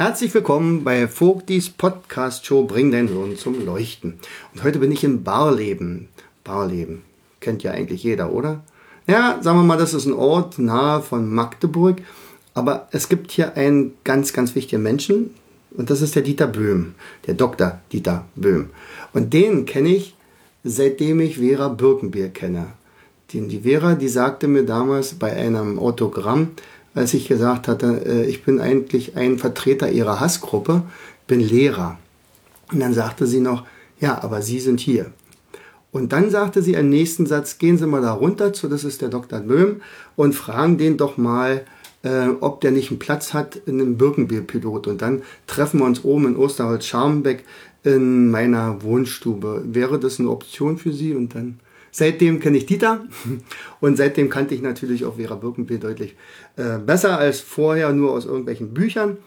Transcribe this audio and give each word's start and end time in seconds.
Herzlich 0.00 0.32
willkommen 0.32 0.82
bei 0.82 1.06
Vogtis 1.06 1.68
Podcast 1.68 2.46
Show 2.46 2.64
Bring 2.64 2.90
dein 2.90 3.08
Hirn 3.08 3.36
zum 3.36 3.66
Leuchten. 3.66 4.14
Und 4.54 4.64
heute 4.64 4.78
bin 4.78 4.90
ich 4.90 5.04
in 5.04 5.24
Barleben. 5.24 6.08
Barleben 6.42 7.02
kennt 7.40 7.62
ja 7.62 7.72
eigentlich 7.72 8.02
jeder, 8.02 8.32
oder? 8.32 8.64
Ja, 9.06 9.38
sagen 9.42 9.58
wir 9.58 9.62
mal, 9.62 9.76
das 9.76 9.92
ist 9.92 10.06
ein 10.06 10.14
Ort 10.14 10.58
nahe 10.58 11.02
von 11.02 11.30
Magdeburg. 11.30 12.00
Aber 12.54 12.88
es 12.92 13.10
gibt 13.10 13.30
hier 13.30 13.58
einen 13.58 13.92
ganz, 14.02 14.32
ganz 14.32 14.54
wichtigen 14.54 14.82
Menschen. 14.82 15.34
Und 15.72 15.90
das 15.90 16.00
ist 16.00 16.14
der 16.14 16.22
Dieter 16.22 16.46
Böhm, 16.46 16.94
der 17.26 17.34
Dr. 17.34 17.78
Dieter 17.92 18.24
Böhm. 18.36 18.70
Und 19.12 19.34
den 19.34 19.66
kenne 19.66 19.90
ich, 19.90 20.16
seitdem 20.64 21.20
ich 21.20 21.36
Vera 21.36 21.68
Birkenbier 21.68 22.30
kenne. 22.30 22.68
Die, 23.32 23.60
Vera, 23.60 23.96
die 23.96 24.08
sagte 24.08 24.48
mir 24.48 24.64
damals 24.64 25.12
bei 25.12 25.36
einem 25.36 25.78
Autogramm, 25.78 26.52
als 26.94 27.14
ich 27.14 27.28
gesagt 27.28 27.68
hatte, 27.68 28.02
äh, 28.04 28.24
ich 28.26 28.44
bin 28.44 28.60
eigentlich 28.60 29.16
ein 29.16 29.38
Vertreter 29.38 29.90
ihrer 29.90 30.20
Hassgruppe, 30.20 30.82
bin 31.26 31.40
Lehrer. 31.40 31.98
Und 32.72 32.80
dann 32.80 32.94
sagte 32.94 33.26
sie 33.26 33.40
noch, 33.40 33.64
ja, 34.00 34.22
aber 34.22 34.42
Sie 34.42 34.60
sind 34.60 34.80
hier. 34.80 35.12
Und 35.92 36.12
dann 36.12 36.30
sagte 36.30 36.62
sie 36.62 36.74
im 36.74 36.88
nächsten 36.88 37.26
Satz, 37.26 37.58
gehen 37.58 37.76
Sie 37.76 37.86
mal 37.86 38.00
da 38.00 38.12
runter 38.12 38.52
zu, 38.52 38.68
das 38.68 38.84
ist 38.84 39.02
der 39.02 39.08
Dr. 39.08 39.40
Böhm, 39.40 39.82
und 40.16 40.34
fragen 40.34 40.78
den 40.78 40.96
doch 40.96 41.16
mal, 41.16 41.64
äh, 42.02 42.28
ob 42.40 42.60
der 42.60 42.70
nicht 42.70 42.90
einen 42.90 42.98
Platz 42.98 43.34
hat 43.34 43.56
in 43.66 43.80
einem 43.80 43.98
Birkenbierpilot. 43.98 44.86
Und 44.86 45.02
dann 45.02 45.22
treffen 45.46 45.80
wir 45.80 45.86
uns 45.86 46.04
oben 46.04 46.28
in 46.28 46.36
Osterholz-Scharmbeck 46.36 47.44
in 47.82 48.30
meiner 48.30 48.82
Wohnstube. 48.82 49.62
Wäre 49.66 49.98
das 49.98 50.20
eine 50.20 50.30
Option 50.30 50.78
für 50.78 50.92
Sie? 50.92 51.14
Und 51.14 51.34
dann 51.34 51.58
Seitdem 51.90 52.40
kenne 52.40 52.58
ich 52.58 52.66
Dieter 52.66 53.04
und 53.80 53.96
seitdem 53.96 54.30
kannte 54.30 54.54
ich 54.54 54.62
natürlich 54.62 55.04
auch 55.04 55.16
Vera 55.16 55.34
Birkenbiel 55.34 55.78
deutlich 55.78 56.16
äh, 56.56 56.78
besser 56.78 57.18
als 57.18 57.40
vorher 57.40 57.92
nur 57.92 58.12
aus 58.12 58.26
irgendwelchen 58.26 58.72
Büchern. 58.74 59.18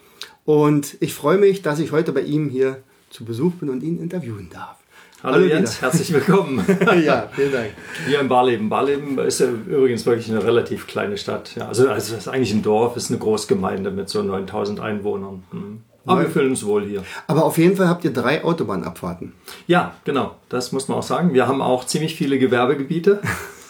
Und 0.46 0.98
ich 1.00 1.14
freue 1.14 1.38
mich, 1.38 1.62
dass 1.62 1.80
ich 1.80 1.92
heute 1.92 2.12
bei 2.12 2.22
ihm 2.22 2.50
hier 2.50 2.84
zu 3.10 3.26
Besuch 3.26 3.54
bin 3.54 3.70
und 3.70 3.84
ihn 3.84 4.02
interviewen 4.02 4.50
darf. 4.52 4.78
Hallo, 5.24 5.36
Hallo 5.36 5.46
Jens, 5.46 5.78
wieder. 5.78 5.84
herzlich 5.84 6.12
willkommen. 6.12 6.66
ja, 7.06 7.30
vielen 7.34 7.54
Dank. 7.54 7.70
Hier 8.06 8.20
in 8.20 8.28
Barleben. 8.28 8.68
Barleben 8.68 9.18
ist 9.20 9.40
ja 9.40 9.48
übrigens 9.48 10.06
wirklich 10.06 10.30
eine 10.30 10.44
relativ 10.44 10.86
kleine 10.86 11.18
Stadt. 11.18 11.56
Ja, 11.56 11.70
also, 11.70 11.88
also 11.88 12.16
es 12.16 12.20
ist 12.24 12.28
eigentlich 12.28 12.54
ein 12.54 12.62
Dorf, 12.62 12.98
ist 12.98 13.10
eine 13.10 13.20
Großgemeinde 13.20 13.92
mit 13.92 14.10
so 14.10 14.22
9000 14.22 14.82
Einwohnern. 14.82 15.44
Mhm. 15.54 15.80
Aber 16.06 16.22
wir 16.22 16.30
fühlen 16.30 16.50
uns 16.50 16.66
wohl 16.66 16.84
hier. 16.84 17.04
Aber 17.28 17.46
auf 17.46 17.58
jeden 17.58 17.78
Fall 17.78 17.88
habt 17.88 18.04
ihr 18.04 18.12
drei 18.12 18.44
Autobahnabfahrten. 18.44 19.34
Ja, 19.68 19.96
genau. 20.04 20.36
Das 20.50 20.72
muss 20.72 20.88
man 20.88 20.98
auch 20.98 21.04
sagen. 21.04 21.34
Wir 21.34 21.48
haben 21.48 21.62
auch 21.62 21.86
ziemlich 21.86 22.16
viele 22.16 22.40
Gewerbegebiete. 22.40 23.22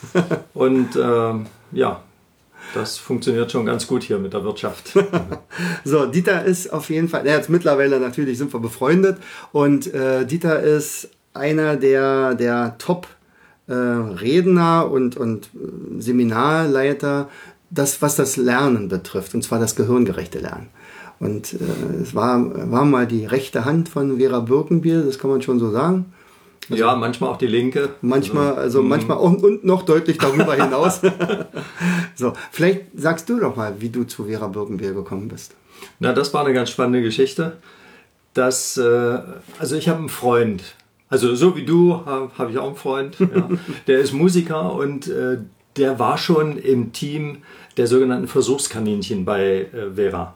und 0.54 0.96
äh, 0.96 1.34
ja, 1.72 2.02
das 2.74 2.98
funktioniert 2.98 3.52
schon 3.52 3.66
ganz 3.66 3.86
gut 3.88 4.04
hier 4.04 4.18
mit 4.18 4.34
der 4.34 4.44
Wirtschaft. 4.44 4.98
so, 5.84 6.06
Dieter 6.08 6.44
ist 6.44 6.74
auf 6.74 6.90
jeden 6.90 7.08
Fall, 7.08 7.26
ja, 7.26 7.34
jetzt 7.36 7.50
mittlerweile 7.50 8.00
natürlich 8.00 8.38
sind 8.38 8.52
wir 8.54 8.60
befreundet 8.60 9.18
und 9.52 9.94
äh, 9.94 10.26
Dieter 10.26 10.60
ist 10.60 11.10
einer 11.34 11.76
der, 11.76 12.34
der 12.36 12.78
Top 12.80 13.08
äh, 13.68 13.74
Redner 13.74 14.90
und, 14.90 15.18
und 15.18 15.46
äh, 15.54 16.02
Seminarleiter, 16.02 17.30
das, 17.70 18.02
was 18.02 18.16
das 18.16 18.38
Lernen 18.38 18.88
betrifft, 18.88 19.34
und 19.34 19.44
zwar 19.44 19.60
das 19.60 19.76
gehirngerechte 19.76 20.40
Lernen. 20.40 20.70
Und 21.24 21.54
äh, 21.54 22.02
es 22.02 22.14
war, 22.14 22.72
war 22.72 22.86
mal 22.86 23.08
die 23.08 23.26
rechte 23.26 23.66
Hand 23.66 23.90
von 23.90 24.18
Vera 24.18 24.42
Birkenbiel, 24.42 25.04
das 25.04 25.20
kann 25.20 25.30
man 25.30 25.42
schon 25.42 25.60
so 25.60 25.72
sagen. 25.72 26.14
Also 26.70 26.84
ja, 26.84 26.96
manchmal 26.96 27.30
auch 27.30 27.38
die 27.38 27.48
linke. 27.48 27.90
Manchmal, 28.02 28.50
also, 28.50 28.62
also 28.62 28.84
manchmal 28.84 29.18
auch, 29.18 29.32
und 29.32 29.64
noch 29.64 29.84
deutlich 29.84 30.18
darüber 30.18 30.56
hinaus. 30.56 31.02
so, 32.16 32.34
vielleicht 32.52 32.86
sagst 32.96 33.30
du 33.30 33.40
doch 33.40 33.56
mal, 33.56 33.76
wie 33.80 33.90
du 33.90 34.06
zu 34.06 34.26
Vera 34.26 34.48
Birkenbiel 34.48 34.94
gekommen 34.94 35.28
bist. 35.28 35.56
Na, 36.00 36.14
das 36.14 36.34
war 36.34 36.46
eine 36.46 36.54
ganz 36.54 36.70
spannende 36.70 37.02
Geschichte. 37.02 37.58
Das, 38.34 38.78
äh, 38.78 39.20
also 39.60 39.76
ich 39.76 39.90
habe 39.90 40.00
einen 40.00 40.10
Freund, 40.10 40.64
also 41.10 41.36
so 41.36 41.56
wie 41.56 41.66
du 41.66 42.02
habe 42.06 42.32
hab 42.38 42.50
ich 42.50 42.58
auch 42.58 42.68
einen 42.68 42.76
Freund, 42.76 43.20
ja. 43.20 43.28
der 43.88 44.00
ist 44.00 44.14
Musiker 44.14 44.74
und 44.74 45.08
äh, 45.08 45.38
der 45.78 46.00
war 46.00 46.18
schon 46.18 46.58
im 46.58 46.94
Team 46.94 47.40
der 47.78 47.88
sogenannten 47.88 48.28
Versuchskaninchen 48.28 49.26
bei 49.26 49.68
äh, 49.74 49.92
Vera. 49.96 50.36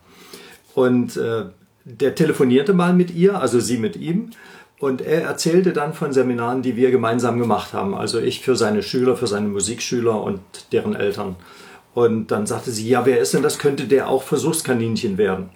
Und 0.77 1.17
äh, 1.17 1.45
der 1.85 2.13
telefonierte 2.13 2.71
mal 2.71 2.93
mit 2.93 3.09
ihr, 3.09 3.41
also 3.41 3.59
sie 3.59 3.79
mit 3.79 3.95
ihm. 3.95 4.29
Und 4.77 5.01
er 5.01 5.23
erzählte 5.23 5.73
dann 5.73 5.93
von 5.93 6.13
Seminaren, 6.13 6.61
die 6.61 6.75
wir 6.75 6.91
gemeinsam 6.91 7.39
gemacht 7.39 7.73
haben. 7.73 7.95
Also 7.95 8.19
ich 8.19 8.41
für 8.41 8.55
seine 8.55 8.83
Schüler, 8.83 9.15
für 9.15 9.25
seine 9.25 9.47
Musikschüler 9.47 10.21
und 10.21 10.39
deren 10.71 10.95
Eltern. 10.95 11.35
Und 11.95 12.27
dann 12.27 12.45
sagte 12.45 12.69
sie, 12.69 12.87
ja, 12.87 13.07
wer 13.07 13.19
ist 13.19 13.33
denn 13.33 13.41
das? 13.41 13.57
Könnte 13.57 13.85
der 13.85 14.07
auch 14.07 14.21
Versuchskaninchen 14.21 15.17
werden? 15.17 15.49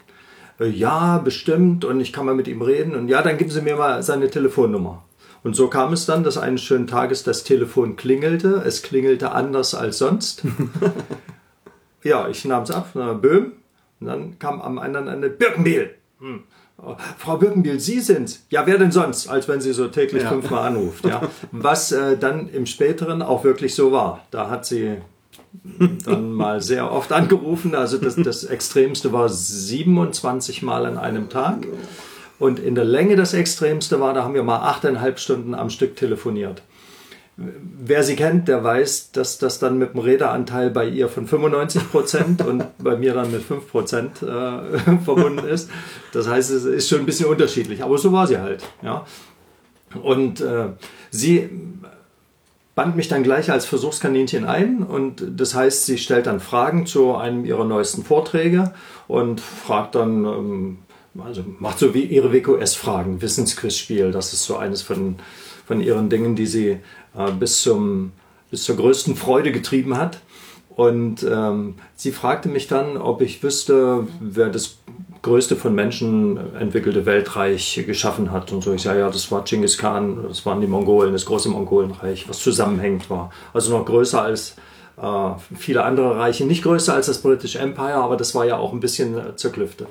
Äh, 0.59 0.69
ja, 0.69 1.19
bestimmt. 1.19 1.85
Und 1.85 2.01
ich 2.01 2.13
kann 2.13 2.25
mal 2.25 2.33
mit 2.33 2.47
ihm 2.47 2.63
reden. 2.63 2.95
Und 2.95 3.07
ja, 3.07 3.21
dann 3.21 3.37
geben 3.37 3.51
Sie 3.51 3.61
mir 3.61 3.75
mal 3.75 4.01
seine 4.01 4.27
Telefonnummer. 4.27 5.03
Und 5.43 5.55
so 5.55 5.67
kam 5.67 5.93
es 5.93 6.07
dann, 6.07 6.23
dass 6.23 6.39
eines 6.39 6.63
schönen 6.63 6.87
Tages 6.87 7.21
das 7.21 7.43
Telefon 7.43 7.95
klingelte. 7.95 8.63
Es 8.65 8.81
klingelte 8.81 9.33
anders 9.33 9.75
als 9.75 9.99
sonst. 9.99 10.41
ja, 12.03 12.27
ich 12.27 12.43
nahm 12.43 12.63
es 12.63 12.71
ab. 12.71 12.89
Na, 12.95 13.13
Böhm. 13.13 13.51
Und 14.01 14.07
dann 14.07 14.39
kam 14.39 14.61
am 14.61 14.79
anderen 14.79 15.07
Ende 15.07 15.29
Birkenbiel. 15.29 15.91
Hm. 16.19 16.43
Oh, 16.83 16.95
Frau 17.17 17.37
Birkenbiel, 17.37 17.79
Sie 17.79 17.99
sind's. 17.99 18.45
Ja, 18.49 18.65
wer 18.65 18.79
denn 18.79 18.91
sonst, 18.91 19.27
als 19.27 19.47
wenn 19.47 19.61
sie 19.61 19.71
so 19.71 19.87
täglich 19.87 20.23
ja. 20.23 20.29
fünfmal 20.29 20.67
anruft. 20.67 21.05
Ja. 21.05 21.21
Was 21.51 21.91
äh, 21.91 22.17
dann 22.17 22.49
im 22.49 22.65
späteren 22.65 23.21
auch 23.21 23.43
wirklich 23.43 23.75
so 23.75 23.91
war. 23.91 24.25
Da 24.31 24.49
hat 24.49 24.65
sie 24.65 24.97
dann 26.05 26.31
mal 26.31 26.61
sehr 26.61 26.91
oft 26.91 27.11
angerufen. 27.11 27.75
Also 27.75 27.97
das, 27.97 28.15
das 28.15 28.43
Extremste 28.43 29.13
war 29.13 29.29
27 29.29 30.63
Mal 30.63 30.85
an 30.85 30.97
einem 30.97 31.29
Tag. 31.29 31.67
Und 32.39 32.59
in 32.59 32.73
der 32.73 32.85
Länge 32.85 33.15
das 33.15 33.35
Extremste 33.35 33.99
war, 33.99 34.15
da 34.15 34.23
haben 34.23 34.33
wir 34.33 34.43
mal 34.43 34.61
achteinhalb 34.61 35.19
Stunden 35.19 35.53
am 35.53 35.69
Stück 35.69 35.95
telefoniert. 35.95 36.63
Wer 37.83 38.03
sie 38.03 38.15
kennt, 38.15 38.47
der 38.47 38.63
weiß, 38.63 39.11
dass 39.11 39.37
das 39.37 39.59
dann 39.59 39.77
mit 39.77 39.93
dem 39.93 39.99
Räderanteil 39.99 40.69
bei 40.69 40.87
ihr 40.87 41.09
von 41.09 41.27
95 41.27 41.91
Prozent 41.91 42.45
und 42.45 42.63
bei 42.77 42.95
mir 42.95 43.13
dann 43.13 43.31
mit 43.31 43.41
5 43.41 43.69
Prozent 43.69 44.21
äh, 44.21 44.97
verbunden 45.05 45.47
ist. 45.47 45.69
Das 46.13 46.27
heißt, 46.27 46.51
es 46.51 46.65
ist 46.65 46.89
schon 46.89 46.99
ein 46.99 47.05
bisschen 47.05 47.27
unterschiedlich, 47.27 47.83
aber 47.83 47.97
so 47.97 48.11
war 48.11 48.27
sie 48.27 48.37
halt. 48.37 48.63
Ja. 48.81 49.05
Und 50.01 50.41
äh, 50.41 50.67
sie 51.09 51.49
band 52.75 52.95
mich 52.95 53.07
dann 53.07 53.23
gleich 53.23 53.51
als 53.51 53.65
Versuchskaninchen 53.65 54.45
ein 54.45 54.83
und 54.83 55.23
das 55.35 55.53
heißt, 55.53 55.85
sie 55.85 55.97
stellt 55.97 56.27
dann 56.27 56.39
Fragen 56.39 56.85
zu 56.85 57.15
einem 57.15 57.45
ihrer 57.45 57.65
neuesten 57.65 58.03
Vorträge 58.03 58.73
und 59.07 59.41
fragt 59.41 59.95
dann, 59.95 60.25
ähm, 60.25 60.77
also 61.19 61.43
macht 61.59 61.79
so 61.79 61.93
wie 61.93 62.05
ihre 62.05 62.31
WQS-Fragen, 62.31 63.21
Wissensquizspiel, 63.21 64.11
das 64.11 64.33
ist 64.33 64.45
so 64.45 64.55
eines 64.55 64.81
von, 64.81 65.17
von 65.65 65.81
ihren 65.81 66.09
Dingen, 66.09 66.35
die 66.35 66.45
sie 66.45 66.79
bis, 67.39 67.61
zum, 67.61 68.11
bis 68.49 68.63
zur 68.63 68.75
größten 68.75 69.15
Freude 69.15 69.51
getrieben 69.51 69.97
hat. 69.97 70.21
Und 70.75 71.23
ähm, 71.23 71.75
sie 71.95 72.11
fragte 72.11 72.47
mich 72.47 72.67
dann, 72.67 72.97
ob 72.97 73.21
ich 73.21 73.43
wüsste, 73.43 74.07
wer 74.19 74.49
das 74.49 74.77
größte 75.21 75.55
von 75.55 75.75
Menschen 75.75 76.39
entwickelte 76.55 77.05
Weltreich 77.05 77.83
geschaffen 77.85 78.31
hat. 78.31 78.51
Und 78.51 78.63
so, 78.63 78.73
ich 78.73 78.81
sage, 78.81 78.99
ja, 78.99 79.09
das 79.09 79.31
war 79.31 79.43
Genghis 79.43 79.77
Khan, 79.77 80.25
das 80.27 80.45
waren 80.45 80.61
die 80.61 80.67
Mongolen, 80.67 81.13
das 81.13 81.25
große 81.25 81.49
Mongolenreich, 81.49 82.27
was 82.27 82.39
zusammenhängt 82.39 83.09
war. 83.09 83.31
Also 83.53 83.77
noch 83.77 83.85
größer 83.85 84.21
als 84.21 84.55
äh, 85.01 85.31
viele 85.55 85.83
andere 85.83 86.17
Reiche, 86.17 86.45
nicht 86.45 86.63
größer 86.63 86.93
als 86.93 87.07
das 87.07 87.21
British 87.21 87.55
Empire, 87.55 87.95
aber 87.95 88.17
das 88.17 88.33
war 88.33 88.45
ja 88.45 88.57
auch 88.57 88.73
ein 88.73 88.79
bisschen 88.79 89.17
äh, 89.17 89.35
zerklüftet. 89.35 89.87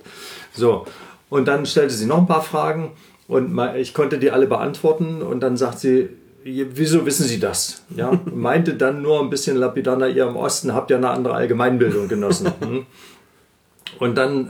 So, 0.53 0.87
und 1.29 1.47
dann 1.47 1.67
stellte 1.67 1.94
sie 1.94 2.06
noch 2.06 2.19
ein 2.19 2.27
paar 2.27 2.43
Fragen 2.43 2.93
und 3.29 3.56
ich 3.77 3.94
konnte 3.94 4.19
die 4.19 4.33
alle 4.33 4.49
beantworten 4.49 5.23
und 5.23 5.41
dann 5.41 5.56
sagt 5.56 5.79
sie, 5.79 6.09
wieso 6.45 7.07
wissen 7.07 7.27
Sie 7.27 7.39
das? 7.39 7.83
Ja, 7.95 8.13
meinte 8.35 8.75
dann 8.75 9.03
nur 9.03 9.21
ein 9.21 9.31
bisschen 9.31 9.57
lapidar, 9.57 10.09
ihr 10.09 10.27
im 10.27 10.37
Osten 10.37 10.75
habt 10.75 10.91
ja 10.91 10.97
eine 10.97 11.11
andere 11.11 11.35
Allgemeinbildung 11.35 12.09
genossen. 12.09 12.53
Hm? 12.61 12.87
Und 13.99 14.17
dann 14.17 14.47
äh, 14.47 14.49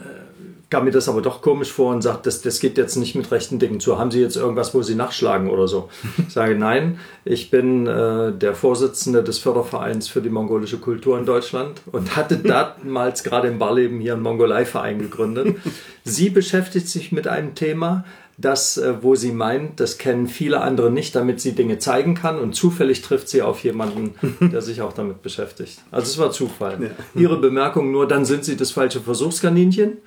kam 0.69 0.85
mir 0.85 0.91
das 0.93 1.09
aber 1.09 1.23
doch 1.23 1.43
komisch 1.43 1.73
vor 1.73 1.93
und 1.93 2.03
sagt, 2.03 2.27
das, 2.27 2.43
das 2.43 2.61
geht 2.61 2.79
jetzt 2.79 2.97
nicht 2.97 3.15
mit 3.15 3.31
rechten 3.31 3.59
Dingen 3.59 3.81
zu. 3.81 3.99
Haben 3.99 4.11
Sie 4.11 4.21
jetzt 4.21 4.37
irgendwas, 4.37 4.75
wo 4.75 4.83
Sie 4.83 4.95
nachschlagen 4.95 5.49
oder 5.51 5.67
so? 5.67 5.89
Ich 6.27 6.33
sage 6.33 6.55
nein, 6.57 6.99
ich 7.25 7.51
bin 7.51 7.87
äh, 7.87 8.33
der 8.33 8.55
Vorsitzende 8.55 9.23
des 9.25 9.39
Fördervereins 9.39 10.09
für 10.09 10.21
die 10.21 10.29
mongolische 10.29 10.79
Kultur 10.79 11.19
in 11.19 11.27
Deutschland 11.27 11.81
und 11.91 12.17
hatte 12.17 12.37
damals 12.37 13.25
gerade 13.25 13.49
im 13.49 13.59
Barleben 13.59 14.01
hier 14.01 14.13
einen 14.13 14.23
Mongolei-Verein 14.23 14.99
gegründet. 14.99 15.57
Sie 16.05 16.31
beschäftigt 16.31 16.89
sich 16.89 17.11
mit 17.11 17.27
einem 17.27 17.55
Thema, 17.55 18.05
das, 18.41 18.77
äh, 18.77 19.03
wo 19.03 19.15
sie 19.15 19.33
meint, 19.33 19.81
das 19.81 19.99
kennen 19.99 20.27
viele 20.27 20.61
andere 20.61 20.91
nicht, 20.91 21.15
damit 21.15 21.41
sie 21.41 21.53
Dinge 21.53 21.79
zeigen 21.79 22.15
kann 22.15 22.39
und 22.39 22.55
zufällig 22.55 23.03
trifft 23.03 23.29
sie 23.29 23.43
auf 23.43 23.63
jemanden, 23.63 24.15
der 24.53 24.63
sich 24.63 24.83
auch 24.83 24.93
damit 24.93 25.23
beschäftigt. 25.23 25.81
Also 25.91 26.07
es 26.07 26.19
war 26.19 26.31
Zufall. 26.31 26.79
Ja. 26.83 27.21
Ihre 27.21 27.37
Bemerkung 27.37 27.93
nur, 27.93 28.09
dann 28.09 28.25
sind 28.25 28.45
sie 28.45 28.57
das 28.57 28.71
falsche 28.71 29.01
Versuchskaninchen. 29.01 29.99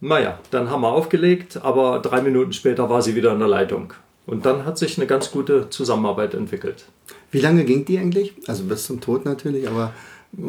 Naja, 0.00 0.38
dann 0.50 0.70
haben 0.70 0.82
wir 0.82 0.92
aufgelegt, 0.92 1.58
aber 1.62 2.00
drei 2.00 2.20
Minuten 2.20 2.52
später 2.52 2.88
war 2.88 3.02
sie 3.02 3.16
wieder 3.16 3.32
in 3.32 3.38
der 3.38 3.48
Leitung. 3.48 3.92
Und 4.26 4.44
dann 4.46 4.64
hat 4.64 4.78
sich 4.78 4.98
eine 4.98 5.06
ganz 5.06 5.30
gute 5.30 5.70
Zusammenarbeit 5.70 6.34
entwickelt. 6.34 6.84
Wie 7.30 7.40
lange 7.40 7.64
ging 7.64 7.84
die 7.84 7.98
eigentlich? 7.98 8.34
Also 8.46 8.64
bis 8.64 8.84
zum 8.86 9.00
Tod 9.00 9.24
natürlich, 9.24 9.66
aber. 9.68 9.92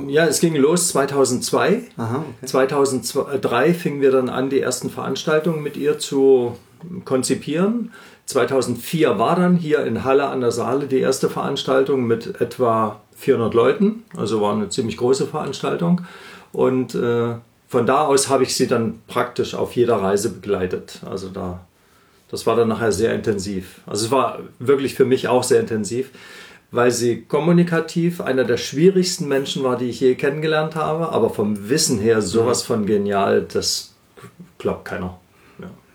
Ja, 0.08 0.26
es 0.26 0.42
ging 0.42 0.56
los 0.56 0.90
2002. 0.90 1.84
Aha, 1.96 2.18
okay. 2.18 2.46
2003 2.46 3.74
fingen 3.74 4.02
wir 4.02 4.12
dann 4.12 4.28
an, 4.28 4.50
die 4.50 4.60
ersten 4.60 4.90
Veranstaltungen 4.90 5.64
mit 5.64 5.78
ihr 5.78 5.98
zu 5.98 6.58
konzipieren. 7.06 7.92
2004 8.26 9.18
war 9.18 9.36
dann 9.36 9.56
hier 9.56 9.86
in 9.86 10.04
Halle 10.04 10.28
an 10.28 10.42
der 10.42 10.52
Saale 10.52 10.88
die 10.88 11.00
erste 11.00 11.30
Veranstaltung 11.30 12.06
mit 12.06 12.40
etwa 12.42 13.02
400 13.16 13.54
Leuten. 13.54 14.04
Also 14.16 14.42
war 14.42 14.54
eine 14.54 14.70
ziemlich 14.70 14.98
große 14.98 15.28
Veranstaltung. 15.28 16.02
Und 16.52 16.96
äh, 16.96 17.36
von 17.68 17.86
da 17.86 18.06
aus 18.06 18.30
habe 18.30 18.44
ich 18.44 18.56
sie 18.56 18.68
dann 18.68 19.02
praktisch 19.08 19.54
auf 19.54 19.76
jeder 19.76 19.98
Reise 19.98 20.30
begleitet. 20.30 21.02
Also 21.06 21.30
da, 21.30 21.62
das 22.30 22.48
war 22.48 22.56
dann 22.56 22.70
nachher 22.70 22.92
sehr 22.92 23.14
intensiv. 23.14 23.82
Also 23.86 24.06
es 24.06 24.12
war 24.12 24.40
wirklich 24.60 24.96
für 24.96 25.06
mich 25.06 25.28
auch 25.28 25.44
sehr 25.44 25.60
intensiv, 25.60 26.10
weil 26.72 26.92
sie 26.92 27.24
kommunikativ 27.24 28.22
einer 28.22 28.44
der 28.44 28.58
schwierigsten 28.58 29.28
Menschen 29.28 29.64
war, 29.64 29.78
die 29.78 29.90
ich 29.90 30.00
je 30.00 30.16
kennengelernt 30.16 30.76
habe, 30.76 31.10
aber 31.10 31.30
vom 31.30 31.70
Wissen 31.70 32.00
her 32.00 32.22
sowas 32.22 32.64
von 32.64 32.86
genial, 32.86 33.42
das 33.42 33.94
glaubt 34.58 34.86
keiner. 34.86 35.20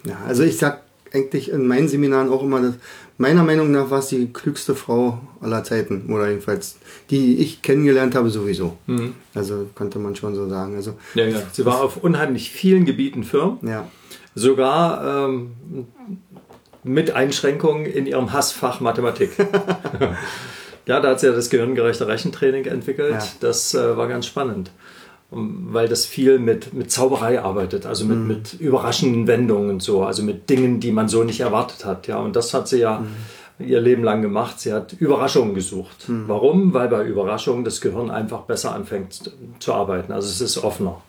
Ja, 0.07 0.19
also 0.27 0.43
ich 0.43 0.59
sag 0.59 0.83
eigentlich 1.13 1.51
in 1.51 1.67
meinen 1.67 1.89
Seminaren 1.89 2.29
auch 2.29 2.43
immer, 2.43 2.61
dass 2.61 2.75
meiner 3.19 3.45
Meinung 3.45 3.71
nach 3.71 3.91
war 3.91 4.01
es 4.01 4.09
die 4.09 4.33
klügste 4.33 4.75
Frau 4.75 5.21
aller 5.41 5.63
Zeiten. 5.63 6.13
Oder 6.13 6.29
jedenfalls 6.29 6.77
die 7.11 7.39
ich 7.39 7.63
kennengelernt 7.63 8.15
habe 8.15 8.31
sowieso. 8.31 8.77
Mhm. 8.87 9.15
Also 9.35 9.69
konnte 9.75 9.99
man 9.99 10.17
schon 10.17 10.35
so 10.35 10.49
sagen. 10.49 10.75
Also, 10.75 10.95
ja, 11.15 11.27
ja. 11.27 11.43
Sie 11.53 11.65
war 11.65 11.83
auf 11.83 11.99
unheimlich 11.99 12.51
vielen 12.51 12.85
Gebieten 12.85 13.25
firm. 13.25 13.59
Ja. 13.63 13.89
Sogar 14.35 15.27
ähm, 15.27 15.53
mit 16.83 17.13
Einschränkungen 17.13 17.87
in 17.87 18.07
ihrem 18.07 18.33
Hassfach 18.33 18.81
Mathematik. 18.81 19.31
ja, 20.87 21.01
da 21.01 21.11
hat 21.11 21.21
sie 21.21 21.27
ja 21.27 21.33
das 21.33 21.51
gehirngerechte 21.51 22.09
Rechentraining 22.09 22.65
entwickelt. 22.65 23.13
Ja. 23.13 23.27
Das 23.41 23.75
äh, 23.75 23.97
war 23.97 24.09
ganz 24.09 24.27
spannend 24.27 24.71
weil 25.35 25.89
das 25.89 26.07
viel 26.07 26.39
mit, 26.39 26.73
mit 26.75 26.91
Zauberei 26.91 27.41
arbeitet, 27.41 27.87
also 27.87 28.05
mit, 28.05 28.19
mhm. 28.19 28.27
mit 28.27 28.55
überraschenden 28.55 29.27
Wendungen 29.27 29.71
und 29.71 29.83
so, 29.83 30.05
also 30.05 30.23
mit 30.23 30.49
Dingen, 30.49 30.81
die 30.81 30.93
man 30.93 31.09
so 31.09 31.25
nicht 31.25 31.41
erwartet 31.41 31.85
hat. 31.85 32.07
Ja, 32.07 32.19
und 32.19 32.37
das 32.37 32.55
hat 32.55 32.69
sie 32.69 32.79
ja 32.79 33.01
mhm. 33.01 33.67
ihr 33.67 33.81
Leben 33.81 34.03
lang 34.03 34.23
gemacht. 34.23 34.61
Sie 34.61 34.73
hat 34.73 34.93
Überraschungen 34.95 35.55
gesucht. 35.55 36.09
Mhm. 36.09 36.25
Warum? 36.27 36.75
Weil 36.75 36.89
bei 36.89 37.05
Überraschungen 37.05 37.65
das 37.65 37.81
Gehirn 37.81 38.11
einfach 38.11 38.43
besser 38.43 38.75
anfängt 38.75 39.33
zu 39.59 39.73
arbeiten. 39.73 40.13
Also 40.13 40.29
es 40.29 40.41
ist 40.41 40.63
offener. 40.63 41.01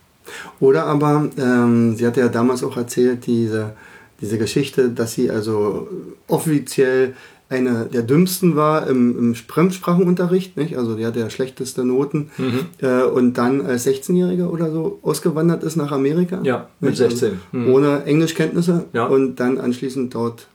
Oder 0.60 0.86
aber, 0.86 1.30
ähm, 1.38 1.96
sie 1.96 2.06
hat 2.08 2.18
ja 2.18 2.28
damals 2.30 2.64
auch 2.64 2.78
erzählt, 2.78 3.28
diese, 3.28 3.74
diese 4.22 4.38
Geschichte, 4.38 4.90
dass 4.90 5.14
sie 5.14 5.30
also 5.30 5.88
offiziell 6.28 7.14
eine 7.50 7.86
der 7.86 8.02
dümmsten 8.02 8.56
war 8.56 8.88
im, 8.88 9.18
im 9.18 9.36
Fremdsprachenunterricht, 9.36 10.58
nicht? 10.58 10.78
also 10.78 10.96
die 10.96 11.06
hatte 11.06 11.20
ja 11.20 11.30
schlechteste 11.30 11.84
Noten 11.86 12.32
mhm. 12.38 12.60
äh, 12.82 13.04
und 13.04 13.36
dann 13.36 13.66
als 13.66 13.86
16-Jähriger 13.86 14.48
oder 14.48 14.72
so 14.72 15.00
ausgewandert 15.04 15.64
ist 15.64 15.76
nach 15.76 15.92
Amerika. 15.92 16.40
Ja, 16.44 16.70
mit 16.80 16.98
16. 16.98 17.28
Also 17.30 17.38
mhm. 17.52 17.74
Ohne 17.74 18.04
Englischkenntnisse 18.06 18.86
ja. 18.94 19.06
und 19.06 19.36
dann 19.36 19.60
anschließend 19.60 20.16
dort 20.16 20.48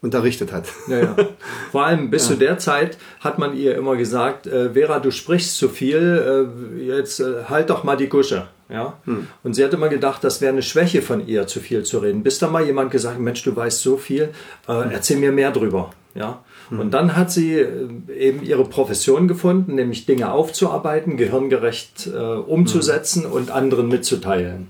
unterrichtet 0.00 0.52
hat. 0.52 0.66
Ja, 0.88 0.98
ja. 0.98 1.16
Vor 1.72 1.84
allem 1.84 2.10
bis 2.10 2.28
ja. 2.28 2.34
zu 2.34 2.38
der 2.38 2.58
Zeit 2.58 2.96
hat 3.20 3.38
man 3.38 3.56
ihr 3.56 3.74
immer 3.76 3.96
gesagt, 3.96 4.46
äh, 4.46 4.70
Vera, 4.72 5.00
du 5.00 5.10
sprichst 5.10 5.56
zu 5.56 5.68
viel, 5.68 6.48
äh, 6.78 6.84
jetzt 6.84 7.20
äh, 7.20 7.44
halt 7.48 7.70
doch 7.70 7.84
mal 7.84 7.96
die 7.96 8.08
Gusche. 8.08 8.46
Ja? 8.68 8.94
Hm. 9.04 9.26
Und 9.42 9.54
sie 9.54 9.64
hat 9.64 9.74
immer 9.74 9.88
gedacht, 9.88 10.24
das 10.24 10.40
wäre 10.40 10.52
eine 10.52 10.62
Schwäche 10.62 11.02
von 11.02 11.26
ihr, 11.26 11.46
zu 11.46 11.60
viel 11.60 11.82
zu 11.84 11.98
reden. 11.98 12.22
Bis 12.22 12.38
da 12.38 12.48
mal 12.48 12.64
jemand 12.64 12.90
gesagt, 12.90 13.18
Mensch, 13.18 13.42
du 13.42 13.54
weißt 13.54 13.80
so 13.80 13.96
viel, 13.96 14.30
äh, 14.68 14.72
hm. 14.72 14.90
erzähl 14.92 15.18
mir 15.18 15.32
mehr 15.32 15.50
drüber. 15.50 15.90
Ja? 16.16 16.44
Hm. 16.70 16.80
Und 16.80 16.90
dann 16.92 17.16
hat 17.16 17.30
sie 17.30 17.54
äh, 17.54 17.88
eben 18.16 18.42
ihre 18.42 18.64
Profession 18.64 19.28
gefunden, 19.28 19.74
nämlich 19.74 20.06
Dinge 20.06 20.32
aufzuarbeiten, 20.32 21.16
gehirngerecht 21.16 22.08
äh, 22.08 22.18
umzusetzen 22.18 23.24
hm. 23.24 23.32
und 23.32 23.50
anderen 23.50 23.88
mitzuteilen. 23.88 24.68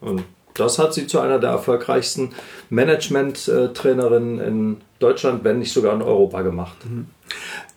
Und 0.00 0.24
das 0.54 0.78
hat 0.78 0.92
sie 0.92 1.06
zu 1.06 1.20
einer 1.20 1.38
der 1.38 1.50
erfolgreichsten 1.50 2.30
Management-Trainerinnen 2.70 4.38
in 4.40 4.76
Deutschland, 4.98 5.44
wenn 5.44 5.58
nicht 5.58 5.72
sogar 5.72 5.94
in 5.94 6.02
Europa 6.02 6.42
gemacht. 6.42 6.76
Mhm. 6.84 7.06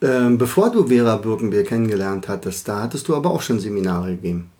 Ähm, 0.01 0.37
bevor 0.37 0.71
du 0.71 0.87
Vera 0.87 1.15
Birkenbier 1.15 1.63
kennengelernt 1.63 2.27
hattest, 2.27 2.67
da 2.67 2.83
hattest 2.83 3.07
du 3.07 3.15
aber 3.15 3.31
auch 3.31 3.41
schon 3.41 3.59
Seminare 3.59 4.11
gegeben. 4.11 4.51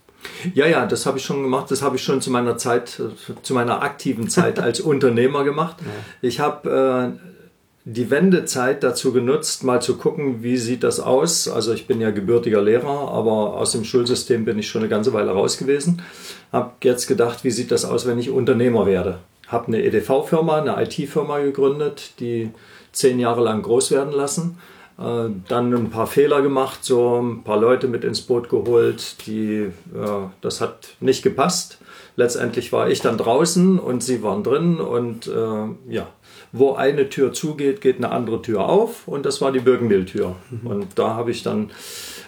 Ja, 0.54 0.66
ja, 0.66 0.86
das 0.86 1.06
habe 1.06 1.18
ich 1.18 1.25
schon 1.25 1.44
gemacht. 1.44 1.69
Das 1.69 1.81
habe 1.81 1.98
ich 1.98 2.04
schon 2.04 2.22
zu 2.22 2.31
meiner 2.31 2.58
Zeit, 2.58 3.01
zu 3.42 3.54
meiner 3.54 3.84
aktiven 3.84 4.30
Zeit 4.30 4.60
als 4.62 4.80
Unternehmer 4.80 5.44
gemacht. 5.44 5.78
Ja. 5.81 5.92
Ich 6.22 6.40
habe 6.40 7.18
äh, 7.19 7.35
die 7.88 8.10
Wendezeit 8.10 8.82
dazu 8.84 9.14
genutzt, 9.14 9.64
mal 9.64 9.80
zu 9.80 9.96
gucken, 9.98 10.42
wie 10.42 10.58
sieht 10.58 10.84
das 10.84 11.00
aus. 11.00 11.48
Also 11.48 11.72
ich 11.72 11.86
bin 11.86 12.02
ja 12.02 12.10
gebürtiger 12.10 12.62
Lehrer, 12.62 13.12
aber 13.12 13.58
aus 13.58 13.74
dem 13.74 13.84
Schulsystem 13.84 14.44
bin 14.44 14.58
ich 14.58 14.68
schon 14.68 14.82
eine 14.82 14.90
ganze 14.90 15.14
Weile 15.14 15.32
raus 15.32 15.58
gewesen. 15.58 16.02
Habe 16.52 16.72
jetzt 16.84 17.06
gedacht, 17.06 17.44
wie 17.44 17.52
sieht 17.52 17.72
das 17.72 17.86
aus, 17.86 18.08
wenn 18.08 18.18
ich 18.18 18.32
Unternehmer 18.32 18.88
werde. 18.88 19.20
Habe 19.48 19.68
eine 19.68 19.84
EDV-Firma, 19.84 20.62
eine 20.62 20.84
IT-Firma 20.84 21.40
gegründet, 21.40 22.14
die 22.20 22.50
zehn 22.92 23.20
Jahre 23.20 23.44
lang 23.44 23.62
groß 23.62 23.92
werden 23.92 24.14
lassen. 24.14 24.58
Äh, 24.98 25.30
dann 25.48 25.72
ein 25.72 25.92
paar 25.92 26.08
Fehler 26.08 26.42
gemacht, 26.42 26.84
so 26.84 27.22
ein 27.22 27.44
paar 27.44 27.60
Leute 27.60 27.88
mit 27.88 28.04
ins 28.04 28.22
Boot 28.22 28.50
geholt, 28.50 29.28
die, 29.28 29.70
das 30.42 30.60
hat 30.60 30.96
nicht 31.02 31.22
gepasst. 31.22 31.78
Letztendlich 32.16 32.72
war 32.72 32.90
ich 32.90 33.02
dann 33.02 33.18
draußen 33.18 33.78
und 33.78 34.02
sie 34.02 34.24
waren 34.24 34.42
drin 34.42 34.80
und 34.80 35.28
äh, 35.28 35.94
ja, 35.94 36.08
wo 36.57 36.74
eine 36.74 37.10
Tür 37.10 37.34
zugeht, 37.34 37.81
geht 37.81 37.98
eine 37.98 38.12
andere 38.12 38.42
Tür 38.42 38.69
auf 38.69 39.07
und 39.07 39.25
das 39.25 39.42
war 39.42 39.52
die 39.52 39.60
Birkenbill-Tür. 39.60 40.36
Mhm. 40.50 40.68
Und 40.68 40.88
da 40.96 41.16
habe 41.16 41.31
ich 41.31 41.44
dann 41.44 41.72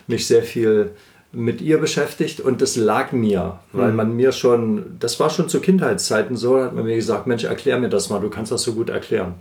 mich 0.07 0.27
sehr 0.27 0.44
viel 0.44 0.91
mit 1.31 1.62
ihr 1.62 1.77
beschäftigt 1.77 2.39
und 2.39 2.62
das 2.62 2.75
lag 2.75 3.12
mir, 3.12 3.59
weil 3.71 3.91
mhm. 3.91 3.95
man 3.95 4.15
mir 4.15 4.31
schon, 4.31 4.97
das 4.99 5.19
war 5.19 5.30
schon 5.30 5.49
zu 5.49 5.59
Kindheitszeiten 5.59 6.35
so, 6.35 6.61
hat 6.61 6.75
man 6.75 6.85
mir 6.85 6.95
gesagt, 6.95 7.28
Mensch, 7.28 7.44
erklär 7.44 7.80
mir 7.80 7.90
das 7.90 8.09
mal, 8.09 8.19
du 8.19 8.30
kannst 8.30 8.51
das 8.51 8.63
so 8.63 8.73
gut 8.73 8.90
erklären. 8.90 9.35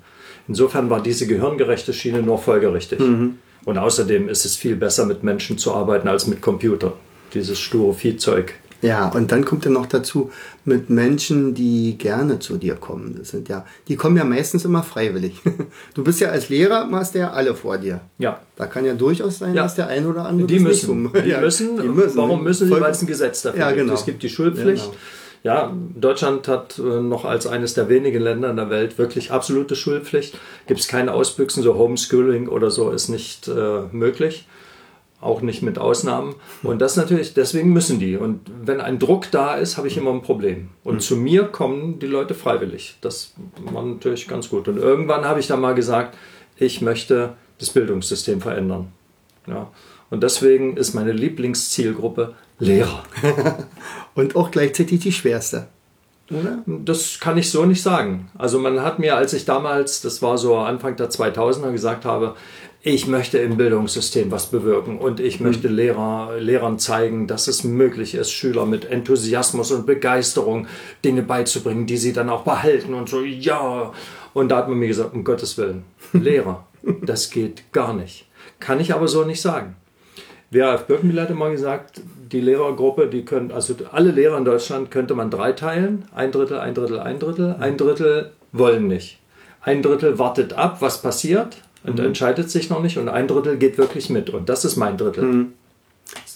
Insofern 0.48 0.90
war 0.90 1.02
diese 1.02 1.26
gehirngerechte 1.26 1.92
Schiene 1.92 2.22
nur 2.22 2.38
folgerichtig. 2.38 3.00
Mhm. 3.00 3.38
Und 3.64 3.78
außerdem 3.78 4.28
ist 4.28 4.44
es 4.44 4.56
viel 4.56 4.76
besser, 4.76 5.06
mit 5.06 5.24
Menschen 5.24 5.58
zu 5.58 5.74
arbeiten 5.74 6.06
als 6.06 6.28
mit 6.28 6.40
Computer. 6.40 6.92
Dieses 7.34 7.58
sture 7.58 7.94
Viehzeug 7.94 8.54
ja, 8.82 9.08
und 9.08 9.32
dann 9.32 9.44
kommt 9.44 9.64
ja 9.64 9.70
noch 9.70 9.86
dazu 9.86 10.30
mit 10.64 10.90
Menschen, 10.90 11.54
die 11.54 11.96
gerne 11.98 12.38
zu 12.38 12.56
dir 12.56 12.74
kommen. 12.74 13.16
Das 13.18 13.30
sind 13.30 13.48
ja, 13.48 13.64
die 13.88 13.96
kommen 13.96 14.16
ja 14.16 14.24
meistens 14.24 14.64
immer 14.64 14.82
freiwillig. 14.82 15.40
Du 15.94 16.04
bist 16.04 16.20
ja 16.20 16.28
als 16.28 16.48
Lehrer, 16.48 16.88
hast 16.92 17.14
ja 17.14 17.30
alle 17.30 17.54
vor 17.54 17.78
dir. 17.78 18.00
Ja. 18.18 18.40
Da 18.56 18.66
kann 18.66 18.84
ja 18.84 18.94
durchaus 18.94 19.38
sein, 19.38 19.54
ja. 19.54 19.62
dass 19.62 19.74
der 19.74 19.88
ein 19.88 20.06
oder 20.06 20.26
andere 20.26 20.46
die 20.46 20.58
müssen. 20.58 21.10
Die, 21.12 21.28
ja, 21.28 21.40
müssen. 21.40 21.80
die 21.80 21.88
müssen. 21.88 22.16
Warum 22.16 22.44
müssen 22.44 22.68
sie? 22.68 22.72
Weil 22.72 22.90
es 22.90 23.02
ein 23.02 23.06
Gesetz 23.06 23.42
dafür 23.42 23.60
ja, 23.60 23.70
genau. 23.70 23.84
gibt. 23.86 23.98
Es 23.98 24.04
gibt 24.04 24.22
die 24.22 24.28
Schulpflicht. 24.28 24.84
Genau. 24.84 24.96
Ja, 25.42 25.72
Deutschland 25.94 26.48
hat 26.48 26.78
äh, 26.78 26.82
noch 26.82 27.24
als 27.24 27.46
eines 27.46 27.74
der 27.74 27.88
wenigen 27.88 28.20
Länder 28.20 28.50
in 28.50 28.56
der 28.56 28.68
Welt 28.68 28.98
wirklich 28.98 29.30
absolute 29.30 29.76
Schulpflicht. 29.76 30.36
Gibt 30.66 30.80
es 30.80 30.88
keine 30.88 31.12
Ausbüchsen, 31.12 31.62
so 31.62 31.76
Homeschooling 31.76 32.48
oder 32.48 32.70
so 32.70 32.90
ist 32.90 33.08
nicht 33.08 33.48
äh, 33.48 33.82
möglich 33.92 34.46
auch 35.20 35.40
nicht 35.40 35.62
mit 35.62 35.78
Ausnahmen. 35.78 36.34
Und 36.62 36.80
das 36.80 36.96
natürlich, 36.96 37.34
deswegen 37.34 37.72
müssen 37.72 37.98
die. 37.98 38.16
Und 38.16 38.50
wenn 38.62 38.80
ein 38.80 38.98
Druck 38.98 39.30
da 39.30 39.54
ist, 39.56 39.76
habe 39.76 39.88
ich 39.88 39.96
immer 39.96 40.12
ein 40.12 40.22
Problem. 40.22 40.68
Und 40.84 40.96
mhm. 40.96 41.00
zu 41.00 41.16
mir 41.16 41.44
kommen 41.44 41.98
die 41.98 42.06
Leute 42.06 42.34
freiwillig. 42.34 42.96
Das 43.00 43.34
war 43.72 43.82
natürlich 43.82 44.28
ganz 44.28 44.50
gut. 44.50 44.68
Und 44.68 44.76
irgendwann 44.76 45.24
habe 45.24 45.40
ich 45.40 45.46
dann 45.46 45.60
mal 45.60 45.74
gesagt, 45.74 46.16
ich 46.56 46.80
möchte 46.82 47.34
das 47.58 47.70
Bildungssystem 47.70 48.40
verändern. 48.40 48.92
Ja. 49.46 49.70
Und 50.10 50.22
deswegen 50.22 50.76
ist 50.76 50.94
meine 50.94 51.12
Lieblingszielgruppe 51.12 52.34
Lehrer. 52.58 53.02
Und 54.14 54.36
auch 54.36 54.50
gleichzeitig 54.50 55.00
die 55.00 55.12
schwerste. 55.12 55.68
Oder? 56.30 56.62
Das 56.66 57.20
kann 57.20 57.38
ich 57.38 57.50
so 57.50 57.64
nicht 57.66 57.82
sagen. 57.82 58.30
Also 58.36 58.58
man 58.58 58.82
hat 58.82 58.98
mir, 58.98 59.16
als 59.16 59.32
ich 59.32 59.44
damals, 59.44 60.00
das 60.00 60.22
war 60.22 60.38
so 60.38 60.56
Anfang 60.56 60.96
der 60.96 61.10
2000er, 61.10 61.70
gesagt 61.70 62.04
habe, 62.04 62.34
ich 62.86 63.08
möchte 63.08 63.38
im 63.38 63.56
Bildungssystem 63.56 64.30
was 64.30 64.46
bewirken 64.46 64.98
und 64.98 65.18
ich 65.18 65.40
möchte 65.40 65.66
Lehrer, 65.66 66.36
Lehrern 66.38 66.78
zeigen, 66.78 67.26
dass 67.26 67.48
es 67.48 67.64
möglich 67.64 68.14
ist, 68.14 68.30
Schüler 68.30 68.64
mit 68.64 68.84
Enthusiasmus 68.84 69.72
und 69.72 69.86
Begeisterung 69.86 70.68
Dinge 71.04 71.22
beizubringen, 71.22 71.86
die 71.86 71.96
sie 71.96 72.12
dann 72.12 72.30
auch 72.30 72.44
behalten 72.44 72.94
und 72.94 73.08
so, 73.08 73.22
ja. 73.22 73.92
Und 74.34 74.50
da 74.50 74.58
hat 74.58 74.68
man 74.68 74.78
mir 74.78 74.86
gesagt, 74.86 75.14
um 75.14 75.24
Gottes 75.24 75.58
Willen, 75.58 75.82
Lehrer, 76.12 76.64
das 77.02 77.30
geht 77.30 77.72
gar 77.72 77.92
nicht. 77.92 78.28
Kann 78.60 78.78
ich 78.78 78.94
aber 78.94 79.08
so 79.08 79.24
nicht 79.24 79.40
sagen. 79.40 79.74
Vera 80.52 80.74
F. 80.74 80.86
Birkenbiel 80.86 81.20
hat 81.20 81.30
immer 81.30 81.50
gesagt, 81.50 82.00
die 82.30 82.40
Lehrergruppe, 82.40 83.08
die 83.08 83.24
können, 83.24 83.50
also 83.50 83.74
alle 83.90 84.12
Lehrer 84.12 84.38
in 84.38 84.44
Deutschland 84.44 84.92
könnte 84.92 85.16
man 85.16 85.32
drei 85.32 85.50
teilen. 85.50 86.04
Ein 86.14 86.30
Drittel, 86.30 86.60
ein 86.60 86.74
Drittel, 86.74 87.00
ein 87.00 87.18
Drittel. 87.18 87.56
Ein 87.58 87.78
Drittel 87.78 88.30
wollen 88.52 88.86
nicht. 88.86 89.18
Ein 89.60 89.82
Drittel 89.82 90.20
wartet 90.20 90.52
ab, 90.52 90.76
was 90.78 91.02
passiert 91.02 91.56
und 91.86 91.98
mhm. 91.98 92.06
entscheidet 92.06 92.50
sich 92.50 92.70
noch 92.70 92.82
nicht 92.82 92.98
und 92.98 93.08
ein 93.08 93.28
Drittel 93.28 93.56
geht 93.56 93.78
wirklich 93.78 94.10
mit 94.10 94.30
und 94.30 94.48
das 94.48 94.64
ist 94.64 94.76
mein 94.76 94.96
Drittel. 94.96 95.24
Mhm. 95.24 95.52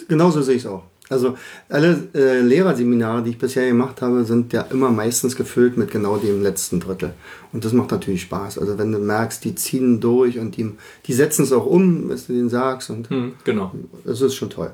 Genauso 0.08 0.42
sehe 0.42 0.56
ich 0.56 0.64
es 0.64 0.70
auch. 0.70 0.82
Also 1.10 1.36
alle 1.68 2.04
äh, 2.14 2.40
Lehrerseminare, 2.40 3.24
die 3.24 3.30
ich 3.30 3.38
bisher 3.38 3.66
gemacht 3.66 4.00
habe, 4.00 4.24
sind 4.24 4.52
ja 4.52 4.62
immer 4.70 4.90
meistens 4.90 5.34
gefüllt 5.34 5.76
mit 5.76 5.90
genau 5.90 6.18
dem 6.18 6.40
letzten 6.40 6.78
Drittel. 6.78 7.14
Und 7.52 7.64
das 7.64 7.72
macht 7.72 7.90
natürlich 7.90 8.22
Spaß. 8.22 8.58
Also 8.58 8.78
wenn 8.78 8.92
du 8.92 9.00
merkst, 9.00 9.44
die 9.44 9.56
ziehen 9.56 9.98
durch 9.98 10.38
und 10.38 10.56
die, 10.56 10.70
die 11.06 11.12
setzen 11.12 11.42
es 11.42 11.52
auch 11.52 11.66
um, 11.66 12.08
was 12.08 12.28
du 12.28 12.34
denen 12.34 12.48
sagst. 12.48 12.90
Und 12.90 13.10
hm, 13.10 13.32
genau. 13.42 13.74
Das 14.04 14.20
ist 14.20 14.36
schon 14.36 14.50
toll. 14.50 14.70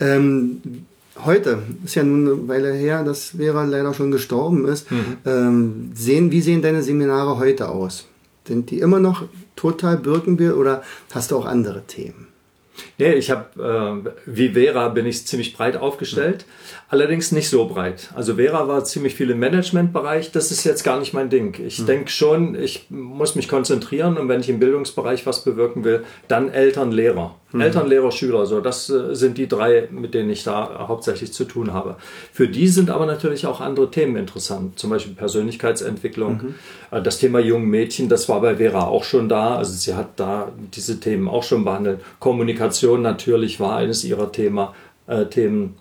Ähm, 0.00 0.60
heute, 1.24 1.62
ist 1.84 1.94
ja 1.94 2.02
nun 2.02 2.26
eine 2.26 2.48
Weile 2.48 2.72
her, 2.72 3.04
dass 3.04 3.36
Vera 3.36 3.64
leider 3.64 3.94
schon 3.94 4.10
gestorben 4.10 4.66
ist. 4.66 4.90
Mhm. 4.90 5.16
Ähm, 5.24 5.90
sehen, 5.94 6.32
wie 6.32 6.40
sehen 6.40 6.60
deine 6.60 6.82
Seminare 6.82 7.38
heute 7.38 7.68
aus? 7.68 8.08
Sind 8.48 8.70
die 8.70 8.80
immer 8.80 8.98
noch 8.98 9.24
total 9.56 9.98
Birkenbier 9.98 10.56
oder 10.56 10.82
hast 11.12 11.30
du 11.30 11.36
auch 11.36 11.44
andere 11.44 11.86
Themen? 11.86 12.28
Nee, 13.00 13.12
ich 13.12 13.30
habe, 13.30 14.04
äh, 14.04 14.10
wie 14.26 14.48
Vera 14.50 14.88
bin 14.88 15.06
ich 15.06 15.24
ziemlich 15.24 15.56
breit 15.56 15.76
aufgestellt, 15.76 16.44
mhm. 16.46 16.76
allerdings 16.88 17.30
nicht 17.30 17.48
so 17.48 17.66
breit. 17.66 18.10
Also 18.16 18.34
Vera 18.34 18.66
war 18.66 18.84
ziemlich 18.84 19.14
viel 19.14 19.30
im 19.30 19.38
Managementbereich, 19.38 20.32
das 20.32 20.50
ist 20.50 20.64
jetzt 20.64 20.82
gar 20.82 20.98
nicht 20.98 21.14
mein 21.14 21.30
Ding. 21.30 21.54
Ich 21.64 21.78
mhm. 21.78 21.86
denke 21.86 22.10
schon, 22.10 22.60
ich 22.60 22.86
muss 22.90 23.36
mich 23.36 23.48
konzentrieren 23.48 24.18
und 24.18 24.28
wenn 24.28 24.40
ich 24.40 24.48
im 24.48 24.58
Bildungsbereich 24.58 25.26
was 25.26 25.44
bewirken 25.44 25.84
will, 25.84 26.02
dann 26.26 26.50
Eltern, 26.50 26.90
Lehrer. 26.90 27.36
Mhm. 27.52 27.60
Eltern, 27.60 27.88
Lehrer, 27.88 28.10
Schüler, 28.10 28.46
so 28.46 28.60
das 28.60 28.90
äh, 28.90 29.14
sind 29.14 29.38
die 29.38 29.46
drei, 29.46 29.88
mit 29.92 30.12
denen 30.12 30.28
ich 30.28 30.42
da 30.42 30.86
hauptsächlich 30.88 31.32
zu 31.32 31.44
tun 31.44 31.72
habe. 31.72 31.96
Für 32.32 32.48
die 32.48 32.66
sind 32.66 32.90
aber 32.90 33.06
natürlich 33.06 33.46
auch 33.46 33.60
andere 33.60 33.90
Themen 33.92 34.16
interessant, 34.16 34.78
zum 34.78 34.90
Beispiel 34.90 35.14
Persönlichkeitsentwicklung. 35.14 36.32
Mhm. 36.42 36.54
Äh, 36.90 37.00
das 37.00 37.18
Thema 37.18 37.38
jungen 37.38 37.68
Mädchen, 37.68 38.08
das 38.08 38.28
war 38.28 38.40
bei 38.40 38.56
Vera 38.56 38.88
auch 38.88 39.04
schon 39.04 39.28
da, 39.28 39.56
also 39.56 39.72
sie 39.72 39.94
hat 39.94 40.08
da 40.16 40.50
diese 40.74 40.98
Themen 40.98 41.28
auch 41.28 41.44
schon 41.44 41.64
behandelt. 41.64 42.00
Kommunikation 42.18 42.87
natürlich 42.96 43.60
war 43.60 43.76
eines 43.76 44.04
ihrer 44.04 44.32
Thema, 44.32 44.74
äh, 45.06 45.26
Themen. 45.26 45.76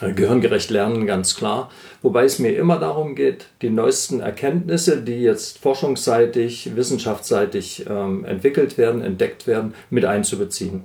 Äh, 0.00 0.12
gehirngerecht 0.12 0.70
lernen, 0.70 1.06
ganz 1.06 1.36
klar. 1.36 1.70
Wobei 2.02 2.24
es 2.24 2.38
mir 2.38 2.56
immer 2.56 2.78
darum 2.78 3.14
geht, 3.14 3.46
die 3.62 3.70
neuesten 3.70 4.20
Erkenntnisse, 4.20 5.00
die 5.00 5.22
jetzt 5.22 5.58
forschungsseitig, 5.58 6.76
wissenschaftsseitig 6.76 7.86
ähm, 7.88 8.24
entwickelt 8.24 8.76
werden, 8.76 9.00
entdeckt 9.00 9.46
werden, 9.46 9.74
mit 9.88 10.04
einzubeziehen. 10.04 10.82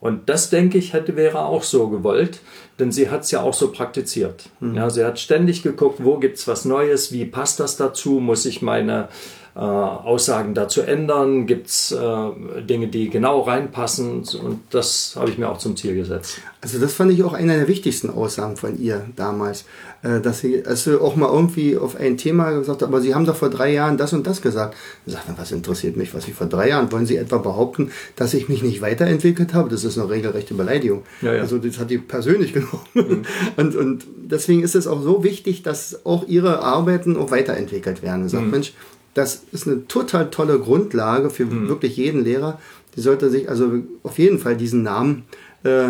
Und 0.00 0.28
das, 0.30 0.48
denke 0.48 0.78
ich, 0.78 0.92
hätte 0.94 1.14
Vera 1.14 1.44
auch 1.44 1.62
so 1.62 1.88
gewollt, 1.88 2.40
denn 2.78 2.90
sie 2.90 3.10
hat 3.10 3.22
es 3.22 3.30
ja 3.30 3.42
auch 3.42 3.52
so 3.52 3.70
praktiziert. 3.70 4.48
Mhm. 4.60 4.74
Ja, 4.74 4.90
sie 4.90 5.04
hat 5.04 5.18
ständig 5.18 5.62
geguckt, 5.62 6.02
wo 6.04 6.18
gibt's 6.18 6.48
was 6.48 6.64
Neues, 6.64 7.12
wie 7.12 7.26
passt 7.26 7.60
das 7.60 7.76
dazu, 7.76 8.12
muss 8.20 8.46
ich 8.46 8.62
meine 8.62 9.08
äh, 9.60 9.62
Aussagen 9.62 10.54
dazu 10.54 10.80
ändern? 10.80 11.46
Gibt 11.46 11.66
es 11.66 11.92
äh, 11.92 12.62
Dinge, 12.62 12.88
die 12.88 13.10
genau 13.10 13.40
reinpassen? 13.40 14.24
Und 14.42 14.60
das 14.70 15.12
habe 15.16 15.28
ich 15.28 15.36
mir 15.36 15.50
auch 15.50 15.58
zum 15.58 15.76
Ziel 15.76 15.94
gesetzt. 15.94 16.38
Also 16.62 16.78
das 16.78 16.94
fand 16.94 17.12
ich 17.12 17.22
auch 17.22 17.34
einer 17.34 17.56
der 17.56 17.68
wichtigsten 17.68 18.08
Aussagen 18.08 18.56
von 18.56 18.80
ihr 18.80 19.04
damals, 19.16 19.66
äh, 20.00 20.20
dass 20.20 20.40
sie 20.40 20.64
also 20.64 21.02
auch 21.02 21.14
mal 21.14 21.30
irgendwie 21.30 21.76
auf 21.76 21.94
ein 21.94 22.16
Thema 22.16 22.52
gesagt 22.52 22.80
hat, 22.80 22.88
aber 22.88 23.02
Sie 23.02 23.14
haben 23.14 23.26
doch 23.26 23.36
vor 23.36 23.50
drei 23.50 23.70
Jahren 23.74 23.98
das 23.98 24.14
und 24.14 24.26
das 24.26 24.40
gesagt. 24.40 24.74
Ich 25.04 25.12
sagte, 25.12 25.34
was 25.36 25.52
interessiert 25.52 25.94
mich, 25.94 26.14
was 26.14 26.24
Sie 26.24 26.32
vor 26.32 26.46
drei 26.46 26.70
Jahren, 26.70 26.90
wollen 26.90 27.04
Sie 27.04 27.18
etwa 27.18 27.36
behaupten, 27.36 27.90
dass 28.16 28.32
ich 28.32 28.48
mich 28.48 28.62
nicht 28.62 28.80
weiterentwickelt 28.80 29.52
habe? 29.52 29.68
Das 29.68 29.84
ist 29.84 29.98
eine 29.98 30.08
regelrechte 30.08 30.54
Beleidigung. 30.54 31.02
Ja, 31.20 31.34
ja. 31.34 31.42
Also 31.42 31.58
das 31.58 31.78
hat 31.78 31.90
die 31.90 31.98
persönlich 31.98 32.52
genommen. 32.54 32.80
Mhm. 32.94 33.22
Und, 33.58 33.76
und 33.76 34.06
deswegen 34.16 34.62
ist 34.62 34.74
es 34.74 34.86
auch 34.86 35.02
so 35.02 35.22
wichtig, 35.22 35.62
dass 35.62 36.06
auch 36.06 36.26
Ihre 36.26 36.62
Arbeiten 36.62 37.18
auch 37.18 37.30
weiterentwickelt 37.30 38.02
werden. 38.02 38.26
Sagt, 38.30 38.44
mhm. 38.44 38.50
Mensch, 38.50 38.72
das 39.14 39.42
ist 39.52 39.66
eine 39.66 39.86
total 39.88 40.30
tolle 40.30 40.58
Grundlage 40.58 41.30
für 41.30 41.44
mhm. 41.44 41.68
wirklich 41.68 41.96
jeden 41.96 42.24
Lehrer. 42.24 42.58
Die 42.96 43.00
sollte 43.00 43.30
sich 43.30 43.48
also 43.48 43.72
auf 44.02 44.18
jeden 44.18 44.38
Fall 44.38 44.56
diesen 44.56 44.82
Namen 44.82 45.24
äh, 45.64 45.88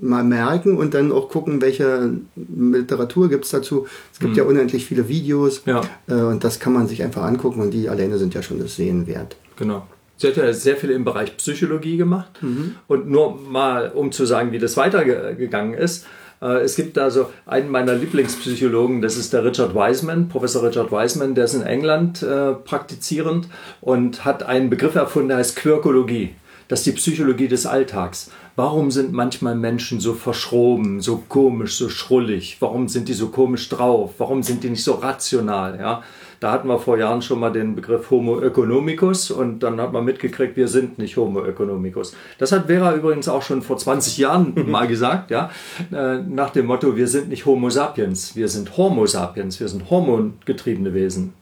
mal 0.00 0.24
merken 0.24 0.76
und 0.76 0.94
dann 0.94 1.12
auch 1.12 1.28
gucken, 1.28 1.60
welche 1.60 2.12
Literatur 2.36 3.28
gibt 3.28 3.44
es 3.44 3.50
dazu. 3.50 3.86
Es 4.12 4.18
gibt 4.18 4.32
mhm. 4.32 4.38
ja 4.38 4.44
unendlich 4.44 4.86
viele 4.86 5.08
Videos 5.08 5.62
ja. 5.66 5.82
Äh, 6.08 6.14
und 6.14 6.44
das 6.44 6.60
kann 6.60 6.72
man 6.72 6.86
sich 6.86 7.02
einfach 7.02 7.22
angucken 7.22 7.60
und 7.60 7.70
die 7.70 7.88
alleine 7.88 8.18
sind 8.18 8.34
ja 8.34 8.42
schon 8.42 8.58
das 8.58 8.76
Sehen 8.76 9.06
wert. 9.06 9.36
Genau. 9.56 9.86
Sie 10.16 10.28
hat 10.28 10.36
ja 10.36 10.52
sehr 10.52 10.76
viel 10.76 10.90
im 10.90 11.04
Bereich 11.04 11.36
Psychologie 11.38 11.96
gemacht. 11.96 12.42
Mhm. 12.42 12.74
Und 12.88 13.08
nur 13.08 13.40
mal, 13.40 13.90
um 13.90 14.12
zu 14.12 14.26
sagen, 14.26 14.52
wie 14.52 14.58
das 14.58 14.76
weitergegangen 14.76 15.72
ist. 15.72 16.04
Äh, 16.42 16.60
es 16.60 16.76
gibt 16.76 16.98
also 16.98 17.30
einen 17.46 17.70
meiner 17.70 17.94
Lieblingspsychologen, 17.94 19.02
das 19.02 19.16
ist 19.16 19.32
der 19.32 19.44
Richard 19.44 19.74
Wiseman, 19.74 20.28
Professor 20.28 20.62
Richard 20.62 20.90
Wiseman, 20.90 21.34
der 21.34 21.44
ist 21.44 21.54
in 21.54 21.62
England 21.62 22.22
äh, 22.22 22.52
praktizierend 22.52 23.48
und 23.80 24.24
hat 24.24 24.42
einen 24.42 24.70
Begriff 24.70 24.94
erfunden, 24.94 25.28
der 25.28 25.38
heißt 25.38 25.56
Quirkologie. 25.56 26.34
Das 26.68 26.80
ist 26.80 26.86
die 26.86 26.92
Psychologie 26.92 27.48
des 27.48 27.66
Alltags. 27.66 28.30
Warum 28.62 28.90
sind 28.90 29.14
manchmal 29.14 29.54
Menschen 29.54 30.00
so 30.00 30.12
verschroben, 30.12 31.00
so 31.00 31.22
komisch, 31.30 31.78
so 31.78 31.88
schrullig? 31.88 32.58
Warum 32.60 32.88
sind 32.88 33.08
die 33.08 33.14
so 33.14 33.28
komisch 33.28 33.70
drauf? 33.70 34.12
Warum 34.18 34.42
sind 34.42 34.62
die 34.62 34.68
nicht 34.68 34.84
so 34.84 34.96
rational? 34.96 35.80
Ja? 35.80 36.02
Da 36.40 36.52
hatten 36.52 36.68
wir 36.68 36.78
vor 36.78 36.98
Jahren 36.98 37.22
schon 37.22 37.40
mal 37.40 37.48
den 37.48 37.74
Begriff 37.74 38.10
Homo 38.10 38.38
economicus 38.42 39.30
und 39.30 39.60
dann 39.60 39.80
hat 39.80 39.94
man 39.94 40.04
mitgekriegt, 40.04 40.58
wir 40.58 40.68
sind 40.68 40.98
nicht 40.98 41.16
Homo 41.16 41.42
economicus. 41.42 42.14
Das 42.36 42.52
hat 42.52 42.66
Vera 42.66 42.94
übrigens 42.94 43.30
auch 43.30 43.40
schon 43.40 43.62
vor 43.62 43.78
20 43.78 44.18
Jahren 44.18 44.52
mal 44.70 44.86
gesagt, 44.86 45.30
ja, 45.30 45.50
äh, 45.90 46.18
nach 46.18 46.50
dem 46.50 46.66
Motto, 46.66 46.96
wir 46.96 47.08
sind 47.08 47.30
nicht 47.30 47.46
Homo 47.46 47.70
sapiens, 47.70 48.36
wir 48.36 48.48
sind 48.48 48.76
Homo 48.76 49.06
sapiens, 49.06 49.58
wir 49.58 49.68
sind 49.68 49.88
hormongetriebene 49.88 50.92
Wesen. 50.92 51.32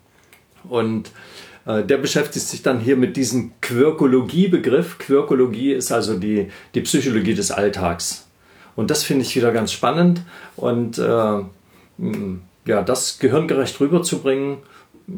Und 0.69 1.11
der 1.69 1.99
beschäftigt 1.99 2.47
sich 2.47 2.63
dann 2.63 2.81
hier 2.81 2.97
mit 2.97 3.17
diesem 3.17 3.53
Quirkologie-Begriff. 3.61 4.99
Quirkologie 4.99 5.73
ist 5.73 5.93
also 5.93 6.19
die, 6.19 6.49
die 6.75 6.81
Psychologie 6.81 7.35
des 7.35 7.51
Alltags. 7.51 8.27
Und 8.75 8.91
das 8.91 9.03
finde 9.03 9.25
ich 9.25 9.37
wieder 9.37 9.53
ganz 9.53 9.73
spannend. 9.73 10.23
Und 10.57 10.99
äh, 10.99 11.43
ja, 12.65 12.83
das 12.83 13.19
gehirngerecht 13.19 13.81
rüberzubringen, 13.81 14.59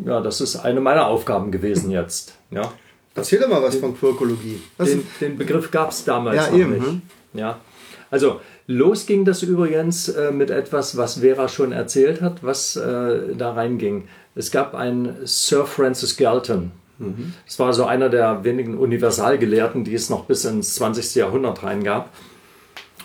ja, 0.05 0.21
das 0.21 0.41
ist 0.41 0.57
eine 0.57 0.81
meiner 0.81 1.07
Aufgaben 1.07 1.53
gewesen 1.53 1.91
jetzt. 1.91 2.35
Ja. 2.51 2.73
Erzähl 3.15 3.41
doch 3.41 3.49
mal 3.49 3.63
was 3.63 3.73
den, 3.73 3.81
von 3.81 3.97
Quirkologie. 3.99 4.61
Den, 4.79 5.07
den, 5.21 5.37
Begriff 5.37 5.71
gab 5.71 5.91
es 5.91 6.05
damals 6.05 6.37
ja, 6.37 6.51
noch 6.51 6.59
eben, 6.59 6.73
nicht. 6.73 6.87
Hm? 6.87 7.03
Ja. 7.35 7.61
Also 8.11 8.41
los 8.67 9.07
ging 9.07 9.25
das 9.25 9.43
übrigens 9.43 10.09
äh, 10.09 10.33
mit 10.33 10.51
etwas, 10.51 10.97
was 10.97 11.19
Vera 11.19 11.49
schon 11.49 11.73
erzählt 11.73 12.23
hat, 12.23 12.43
was 12.43 12.77
äh, 12.77 13.35
da 13.37 13.53
reinging. 13.53 14.09
Es 14.35 14.51
gab 14.51 14.75
einen 14.75 15.17
Sir 15.25 15.67
Francis 15.67 16.17
Galton. 16.17 16.73
Mhm. 16.99 17.35
Das 17.47 17.59
war 17.59 17.73
so 17.73 17.85
einer 17.85 18.09
der 18.09 18.45
wenigen 18.45 18.79
Universalgelehrten, 18.79 19.85
die 19.85 19.95
es 19.95 20.11
noch 20.11 20.25
bis 20.25 20.45
ins 20.45 20.75
20. 20.77 21.17
Jahrhundert 21.17 21.63
reingab. 21.63 22.11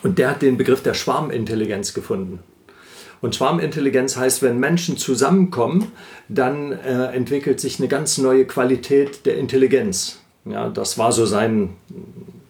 Und 0.03 0.19
der 0.19 0.31
hat 0.31 0.41
den 0.41 0.57
Begriff 0.57 0.83
der 0.83 0.93
Schwarmintelligenz 0.93 1.93
gefunden. 1.93 2.39
Und 3.21 3.35
Schwarmintelligenz 3.35 4.17
heißt, 4.17 4.43
wenn 4.43 4.59
Menschen 4.59 4.97
zusammenkommen, 4.97 5.91
dann 6.29 6.73
äh, 6.73 7.07
entwickelt 7.07 7.59
sich 7.59 7.79
eine 7.79 7.87
ganz 7.87 8.17
neue 8.17 8.45
Qualität 8.45 9.25
der 9.25 9.37
Intelligenz. 9.37 10.19
Ja, 10.43 10.69
das 10.69 10.99
war 10.99 11.11
so 11.11 11.25
sein, 11.25 11.71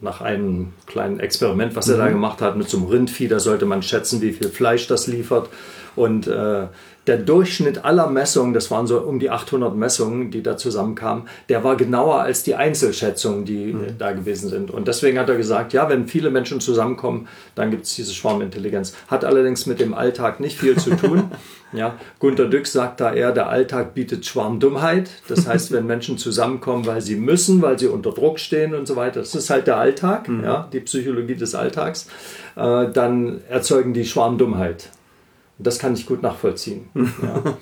nach 0.02 0.22
einem 0.22 0.74
kleinen 0.86 1.20
Experiment, 1.20 1.76
was 1.76 1.88
er 1.88 1.98
da 1.98 2.06
mhm. 2.08 2.14
gemacht 2.14 2.42
hat 2.42 2.58
mit 2.58 2.70
so 2.70 2.78
einem 2.78 2.88
Rindvieh, 2.88 3.28
da 3.28 3.40
sollte 3.40 3.66
man 3.66 3.82
schätzen, 3.84 4.22
wie 4.22 4.34
viel 4.34 4.50
Fleisch 4.50 4.88
das 4.88 5.08
liefert. 5.08 5.50
Und 5.96 6.28
äh, 6.28 6.68
der 7.08 7.18
Durchschnitt 7.18 7.86
aller 7.86 8.10
Messungen, 8.10 8.54
das 8.54 8.72
waren 8.72 8.88
so 8.88 9.00
um 9.00 9.20
die 9.20 9.30
800 9.30 9.76
Messungen, 9.76 10.32
die 10.32 10.42
da 10.42 10.58
zusammenkamen, 10.58 11.26
der 11.50 11.64
war 11.64 11.76
genauer 11.76 12.22
als 12.22 12.44
die 12.44 12.56
Einzelschätzungen, 12.56 13.46
die 13.46 13.74
mhm. 13.74 13.98
da 13.98 14.12
gewesen 14.12 14.50
sind. 14.50 14.72
Und 14.72 14.88
deswegen 14.88 15.20
hat 15.20 15.30
er 15.30 15.38
gesagt, 15.38 15.74
ja, 15.74 15.88
wenn 15.90 16.08
viele 16.08 16.32
Menschen 16.32 16.60
zusammenkommen, 16.60 17.28
dann 17.54 17.70
gibt 17.70 17.86
es 17.86 17.96
diese 17.96 18.14
Schwarmintelligenz. 18.14 18.96
Hat 19.08 19.24
allerdings 19.24 19.66
mit 19.68 19.80
dem 19.80 19.94
Alltag 19.94 20.40
nicht 20.40 20.58
viel 20.58 20.78
zu 20.78 20.96
tun. 20.96 21.32
ja, 21.74 21.96
Gunter 22.20 22.46
Dück 22.46 22.66
sagt 22.66 23.02
da 23.02 23.14
eher, 23.14 23.32
der 23.32 23.50
Alltag 23.50 23.94
bietet 23.94 24.26
Schwarmdummheit. 24.26 25.10
Das 25.28 25.48
heißt, 25.48 25.72
wenn 25.72 25.86
Menschen 25.86 26.18
zusammenkommen, 26.18 26.88
weil 26.88 27.02
sie 27.02 27.16
müssen, 27.16 27.62
weil 27.62 27.78
sie 27.78 27.88
unter 27.88 28.12
Druck 28.12 28.40
stehen 28.40 28.74
und 28.74 28.88
so 28.88 28.96
weiter, 28.96 29.20
das 29.20 29.36
ist 29.36 29.50
halt 29.52 29.68
der 29.68 29.78
Alltag, 29.78 30.28
mhm. 30.28 30.44
ja, 30.44 30.68
die 30.74 30.80
Psychologie 30.80 31.36
des 31.36 31.54
Alltags, 31.54 32.08
äh, 32.56 32.90
dann 32.92 33.42
erzeugen 33.48 33.94
die 33.94 34.06
Schwarmdummheit. 34.06 34.90
Das 35.58 35.80
kann 35.80 35.94
ich 35.94 36.06
gut 36.06 36.22
nachvollziehen. 36.22 36.90
Ja. 37.22 37.58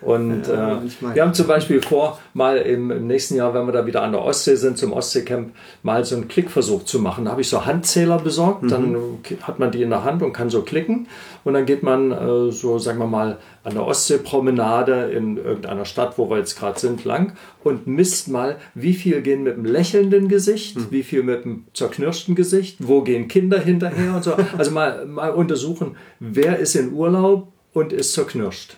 Und 0.00 0.46
ja, 0.46 0.78
äh, 0.78 1.14
wir 1.14 1.22
haben 1.22 1.34
zum 1.34 1.46
Beispiel 1.46 1.82
vor, 1.82 2.20
mal 2.32 2.58
im, 2.58 2.90
im, 2.90 3.06
nächsten 3.06 3.34
Jahr, 3.34 3.52
wenn 3.54 3.66
wir 3.66 3.72
da 3.72 3.84
wieder 3.84 4.02
an 4.02 4.12
der 4.12 4.22
Ostsee 4.22 4.54
sind, 4.54 4.78
zum 4.78 4.92
Ostseecamp, 4.92 5.52
mal 5.82 6.04
so 6.04 6.14
einen 6.14 6.28
Klickversuch 6.28 6.84
zu 6.84 7.00
machen. 7.00 7.24
Da 7.24 7.32
habe 7.32 7.40
ich 7.40 7.48
so 7.48 7.66
Handzähler 7.66 8.18
besorgt, 8.18 8.62
mhm. 8.62 8.68
dann 8.68 8.96
hat 9.42 9.58
man 9.58 9.72
die 9.72 9.82
in 9.82 9.90
der 9.90 10.04
Hand 10.04 10.22
und 10.22 10.32
kann 10.32 10.50
so 10.50 10.62
klicken. 10.62 11.08
Und 11.44 11.54
dann 11.54 11.66
geht 11.66 11.82
man 11.82 12.12
äh, 12.12 12.52
so, 12.52 12.78
sagen 12.78 12.98
wir 12.98 13.06
mal, 13.06 13.38
an 13.64 13.74
der 13.74 13.84
Ostseepromenade 13.84 15.10
in 15.10 15.36
irgendeiner 15.36 15.84
Stadt, 15.84 16.16
wo 16.16 16.30
wir 16.30 16.38
jetzt 16.38 16.58
gerade 16.58 16.78
sind, 16.78 17.04
lang 17.04 17.32
und 17.64 17.86
misst 17.86 18.28
mal, 18.28 18.56
wie 18.74 18.94
viel 18.94 19.20
gehen 19.20 19.42
mit 19.42 19.54
einem 19.54 19.64
lächelnden 19.64 20.28
Gesicht, 20.28 20.76
mhm. 20.76 20.86
wie 20.90 21.02
viel 21.02 21.22
mit 21.22 21.44
einem 21.44 21.64
zerknirschten 21.74 22.34
Gesicht, 22.34 22.76
wo 22.80 23.02
gehen 23.02 23.28
Kinder 23.28 23.58
hinterher 23.58 24.14
und 24.14 24.22
so. 24.22 24.34
Also 24.56 24.70
mal, 24.70 25.06
mal 25.06 25.30
untersuchen, 25.30 25.96
wer 26.20 26.58
ist 26.58 26.76
in 26.76 26.92
Urlaub 26.92 27.52
und 27.72 27.92
ist 27.92 28.12
zerknirscht 28.12 28.76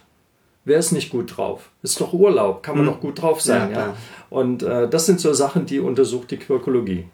wer 0.64 0.78
ist 0.78 0.92
nicht 0.92 1.10
gut 1.10 1.36
drauf? 1.36 1.70
Ist 1.82 2.00
doch 2.00 2.12
Urlaub, 2.12 2.62
kann 2.62 2.76
man 2.76 2.86
hm. 2.86 2.92
doch 2.94 3.00
gut 3.00 3.22
drauf 3.22 3.40
sein. 3.40 3.70
Ja, 3.72 3.78
ja. 3.78 3.96
Und 4.28 4.62
äh, 4.62 4.88
das 4.88 5.06
sind 5.06 5.20
so 5.20 5.32
Sachen, 5.32 5.66
die 5.66 5.80
untersucht 5.80 6.30
die 6.30 6.36
Quirkologie. 6.36 7.06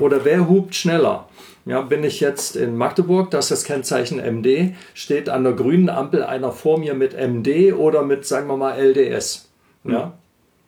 Oder 0.00 0.24
wer 0.24 0.48
hupt 0.48 0.74
schneller? 0.74 1.28
Ja, 1.64 1.82
bin 1.82 2.02
ich 2.02 2.20
jetzt 2.20 2.56
in 2.56 2.76
Magdeburg, 2.76 3.30
da 3.30 3.38
ist 3.38 3.50
das 3.50 3.64
Kennzeichen 3.64 4.18
MD, 4.18 4.74
steht 4.94 5.28
an 5.28 5.44
der 5.44 5.52
grünen 5.52 5.88
Ampel 5.88 6.24
einer 6.24 6.50
vor 6.50 6.78
mir 6.78 6.94
mit 6.94 7.14
MD 7.14 7.72
oder 7.74 8.02
mit, 8.02 8.26
sagen 8.26 8.48
wir 8.48 8.56
mal, 8.56 8.78
LDS. 8.78 9.48
Ja? 9.84 10.04
Hm. 10.04 10.12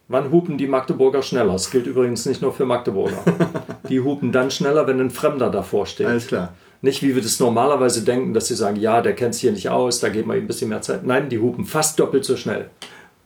Wann 0.09 0.33
hupen 0.33 0.59
die 0.59 0.67
Magdeburger 0.67 1.23
schneller? 1.23 1.53
Das 1.53 1.71
gilt 1.71 1.87
übrigens 1.87 2.27
nicht 2.27 2.43
nur 2.43 2.53
für 2.53 2.67
Magdeburger. 2.67 3.23
Die 3.89 4.01
hupen 4.01 4.33
dann 4.33 4.51
schneller, 4.51 4.89
wenn 4.89 5.01
ein 5.01 5.11
Fremder 5.11 5.51
davor 5.51 5.87
steht. 5.87 6.09
Alles 6.09 6.27
klar. 6.27 6.53
Nicht 6.83 7.03
wie 7.03 7.15
wir 7.15 7.23
das 7.23 7.39
normalerweise 7.41 8.03
denken, 8.05 8.33
dass 8.33 8.49
sie 8.49 8.55
sagen, 8.55 8.77
ja, 8.77 9.03
der 9.03 9.15
kennt 9.15 9.35
es 9.35 9.41
hier 9.41 9.53
nicht 9.53 9.69
aus, 9.69 10.01
da 10.01 10.09
geben 10.09 10.31
wir 10.31 10.37
ihm 10.37 10.45
ein 10.45 10.47
bisschen 10.47 10.71
mehr 10.71 10.81
Zeit. 10.81 11.05
Nein, 11.05 11.29
die 11.29 11.39
hupen 11.39 11.67
fast 11.67 12.01
doppelt 12.01 12.25
so 12.25 12.37
schnell. 12.37 12.71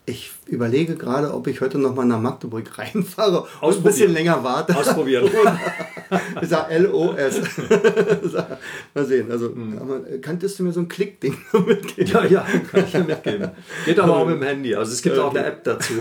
Ich 0.07 0.31
überlege 0.45 0.95
gerade, 0.95 1.33
ob 1.33 1.47
ich 1.47 1.61
heute 1.61 1.79
noch 1.79 1.95
mal 1.95 2.05
nach 2.05 2.19
Magdeburg 2.19 2.65
reinfahre 2.77 3.47
und 3.61 3.77
ein 3.77 3.83
bisschen 3.83 4.13
länger 4.13 4.43
warte. 4.43 4.75
Ausprobieren. 4.75 5.29
ich 6.41 6.49
sage 6.49 6.77
LOS. 6.77 7.39
mal 8.93 9.05
sehen. 9.05 9.31
Also, 9.31 9.49
mhm. 9.49 10.21
kanntest 10.21 10.59
du 10.59 10.63
mir 10.63 10.73
so 10.73 10.81
ein 10.81 10.89
Klickding 10.89 11.37
mitgeben? 11.65 12.11
Ja, 12.11 12.25
ja, 12.25 12.45
kann 12.69 12.83
ich 12.85 12.91
dir 12.91 13.03
mitgeben. 13.05 13.51
Geht 13.85 13.99
aber 13.99 14.17
auch 14.17 14.27
mit 14.27 14.35
dem 14.35 14.43
Handy. 14.43 14.75
Also 14.75 14.91
es 14.91 15.01
gibt 15.01 15.17
okay. 15.17 15.25
auch 15.25 15.33
eine 15.33 15.45
App 15.45 15.63
dazu. 15.63 15.93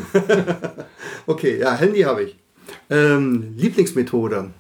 okay, 1.27 1.61
ja, 1.61 1.75
Handy 1.75 2.01
habe 2.01 2.25
ich. 2.25 2.37
Ähm, 2.91 3.55
Lieblingsmethode. 3.57 4.51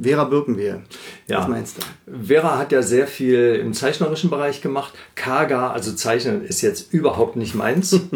Vera 0.00 0.24
Birkenwehr. 0.24 0.82
Ja. 1.26 1.38
Was 1.38 1.48
meinst 1.48 1.78
du? 1.78 2.12
Vera 2.26 2.58
hat 2.58 2.72
ja 2.72 2.82
sehr 2.82 3.06
viel 3.06 3.58
im 3.62 3.72
zeichnerischen 3.72 4.30
Bereich 4.30 4.60
gemacht. 4.60 4.92
Kaga, 5.14 5.70
also 5.70 5.92
Zeichnen, 5.92 6.44
ist 6.44 6.60
jetzt 6.60 6.92
überhaupt 6.92 7.36
nicht 7.36 7.54
meins. 7.54 7.98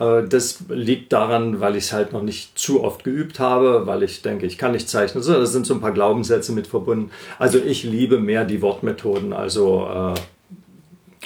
Äh, 0.00 0.28
das 0.28 0.58
liegt 0.68 1.12
daran, 1.12 1.58
weil 1.58 1.74
ich 1.74 1.86
es 1.86 1.92
halt 1.92 2.12
noch 2.12 2.22
nicht 2.22 2.56
zu 2.56 2.84
oft 2.84 3.02
geübt 3.02 3.40
habe, 3.40 3.86
weil 3.86 4.04
ich 4.04 4.22
denke, 4.22 4.46
ich 4.46 4.56
kann 4.56 4.70
nicht 4.70 4.88
zeichnen. 4.88 5.24
So, 5.24 5.32
da 5.32 5.44
sind 5.44 5.66
so 5.66 5.74
ein 5.74 5.80
paar 5.80 5.90
Glaubenssätze 5.90 6.52
mit 6.52 6.68
verbunden. 6.68 7.10
Also 7.38 7.58
ich 7.58 7.82
liebe 7.82 8.20
mehr 8.20 8.44
die 8.44 8.62
Wortmethoden, 8.62 9.32
also 9.32 10.14
äh, 10.14 10.20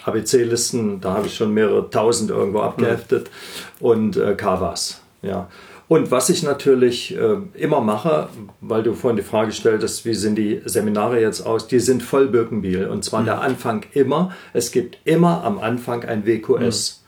ABC-Listen, 0.04 1.00
da 1.00 1.14
habe 1.14 1.26
ich 1.26 1.34
schon 1.34 1.52
mehrere 1.52 1.90
tausend 1.90 2.30
irgendwo 2.30 2.60
abgeheftet 2.60 3.30
und 3.78 4.16
äh, 4.16 4.34
Kawas. 4.34 5.00
Ja. 5.22 5.48
Und 5.92 6.10
was 6.10 6.30
ich 6.30 6.42
natürlich 6.42 7.14
äh, 7.18 7.36
immer 7.52 7.82
mache, 7.82 8.30
weil 8.62 8.82
du 8.82 8.94
vorhin 8.94 9.18
die 9.18 9.22
Frage 9.22 9.52
stelltest, 9.52 10.06
wie 10.06 10.14
sind 10.14 10.36
die 10.36 10.62
Seminare 10.64 11.20
jetzt 11.20 11.42
aus, 11.42 11.68
die 11.68 11.80
sind 11.80 12.02
voll 12.02 12.28
Birkenbiel. 12.28 12.86
Und 12.86 13.04
zwar 13.04 13.20
mhm. 13.20 13.26
der 13.26 13.42
Anfang 13.42 13.84
immer. 13.92 14.32
Es 14.54 14.72
gibt 14.72 14.96
immer 15.04 15.44
am 15.44 15.58
Anfang 15.58 16.02
ein 16.04 16.24
WQS. 16.24 17.02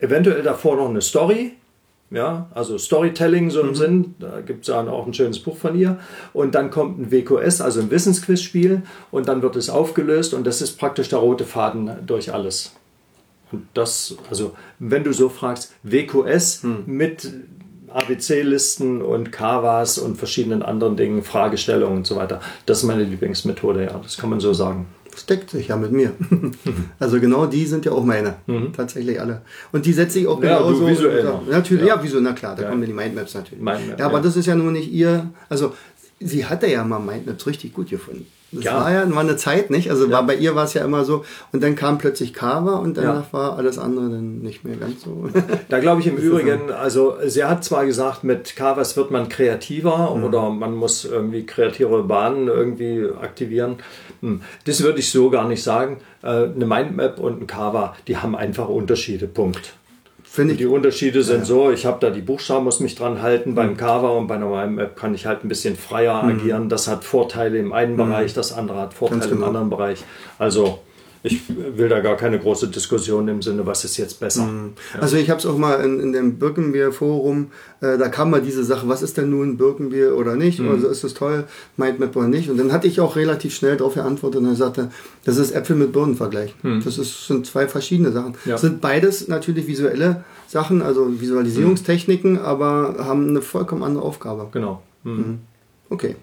Mhm. 0.00 0.06
Eventuell 0.06 0.42
davor 0.42 0.76
noch 0.76 0.88
eine 0.88 1.02
Story. 1.02 1.52
Ja, 2.10 2.48
also 2.54 2.78
Storytelling 2.78 3.50
so 3.50 3.60
im 3.60 3.68
mhm. 3.68 3.74
Sinn, 3.74 4.14
da 4.18 4.40
gibt 4.40 4.62
es 4.62 4.68
ja 4.68 4.80
auch 4.80 5.06
ein 5.06 5.12
schönes 5.12 5.40
Buch 5.40 5.58
von 5.58 5.78
ihr. 5.78 5.98
Und 6.32 6.54
dann 6.54 6.70
kommt 6.70 6.98
ein 6.98 7.12
WQS, 7.12 7.60
also 7.60 7.80
ein 7.80 7.90
Wissensquizspiel, 7.90 8.84
und 9.10 9.28
dann 9.28 9.42
wird 9.42 9.54
es 9.56 9.68
aufgelöst 9.68 10.32
und 10.32 10.46
das 10.46 10.62
ist 10.62 10.78
praktisch 10.78 11.10
der 11.10 11.18
rote 11.18 11.44
Faden 11.44 11.90
durch 12.06 12.32
alles. 12.32 12.72
Und 13.50 13.66
das, 13.74 14.16
also 14.30 14.56
wenn 14.78 15.04
du 15.04 15.12
so 15.12 15.28
fragst, 15.28 15.74
WQS 15.82 16.62
mhm. 16.62 16.84
mit 16.86 17.30
ABC-Listen 17.94 19.02
und 19.02 19.32
Kawas 19.32 19.98
und 19.98 20.16
verschiedenen 20.16 20.62
anderen 20.62 20.96
Dingen, 20.96 21.22
Fragestellungen 21.22 21.98
und 21.98 22.06
so 22.06 22.16
weiter. 22.16 22.40
Das 22.66 22.78
ist 22.78 22.84
meine 22.84 23.04
Lieblingsmethode, 23.04 23.84
ja, 23.84 24.00
das 24.02 24.16
kann 24.16 24.30
man 24.30 24.40
so 24.40 24.52
sagen. 24.52 24.86
Das 25.10 25.26
deckt 25.26 25.50
sich 25.50 25.68
ja 25.68 25.76
mit 25.76 25.92
mir. 25.92 26.12
also 26.98 27.20
genau 27.20 27.44
die 27.46 27.66
sind 27.66 27.84
ja 27.84 27.92
auch 27.92 28.04
meine. 28.04 28.36
Mhm. 28.46 28.72
Tatsächlich 28.72 29.20
alle. 29.20 29.42
Und 29.70 29.84
die 29.84 29.92
setze 29.92 30.20
ich 30.20 30.26
auch 30.26 30.42
ja, 30.42 30.58
genau 30.58 30.72
so. 30.72 30.88
Visuell 30.88 31.22
so, 31.22 31.42
natürlich, 31.50 31.86
ja. 31.86 31.96
ja, 31.96 32.02
wieso, 32.02 32.18
na 32.20 32.32
klar, 32.32 32.56
da 32.56 32.62
ja. 32.62 32.70
kommen 32.70 32.84
die 32.84 32.92
Mindmaps 32.92 33.34
natürlich. 33.34 33.62
Mindmap, 33.62 33.98
ja, 33.98 34.06
aber 34.06 34.18
ja. 34.18 34.22
das 34.22 34.36
ist 34.36 34.46
ja 34.46 34.54
nur 34.54 34.72
nicht 34.72 34.90
ihr, 34.90 35.30
also 35.50 35.74
sie 36.18 36.46
hatte 36.46 36.66
ja 36.66 36.82
mal 36.82 36.98
Mindmaps 36.98 37.46
richtig 37.46 37.74
gut 37.74 37.90
gefunden. 37.90 38.26
Das 38.52 38.64
ja. 38.64 38.74
war 38.74 38.92
ja 38.92 39.06
mal 39.06 39.20
eine 39.20 39.36
Zeit, 39.36 39.70
nicht? 39.70 39.90
Also 39.90 40.04
ja. 40.04 40.12
war, 40.12 40.26
bei 40.26 40.36
ihr 40.36 40.54
war 40.54 40.64
es 40.64 40.74
ja 40.74 40.84
immer 40.84 41.04
so. 41.04 41.24
Und 41.52 41.62
dann 41.62 41.74
kam 41.74 41.96
plötzlich 41.96 42.34
Kava 42.34 42.76
und 42.76 42.98
danach 42.98 43.26
ja. 43.26 43.32
war 43.32 43.56
alles 43.56 43.78
andere 43.78 44.10
dann 44.10 44.40
nicht 44.40 44.62
mehr 44.64 44.76
ganz 44.76 45.02
so. 45.02 45.28
Da 45.68 45.80
glaube 45.80 46.02
ich 46.02 46.06
im 46.06 46.16
Übrigen, 46.16 46.70
also 46.70 47.16
sie 47.24 47.44
hat 47.44 47.64
zwar 47.64 47.86
gesagt, 47.86 48.24
mit 48.24 48.54
Kavas 48.54 48.96
wird 48.96 49.10
man 49.10 49.30
kreativer 49.30 50.14
mhm. 50.14 50.24
oder 50.24 50.50
man 50.50 50.74
muss 50.74 51.06
irgendwie 51.06 51.46
kreative 51.46 52.02
Bahnen 52.02 52.48
irgendwie 52.48 53.08
aktivieren. 53.20 53.76
Hm. 54.20 54.42
Das 54.66 54.82
würde 54.82 54.98
ich 54.98 55.10
so 55.10 55.30
gar 55.30 55.48
nicht 55.48 55.62
sagen. 55.62 55.98
Äh, 56.22 56.26
eine 56.26 56.66
Mindmap 56.66 57.18
und 57.18 57.42
ein 57.42 57.46
Kava, 57.46 57.96
die 58.06 58.18
haben 58.18 58.36
einfach 58.36 58.68
Unterschiede. 58.68 59.26
Punkt. 59.26 59.74
Finde 60.32 60.54
ich. 60.54 60.60
Die 60.60 60.66
Unterschiede 60.66 61.22
sind 61.22 61.40
ja. 61.40 61.44
so, 61.44 61.70
ich 61.70 61.84
habe 61.84 61.98
da 62.00 62.08
die 62.08 62.22
Buchstaben, 62.22 62.64
muss 62.64 62.80
mich 62.80 62.94
dran 62.94 63.20
halten. 63.20 63.50
Mhm. 63.50 63.54
Beim 63.54 63.76
Cover 63.76 64.16
und 64.16 64.28
bei 64.28 64.36
einer 64.36 64.78
App 64.78 64.96
kann 64.96 65.14
ich 65.14 65.26
halt 65.26 65.44
ein 65.44 65.48
bisschen 65.48 65.76
freier 65.76 66.22
mhm. 66.22 66.30
agieren. 66.30 66.68
Das 66.70 66.88
hat 66.88 67.04
Vorteile 67.04 67.58
im 67.58 67.74
einen 67.74 67.92
mhm. 67.92 67.98
Bereich, 67.98 68.32
das 68.32 68.50
andere 68.50 68.80
hat 68.80 68.94
Vorteile 68.94 69.28
genau. 69.28 69.34
im 69.34 69.44
anderen 69.44 69.68
Bereich. 69.68 70.02
Also 70.38 70.78
ich 71.24 71.42
will 71.48 71.88
da 71.88 72.00
gar 72.00 72.16
keine 72.16 72.38
große 72.38 72.68
Diskussion 72.68 73.28
im 73.28 73.42
Sinne, 73.42 73.64
was 73.64 73.84
ist 73.84 73.96
jetzt 73.96 74.18
besser. 74.18 74.44
Mhm. 74.44 74.72
Ja. 74.94 75.00
Also 75.00 75.16
ich 75.16 75.30
habe 75.30 75.38
es 75.38 75.46
auch 75.46 75.56
mal 75.56 75.74
in, 75.84 76.00
in 76.00 76.12
dem 76.12 76.38
Birkenbier-Forum, 76.38 77.52
äh, 77.80 77.96
da 77.96 78.08
kam 78.08 78.30
mal 78.30 78.42
diese 78.42 78.64
Sache, 78.64 78.88
was 78.88 79.02
ist 79.02 79.16
denn 79.16 79.30
nun 79.30 79.56
Birkenbier 79.56 80.16
oder 80.16 80.34
nicht? 80.34 80.58
Mhm. 80.58 80.70
Also 80.70 80.88
ist 80.88 81.04
es 81.04 81.14
toll, 81.14 81.44
Mindmap 81.76 82.16
oder 82.16 82.26
nicht? 82.26 82.50
Und 82.50 82.58
dann 82.58 82.72
hatte 82.72 82.88
ich 82.88 83.00
auch 83.00 83.14
relativ 83.14 83.54
schnell 83.54 83.76
darauf 83.76 83.94
geantwortet 83.94 84.40
und 84.40 84.48
er 84.48 84.56
sagte, 84.56 84.90
das 85.24 85.36
ist 85.36 85.52
Äpfel 85.52 85.76
mit 85.76 85.92
Birnen 85.92 86.16
vergleichen. 86.16 86.56
Mhm. 86.62 86.82
Das 86.84 86.98
ist, 86.98 87.28
sind 87.28 87.46
zwei 87.46 87.68
verschiedene 87.68 88.10
Sachen. 88.10 88.34
Ja. 88.44 88.58
Sind 88.58 88.80
beides 88.80 89.28
natürlich 89.28 89.68
visuelle 89.68 90.24
Sachen, 90.48 90.82
also 90.82 91.20
Visualisierungstechniken, 91.20 92.38
aber 92.38 92.96
haben 92.98 93.28
eine 93.28 93.42
vollkommen 93.42 93.84
andere 93.84 94.04
Aufgabe. 94.04 94.48
Genau. 94.50 94.82
Mhm. 95.04 95.12
Mhm. 95.12 95.38
Okay. 95.88 96.16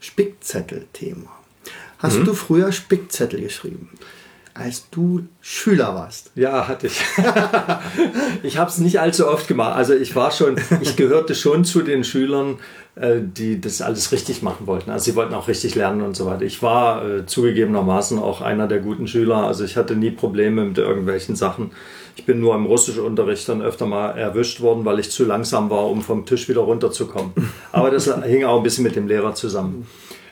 Spickzettel-Thema. 0.00 1.39
Hast 2.00 2.18
mhm. 2.18 2.24
du 2.24 2.34
früher 2.34 2.72
Spickzettel 2.72 3.40
geschrieben? 3.40 3.90
Als 4.52 4.90
du 4.90 5.26
Schüler 5.40 5.94
warst. 5.94 6.32
Ja, 6.34 6.66
hatte 6.66 6.88
ich. 6.88 7.00
ich 8.42 8.58
habe 8.58 8.68
es 8.68 8.78
nicht 8.78 9.00
allzu 9.00 9.28
oft 9.28 9.46
gemacht. 9.46 9.76
Also 9.76 9.94
ich 9.94 10.16
war 10.16 10.32
schon, 10.32 10.56
ich 10.80 10.96
gehörte 10.96 11.34
schon 11.34 11.64
zu 11.64 11.82
den 11.82 12.02
Schülern, 12.02 12.58
äh, 12.96 13.20
die 13.22 13.60
das 13.60 13.80
alles 13.80 14.10
richtig 14.12 14.42
machen 14.42 14.66
wollten. 14.66 14.90
Also 14.90 15.04
sie 15.04 15.16
wollten 15.16 15.34
auch 15.34 15.46
richtig 15.46 15.76
lernen 15.76 16.02
und 16.02 16.16
so 16.16 16.26
weiter. 16.26 16.42
Ich 16.42 16.62
war 16.62 17.06
äh, 17.06 17.26
zugegebenermaßen 17.26 18.18
auch 18.18 18.40
einer 18.40 18.66
der 18.66 18.80
guten 18.80 19.06
Schüler. 19.06 19.36
Also 19.46 19.64
ich 19.64 19.76
hatte 19.76 19.94
nie 19.94 20.10
Probleme 20.10 20.64
mit 20.64 20.78
irgendwelchen 20.78 21.36
Sachen. 21.36 21.70
Ich 22.16 22.26
bin 22.26 22.40
nur 22.40 22.54
im 22.54 22.66
Russischunterricht 22.66 23.48
dann 23.48 23.62
öfter 23.62 23.86
mal 23.86 24.10
erwischt 24.18 24.60
worden, 24.60 24.84
weil 24.84 24.98
ich 24.98 25.10
zu 25.10 25.24
langsam 25.24 25.70
war, 25.70 25.88
um 25.88 26.02
vom 26.02 26.26
Tisch 26.26 26.48
wieder 26.48 26.62
runterzukommen. 26.62 27.32
Aber 27.72 27.90
das 27.90 28.12
hing 28.24 28.44
auch 28.44 28.56
ein 28.56 28.62
bisschen 28.64 28.84
mit 28.84 28.96
dem 28.96 29.06
Lehrer 29.06 29.34
zusammen. 29.34 29.86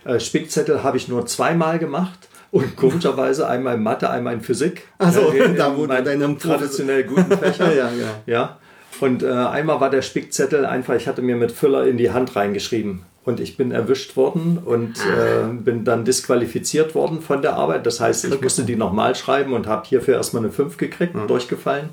Äh, 0.09 0.21
Spickzettel 0.21 0.83
habe 0.83 0.97
ich 0.97 1.09
nur 1.09 1.27
zweimal 1.27 1.79
gemacht. 1.79 2.29
Und 2.51 2.77
komischerweise 2.77 3.47
einmal 3.47 3.75
in 3.75 3.83
Mathe, 3.83 4.09
einmal 4.09 4.33
in 4.33 4.40
Physik. 4.40 4.88
Also 4.97 5.33
äh, 5.33 5.55
da 5.57 5.77
wurde 5.77 6.03
deinem 6.03 6.38
traditionell 6.38 7.05
guten 7.05 7.37
Fächer. 7.37 7.75
ja, 7.77 7.90
ja. 7.90 8.23
ja. 8.25 8.59
Und 9.01 9.23
äh, 9.23 9.29
einmal 9.31 9.81
war 9.81 9.90
der 9.90 10.01
Spickzettel 10.01 10.64
einfach, 10.64 10.94
ich 10.94 11.07
hatte 11.07 11.21
mir 11.21 11.37
mit 11.37 11.53
Füller 11.53 11.87
in 11.87 11.99
die 11.99 12.11
Hand 12.11 12.35
reingeschrieben. 12.37 13.03
Und 13.25 13.38
ich 13.38 13.59
bin 13.59 13.71
erwischt 13.71 14.16
worden 14.16 14.59
und 14.64 14.94
ah. 15.01 15.51
äh, 15.51 15.53
bin 15.53 15.85
dann 15.85 16.07
disqualifiziert 16.07 16.94
worden 16.94 17.21
von 17.21 17.42
der 17.42 17.57
Arbeit. 17.57 17.85
Das 17.85 18.01
heißt, 18.01 18.25
ich 18.25 18.40
musste 18.40 18.64
die 18.64 18.77
nochmal 18.77 19.14
schreiben 19.14 19.53
und 19.53 19.66
habe 19.66 19.87
hierfür 19.87 20.14
erstmal 20.14 20.42
eine 20.42 20.51
5 20.51 20.79
gekriegt, 20.79 21.14
mhm. 21.14 21.27
durchgefallen 21.29 21.90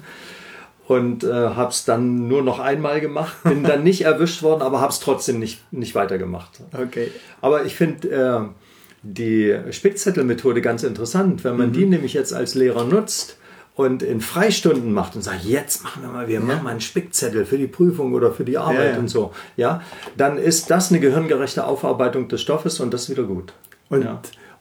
und 0.87 1.23
äh, 1.23 1.31
habe 1.31 1.71
es 1.71 1.85
dann 1.85 2.27
nur 2.27 2.43
noch 2.43 2.59
einmal 2.59 3.01
gemacht. 3.01 3.35
Bin 3.43 3.63
dann 3.63 3.83
nicht 3.83 4.01
erwischt 4.01 4.43
worden, 4.43 4.61
aber 4.61 4.81
habe 4.81 4.91
es 4.91 4.99
trotzdem 4.99 5.39
nicht, 5.39 5.71
nicht 5.71 5.95
weitergemacht. 5.95 6.61
Okay. 6.73 7.11
Aber 7.41 7.65
ich 7.65 7.75
finde 7.75 8.09
äh, 8.09 8.41
die 9.01 9.55
Spickzettelmethode 9.71 10.61
ganz 10.61 10.83
interessant, 10.83 11.43
wenn 11.43 11.57
man 11.57 11.69
mhm. 11.69 11.73
die 11.73 11.85
nämlich 11.85 12.13
jetzt 12.13 12.33
als 12.33 12.55
Lehrer 12.55 12.85
nutzt 12.85 13.37
und 13.75 14.03
in 14.03 14.21
Freistunden 14.21 14.93
macht 14.93 15.15
und 15.15 15.21
sagt, 15.21 15.43
jetzt 15.43 15.83
machen 15.83 16.01
wir 16.03 16.09
mal, 16.09 16.27
wir 16.27 16.35
ja. 16.35 16.39
machen 16.39 16.63
mal 16.63 16.69
einen 16.71 16.81
Spickzettel 16.81 17.45
für 17.45 17.57
die 17.57 17.67
Prüfung 17.67 18.13
oder 18.13 18.31
für 18.31 18.45
die 18.45 18.57
Arbeit 18.57 18.77
ja, 18.77 18.91
ja. 18.93 18.99
und 18.99 19.09
so, 19.09 19.33
ja, 19.57 19.81
dann 20.15 20.37
ist 20.37 20.71
das 20.71 20.91
eine 20.91 21.01
gehirngerechte 21.01 21.65
Aufarbeitung 21.65 22.27
des 22.29 22.41
Stoffes 22.41 22.79
und 22.79 22.93
das 22.93 23.03
ist 23.03 23.09
wieder 23.09 23.23
gut. 23.23 23.53
Und 23.89 24.03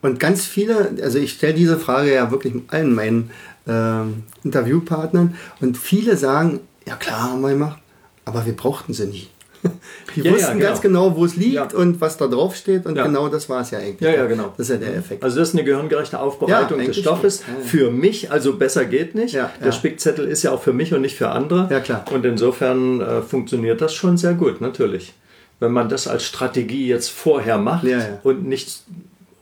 Und 0.02 0.20
ganz 0.20 0.44
viele, 0.44 0.96
also 1.02 1.18
ich 1.18 1.32
stelle 1.32 1.54
diese 1.54 1.78
Frage 1.78 2.12
ja 2.12 2.30
wirklich 2.30 2.54
allen 2.68 2.94
meinen 2.94 3.30
äh, 3.66 4.02
Interviewpartnern 4.44 5.34
und 5.60 5.76
viele 5.78 6.16
sagen, 6.16 6.60
ja 6.86 6.96
klar 6.96 7.30
haben 7.32 7.40
wir 7.42 7.50
gemacht, 7.50 7.78
aber 8.24 8.44
wir 8.46 8.54
brauchten 8.54 8.92
sie 8.92 9.06
nie. 9.06 9.28
Die 10.14 10.20
Ja, 10.20 10.26
ja, 10.26 10.32
wussten 10.36 10.52
genau. 10.58 10.66
ganz 10.68 10.80
genau, 10.82 11.16
wo 11.16 11.24
es 11.24 11.36
liegt 11.36 11.54
Ja. 11.54 11.68
und 11.74 11.98
was 12.00 12.18
da 12.18 12.26
drauf 12.26 12.54
steht 12.54 12.84
und 12.84 12.96
Ja. 12.96 13.04
genau 13.06 13.28
das 13.28 13.48
war 13.48 13.62
es 13.62 13.70
ja 13.70 13.78
eigentlich. 13.78 14.00
Ja, 14.02 14.10
ja, 14.14 14.26
genau. 14.26 14.52
Das 14.58 14.68
ist 14.68 14.74
ja 14.74 14.76
der 14.86 14.94
Effekt. 14.96 15.24
Also 15.24 15.38
das 15.38 15.48
ist 15.48 15.54
eine 15.54 15.64
gehirngerechte 15.64 16.20
Aufbereitung 16.20 16.78
Ja, 16.80 16.86
des 16.86 16.98
Stoffes. 16.98 17.40
Ja, 17.46 17.54
ja. 17.58 17.64
Für 17.64 17.90
mich, 17.90 18.30
also 18.30 18.56
besser 18.56 18.84
geht 18.84 19.14
nicht. 19.14 19.32
Ja, 19.32 19.50
Der 19.60 19.66
ja. 19.68 19.72
Spickzettel 19.72 20.26
ist 20.28 20.42
ja 20.42 20.50
auch 20.52 20.62
für 20.62 20.74
mich 20.74 20.92
und 20.92 21.00
nicht 21.00 21.16
für 21.16 21.30
andere. 21.30 21.68
Ja, 21.70 21.80
klar. 21.80 22.04
Und 22.12 22.26
insofern 22.26 23.00
äh, 23.00 23.22
funktioniert 23.22 23.80
das 23.80 23.94
schon 23.94 24.18
sehr 24.18 24.34
gut, 24.34 24.60
natürlich. 24.60 25.14
Wenn 25.60 25.72
man 25.72 25.88
das 25.88 26.06
als 26.08 26.24
Strategie 26.24 26.86
jetzt 26.86 27.08
vorher 27.08 27.56
macht 27.56 27.84
Ja, 27.84 27.98
ja. 27.98 28.18
und 28.22 28.46
nicht 28.46 28.82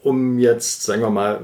um 0.04 0.38
jetzt, 0.38 0.84
sagen 0.84 1.02
wir 1.02 1.10
mal, 1.10 1.40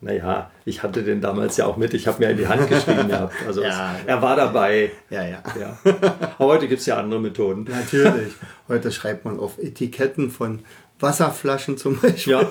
naja, 0.00 0.50
ich 0.64 0.82
hatte 0.82 1.02
den 1.02 1.20
damals 1.20 1.56
ja 1.56 1.66
auch 1.66 1.76
mit, 1.76 1.94
ich 1.94 2.06
habe 2.06 2.22
mir 2.24 2.30
in 2.30 2.36
die 2.36 2.46
Hand 2.46 2.68
geschrieben 2.68 3.08
gehabt. 3.08 3.34
Also 3.46 3.62
Ja. 3.64 3.94
es, 3.98 4.06
er 4.06 4.20
war 4.22 4.36
dabei. 4.36 4.90
ja, 5.10 5.24
ja. 5.26 5.42
Ja. 5.58 5.78
Aber 6.38 6.52
heute 6.52 6.68
gibt 6.68 6.80
es 6.80 6.86
ja 6.86 6.96
andere 6.98 7.20
Methoden. 7.20 7.64
Natürlich. 7.68 8.34
Heute 8.68 8.92
schreibt 8.92 9.24
man 9.24 9.38
auf 9.38 9.58
Etiketten 9.58 10.30
von 10.30 10.60
Wasserflaschen 10.98 11.76
zum 11.76 11.98
Beispiel. 11.98 12.32
Ja, 12.32 12.48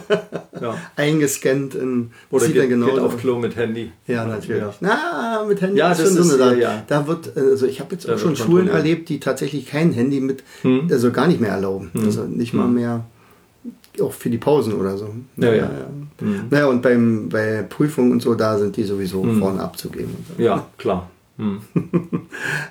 ja. 0.61 0.75
Eingescannt 0.95 1.73
in 1.75 2.11
Oder 2.29 2.45
sieht 2.45 2.53
geht, 2.53 2.69
genau 2.69 2.85
geht 2.87 2.95
so 2.97 3.05
auf 3.05 3.17
Klo 3.17 3.39
mit 3.39 3.55
Handy. 3.55 3.91
Ja, 4.05 4.25
natürlich. 4.25 4.61
Ja. 4.61 4.73
Na, 4.81 5.43
mit 5.47 5.61
Handy 5.61 5.77
Ja, 5.79 5.91
ist 5.91 6.01
das 6.01 6.07
schon 6.09 6.17
so 6.17 6.21
ist, 6.35 6.41
eine 6.41 6.49
Sache. 6.51 6.61
ja. 6.61 6.83
Da 6.87 7.07
wird, 7.07 7.35
also 7.35 7.65
ich 7.65 7.79
habe 7.79 7.93
jetzt 7.95 8.07
Da 8.07 8.13
auch 8.15 8.19
schon 8.19 8.35
Schulen 8.35 8.67
erlebt, 8.67 9.09
die 9.09 9.19
tatsächlich 9.19 9.65
kein 9.65 9.91
Handy 9.93 10.19
mit, 10.19 10.43
Hm. 10.61 10.87
also 10.91 11.11
gar 11.11 11.27
nicht 11.27 11.41
mehr 11.41 11.51
erlauben. 11.51 11.91
Also 12.05 12.23
nicht 12.25 12.53
mal 12.53 12.67
mehr, 12.67 13.05
auch 14.01 14.13
für 14.13 14.29
die 14.29 14.37
Pausen 14.37 14.73
oder 14.73 14.97
so. 14.97 15.09
Ja, 15.37 15.53
ja. 15.53 15.69
Hm. 16.19 16.45
Naja, 16.49 16.67
und 16.67 16.81
beim, 16.81 17.29
bei 17.29 17.63
Prüfungen 17.63 18.11
und 18.11 18.21
so, 18.21 18.35
da 18.35 18.57
sind 18.57 18.77
die 18.77 18.83
sowieso 18.83 19.23
vorne 19.23 19.61
abzugeben. 19.61 20.13
Und 20.17 20.37
so. 20.37 20.43
Ja, 20.43 20.65
klar. 20.77 21.09
Hm. 21.37 21.59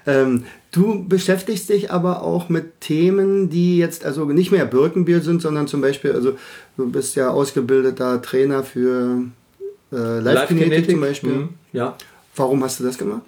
Ähm, 0.06 0.44
du 0.72 1.06
beschäftigst 1.08 1.68
dich 1.70 1.90
aber 1.90 2.22
auch 2.22 2.48
mit 2.50 2.80
Themen, 2.82 3.48
die 3.48 3.78
jetzt 3.78 4.04
also 4.04 4.24
nicht 4.26 4.52
mehr 4.52 4.66
Birkenbier 4.66 5.20
sind, 5.22 5.40
sondern 5.40 5.66
zum 5.66 5.80
Beispiel, 5.80 6.12
also 6.12 6.36
du 6.76 6.90
bist 6.90 7.16
ja 7.16 7.30
ausgebildeter 7.30 8.20
Trainer 8.20 8.62
für 8.62 9.22
äh, 9.92 10.18
Live-Kinetik 10.20 10.90
zum 10.90 11.00
Beispiel. 11.00 11.30
hm, 11.30 11.48
Ja. 11.72 11.96
Warum 12.36 12.62
hast 12.64 12.80
du 12.80 12.84
das 12.84 12.98
gemacht? 12.98 13.22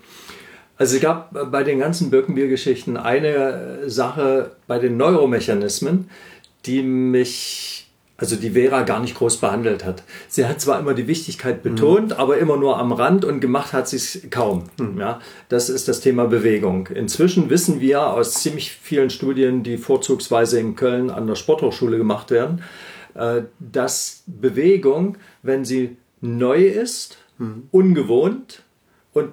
Also 0.77 0.97
es 0.97 1.03
gab 1.03 1.51
bei 1.51 1.63
den 1.63 1.79
ganzen 1.79 2.11
Birkenbier-Geschichten 2.11 2.97
eine 2.99 3.89
Sache 3.89 4.51
bei 4.67 4.79
den 4.79 4.99
Neuromechanismen, 4.99 6.11
die 6.67 6.83
mich, 6.83 7.76
also 8.19 8.37
die 8.37 8.51
Vera 8.51 8.83
gar 8.83 9.01
nicht 9.01 9.15
groß 9.15 9.39
behandelt 9.39 9.85
hat. 9.85 10.03
Sie 10.29 10.47
hat 10.47 10.61
zwar 10.61 10.81
immer 10.81 10.95
die 10.95 11.07
Wichtigkeit 11.07 11.63
betont, 11.63 12.19
aber 12.19 12.39
immer 12.39 12.57
nur 12.57 12.79
am 12.79 12.93
Rand 12.93 13.25
und 13.25 13.41
gemacht 13.41 13.73
hat 13.73 13.89
sie 13.89 13.97
es 13.97 14.23
kaum. 14.31 14.65
Ja, 14.99 15.21
das 15.49 15.69
ist 15.69 15.89
das 15.89 16.01
Thema 16.01 16.27
Bewegung. 16.27 16.87
Inzwischen 16.87 17.51
wissen 17.51 17.81
wir 17.81 18.07
aus 18.07 18.35
ziemlich 18.35 18.73
vielen 18.73 19.11
Studien, 19.11 19.63
die 19.63 19.77
vorzugsweise 19.77 20.59
in 20.59 20.77
Köln 20.77 21.11
an 21.11 21.27
der 21.27 21.35
Sporthochschule 21.35 21.99
gemacht 21.99 22.31
werden, 22.31 22.63
äh, 23.15 23.43
dass 23.59 24.23
Bewegung, 24.27 25.19
wenn 25.43 25.65
sie 25.65 25.97
neu 26.21 26.65
ist, 26.65 27.19
ungewohnt 27.71 28.63
und 29.17 29.33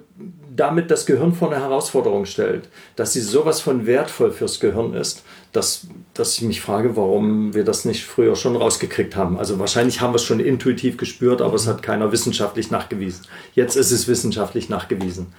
damit 0.55 0.89
das 0.91 1.05
Gehirn 1.05 1.33
vor 1.33 1.51
eine 1.51 1.61
Herausforderung 1.61 2.25
stellt, 2.25 2.69
dass 2.95 3.11
sie 3.11 3.19
sowas 3.19 3.59
von 3.59 3.85
wertvoll 3.85 4.31
fürs 4.31 4.61
Gehirn 4.61 4.93
ist, 4.93 5.23
dass, 5.51 5.87
dass 6.13 6.37
ich 6.37 6.43
mich 6.43 6.61
frage, 6.61 6.95
warum 6.95 7.53
wir 7.53 7.65
das 7.65 7.83
nicht 7.83 8.05
früher 8.05 8.37
schon 8.37 8.55
rausgekriegt 8.55 9.17
haben. 9.17 9.37
Also 9.37 9.59
wahrscheinlich 9.59 9.99
haben 9.99 10.13
wir 10.13 10.15
es 10.15 10.23
schon 10.23 10.39
intuitiv 10.39 10.95
gespürt, 10.95 11.41
aber 11.41 11.55
es 11.55 11.67
hat 11.67 11.83
keiner 11.83 12.13
wissenschaftlich 12.13 12.71
nachgewiesen. 12.71 13.25
Jetzt 13.55 13.75
ist 13.75 13.91
es 13.91 14.07
wissenschaftlich 14.07 14.69
nachgewiesen. 14.69 15.33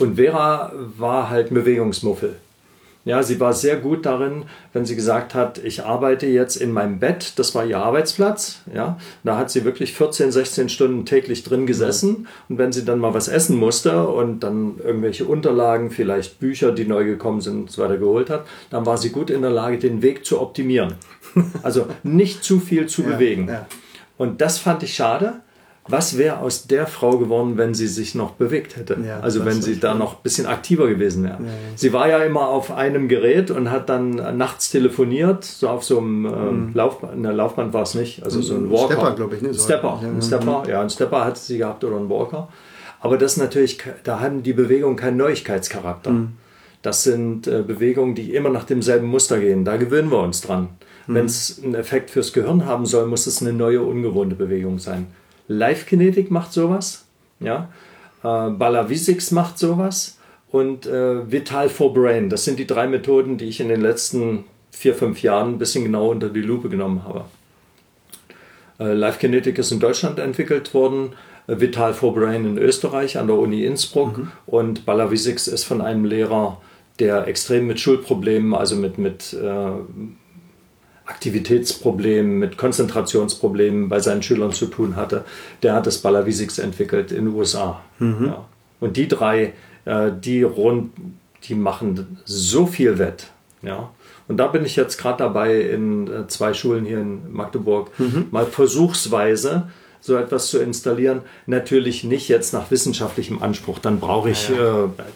Und 0.00 0.14
Vera 0.14 0.72
war 0.96 1.28
halt 1.28 1.52
Bewegungsmuffel. 1.52 2.36
Ja, 3.08 3.22
sie 3.22 3.40
war 3.40 3.54
sehr 3.54 3.76
gut 3.76 4.04
darin, 4.04 4.44
wenn 4.74 4.84
sie 4.84 4.94
gesagt 4.94 5.34
hat, 5.34 5.56
ich 5.64 5.82
arbeite 5.82 6.26
jetzt 6.26 6.56
in 6.56 6.72
meinem 6.72 6.98
Bett, 6.98 7.38
das 7.38 7.54
war 7.54 7.64
ihr 7.64 7.78
Arbeitsplatz, 7.78 8.60
ja, 8.74 8.98
da 9.24 9.38
hat 9.38 9.50
sie 9.50 9.64
wirklich 9.64 9.94
14, 9.94 10.30
16 10.30 10.68
Stunden 10.68 11.06
täglich 11.06 11.42
drin 11.42 11.66
gesessen 11.66 12.28
und 12.50 12.58
wenn 12.58 12.70
sie 12.70 12.84
dann 12.84 12.98
mal 12.98 13.14
was 13.14 13.28
essen 13.28 13.56
musste 13.56 14.06
und 14.06 14.40
dann 14.40 14.74
irgendwelche 14.84 15.24
Unterlagen, 15.24 15.90
vielleicht 15.90 16.38
Bücher, 16.38 16.70
die 16.70 16.84
neu 16.84 17.06
gekommen 17.06 17.40
sind 17.40 17.60
und 17.62 17.70
so 17.70 17.82
weiter 17.82 17.96
geholt 17.96 18.28
hat, 18.28 18.44
dann 18.68 18.84
war 18.84 18.98
sie 18.98 19.08
gut 19.08 19.30
in 19.30 19.40
der 19.40 19.52
Lage, 19.52 19.78
den 19.78 20.02
Weg 20.02 20.26
zu 20.26 20.38
optimieren. 20.38 20.96
Also 21.62 21.86
nicht 22.02 22.44
zu 22.44 22.60
viel 22.60 22.88
zu 22.88 23.02
bewegen. 23.04 23.48
ja. 23.48 23.66
Und 24.18 24.42
das 24.42 24.58
fand 24.58 24.82
ich 24.82 24.94
schade. 24.94 25.40
Was 25.88 26.18
wäre 26.18 26.38
aus 26.40 26.66
der 26.66 26.86
Frau 26.86 27.16
geworden, 27.18 27.56
wenn 27.56 27.72
sie 27.74 27.86
sich 27.86 28.14
noch 28.14 28.32
bewegt 28.32 28.76
hätte? 28.76 28.96
Ja, 29.06 29.20
also 29.20 29.44
wenn 29.44 29.62
sie 29.62 29.80
da 29.80 29.94
noch 29.94 30.14
ein 30.16 30.22
bisschen 30.22 30.46
aktiver 30.46 30.86
gewesen 30.88 31.24
wäre. 31.24 31.38
Sie 31.76 31.92
war 31.92 32.08
ja 32.08 32.18
immer 32.18 32.48
auf 32.48 32.70
einem 32.70 33.08
Gerät 33.08 33.50
und 33.50 33.70
hat 33.70 33.88
dann 33.88 34.36
nachts 34.36 34.70
telefoniert, 34.70 35.44
so 35.44 35.68
auf 35.68 35.84
so 35.84 35.98
einem 35.98 36.26
ähm, 36.26 36.70
Laufband, 36.74 37.12
eine 37.14 37.32
Laufband 37.32 37.72
war 37.72 37.82
es 37.82 37.94
nicht, 37.94 38.22
also 38.22 38.42
so 38.42 38.54
ein 38.54 38.70
Walker. 38.70 38.84
Mhm. 38.94 38.98
Stepper, 38.98 39.14
glaub 39.16 39.32
ich, 39.32 39.42
ne? 39.42 39.54
So- 39.54 39.64
Stepper, 39.64 39.98
Ja, 40.02 40.08
ein 40.08 40.14
ja. 40.16 40.22
Stepper, 40.22 40.62
ja, 40.68 40.80
ein 40.82 40.90
Stepper 40.90 41.24
hatte 41.24 41.40
sie 41.40 41.58
gehabt 41.58 41.82
oder 41.84 41.96
ein 41.96 42.08
Walker. 42.10 42.48
Aber 43.00 43.16
das 43.16 43.36
natürlich, 43.36 43.78
da 44.04 44.20
haben 44.20 44.42
die 44.42 44.52
Bewegungen 44.52 44.96
keinen 44.96 45.16
Neuigkeitscharakter. 45.18 46.10
Mhm. 46.10 46.28
Das 46.82 47.02
sind 47.02 47.46
äh, 47.46 47.62
Bewegungen, 47.66 48.14
die 48.14 48.34
immer 48.34 48.50
nach 48.50 48.64
demselben 48.64 49.06
Muster 49.08 49.38
gehen. 49.40 49.64
Da 49.64 49.76
gewöhnen 49.76 50.10
wir 50.10 50.20
uns 50.20 50.40
dran. 50.42 50.68
Mhm. 51.06 51.14
Wenn 51.14 51.24
es 51.26 51.60
einen 51.64 51.74
Effekt 51.74 52.10
fürs 52.10 52.32
Gehirn 52.32 52.66
haben 52.66 52.86
soll, 52.86 53.06
muss 53.06 53.26
es 53.26 53.40
eine 53.40 53.52
neue, 53.52 53.82
ungewohnte 53.82 54.36
Bewegung 54.36 54.78
sein. 54.78 55.06
Live-Kinetik 55.48 56.30
macht 56.30 56.52
sowas. 56.52 57.06
Ja? 57.40 57.70
Äh, 58.22 58.50
Balavisix 58.50 59.30
macht 59.30 59.58
sowas. 59.58 60.18
Und 60.50 60.86
äh, 60.86 61.30
Vital 61.30 61.68
for 61.68 61.92
Brain. 61.92 62.30
Das 62.30 62.44
sind 62.44 62.58
die 62.58 62.66
drei 62.66 62.86
Methoden, 62.86 63.36
die 63.36 63.46
ich 63.46 63.60
in 63.60 63.68
den 63.68 63.80
letzten 63.80 64.44
vier, 64.70 64.94
fünf 64.94 65.22
Jahren 65.22 65.54
ein 65.54 65.58
bisschen 65.58 65.84
genau 65.84 66.10
unter 66.10 66.28
die 66.28 66.40
Lupe 66.40 66.68
genommen 66.68 67.02
habe. 67.04 67.24
Äh, 68.78 68.92
Live 68.94 69.18
Kinetic 69.18 69.58
ist 69.58 69.72
in 69.72 69.80
Deutschland 69.80 70.18
entwickelt 70.18 70.72
worden, 70.72 71.10
äh, 71.46 71.60
Vital 71.60 71.94
for 71.94 72.14
Brain 72.14 72.44
in 72.44 72.58
Österreich 72.58 73.18
an 73.18 73.26
der 73.26 73.36
Uni 73.36 73.64
Innsbruck 73.64 74.28
und 74.46 74.86
Balavisix 74.86 75.48
ist 75.48 75.64
von 75.64 75.80
einem 75.80 76.04
Lehrer, 76.04 76.60
der 76.98 77.26
extrem 77.26 77.66
mit 77.66 77.80
Schulproblemen, 77.80 78.54
also 78.54 78.76
mit, 78.76 78.98
mit 78.98 79.32
äh, 79.32 79.70
Aktivitätsproblemen, 81.08 82.38
mit 82.38 82.58
Konzentrationsproblemen 82.58 83.88
bei 83.88 83.98
seinen 83.98 84.22
Schülern 84.22 84.52
zu 84.52 84.66
tun 84.66 84.94
hatte. 84.94 85.24
Der 85.62 85.72
hat 85.74 85.86
das 85.86 85.98
Balavisix 85.98 86.58
entwickelt 86.58 87.12
in 87.12 87.24
den 87.24 87.34
USA. 87.34 87.80
Ja. 88.26 88.44
Und 88.78 88.96
die 88.96 89.08
drei, 89.08 89.54
äh, 89.86 90.10
die 90.12 90.42
rund, 90.42 90.92
die 91.44 91.54
machen 91.54 92.18
so 92.24 92.66
viel 92.66 92.98
wett. 92.98 93.30
Ja. 93.62 93.90
Und 94.28 94.36
da 94.36 94.48
bin 94.48 94.64
ich 94.66 94.76
jetzt 94.76 94.98
gerade 94.98 95.18
dabei, 95.18 95.60
in 95.60 96.06
äh, 96.06 96.26
zwei 96.28 96.52
Schulen 96.52 96.84
hier 96.84 97.00
in 97.00 97.32
Magdeburg 97.32 97.90
mal 98.30 98.44
versuchsweise 98.44 99.68
so 100.00 100.16
etwas 100.16 100.46
zu 100.48 100.58
installieren. 100.58 101.20
Natürlich 101.46 102.04
nicht 102.04 102.28
jetzt 102.28 102.52
nach 102.52 102.70
wissenschaftlichem 102.70 103.42
Anspruch. 103.42 103.78
Dann 103.78 104.00
brauche 104.00 104.30
ich, 104.30 104.48
Äh, 104.50 104.54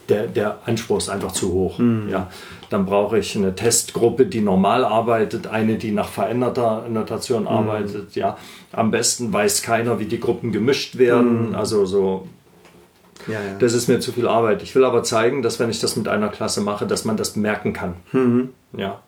der, 0.09 0.27
der 0.27 0.59
Anspruch 0.67 0.99
ist 0.99 1.09
einfach 1.09 1.33
zu 1.33 1.53
hoch. 1.53 1.79
Ja. 2.11 2.31
Dann 2.71 2.87
brauche 2.87 3.19
ich 3.19 3.37
eine 3.37 3.55
Testgruppe, 3.55 4.27
die 4.27 4.41
normal 4.41 4.85
arbeitet, 4.85 5.47
eine, 5.47 5.77
die 5.77 5.93
nach 5.93 6.09
veränderter 6.09 6.87
Notation 6.89 7.47
arbeitet. 7.47 8.15
Ja. 8.17 8.37
Am 8.73 8.91
besten 8.91 9.33
weiß 9.33 9.63
keiner, 9.63 9.99
wie 9.99 10.07
die 10.07 10.19
Gruppen 10.21 10.53
gemischt 10.53 10.99
werden. 10.99 11.55
Also 11.55 11.85
so 11.85 12.27
Ja, 13.29 13.35
ja. 13.35 13.39
das 13.59 13.73
ist 13.75 13.89
mir 13.89 14.01
zu 14.01 14.11
viel 14.13 14.27
Arbeit. 14.27 14.63
Ich 14.63 14.75
will 14.75 14.85
aber 14.85 15.03
zeigen, 15.05 15.43
dass 15.43 15.61
wenn 15.61 15.71
ich 15.71 15.81
das 15.81 15.97
mit 15.97 16.09
einer 16.09 16.29
Klasse 16.29 16.61
mache, 16.61 16.87
dass 16.87 17.05
man 17.05 17.17
das 17.17 17.37
merken 17.37 17.73
kann. 17.73 17.95
Ja. 18.77 19.01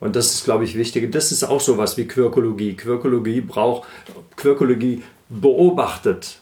Und 0.00 0.16
das 0.16 0.34
ist, 0.34 0.44
glaube 0.44 0.64
ich, 0.64 0.76
wichtig. 0.76 1.10
Das 1.12 1.32
ist 1.32 1.44
auch 1.44 1.60
sowas 1.60 1.96
wie 1.96 2.06
Quirkologie. 2.06 2.74
Quirkologie 2.74 3.40
braucht, 3.40 3.88
Quirkologie 4.36 5.02
beobachtet 5.28 6.40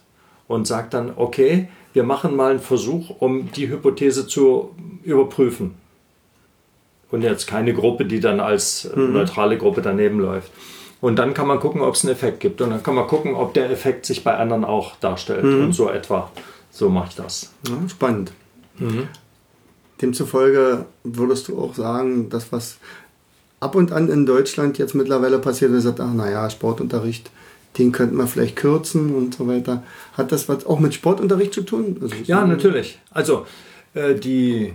und 0.48 0.66
sagt 0.66 0.94
dann, 0.94 1.12
okay, 1.16 1.68
wir 1.92 2.02
machen 2.02 2.34
mal 2.34 2.52
einen 2.52 2.60
Versuch, 2.60 3.10
um 3.20 3.52
die 3.52 3.68
Hypothese 3.68 4.26
zu 4.26 4.74
überprüfen. 5.02 5.74
Und 7.10 7.22
jetzt 7.22 7.46
keine 7.46 7.74
Gruppe, 7.74 8.06
die 8.06 8.20
dann 8.20 8.40
als 8.40 8.86
äh, 8.86 8.98
neutrale 8.98 9.58
Gruppe 9.58 9.82
daneben 9.82 10.18
läuft. 10.18 10.50
Und 11.02 11.16
dann 11.16 11.34
kann 11.34 11.46
man 11.46 11.60
gucken, 11.60 11.82
ob 11.82 11.94
es 11.94 12.04
einen 12.04 12.14
Effekt 12.14 12.40
gibt. 12.40 12.60
Und 12.62 12.70
dann 12.70 12.82
kann 12.82 12.94
man 12.94 13.06
gucken, 13.06 13.34
ob 13.34 13.52
der 13.54 13.70
Effekt 13.70 14.06
sich 14.06 14.24
bei 14.24 14.36
anderen 14.36 14.64
auch 14.64 14.96
darstellt. 14.96 15.44
Und 15.44 15.72
so 15.72 15.90
etwa. 15.90 16.30
So 16.70 16.88
mache 16.88 17.08
ich 17.10 17.16
das. 17.16 17.52
Ja, 17.68 17.88
spannend. 17.88 18.32
Mhm. 18.78 19.08
Demzufolge 20.00 20.86
würdest 21.04 21.48
du 21.48 21.60
auch 21.60 21.74
sagen, 21.74 22.30
dass 22.30 22.50
was 22.50 22.78
ab 23.62 23.76
und 23.76 23.92
an 23.92 24.08
in 24.08 24.26
Deutschland 24.26 24.76
jetzt 24.78 24.94
mittlerweile 24.94 25.38
passiert, 25.38 25.72
ist, 25.72 25.84
sagt, 25.84 26.00
ach 26.00 26.12
naja, 26.12 26.50
Sportunterricht, 26.50 27.30
den 27.78 27.92
könnten 27.92 28.16
wir 28.16 28.26
vielleicht 28.26 28.56
kürzen 28.56 29.14
und 29.14 29.34
so 29.34 29.46
weiter. 29.46 29.82
Hat 30.14 30.32
das 30.32 30.48
was 30.48 30.66
auch 30.66 30.80
mit 30.80 30.94
Sportunterricht 30.94 31.54
zu 31.54 31.62
tun? 31.62 31.96
Also 32.02 32.14
Ja, 32.24 32.44
natürlich. 32.44 32.98
Also 33.12 33.46
äh, 33.94 34.14
die, 34.14 34.74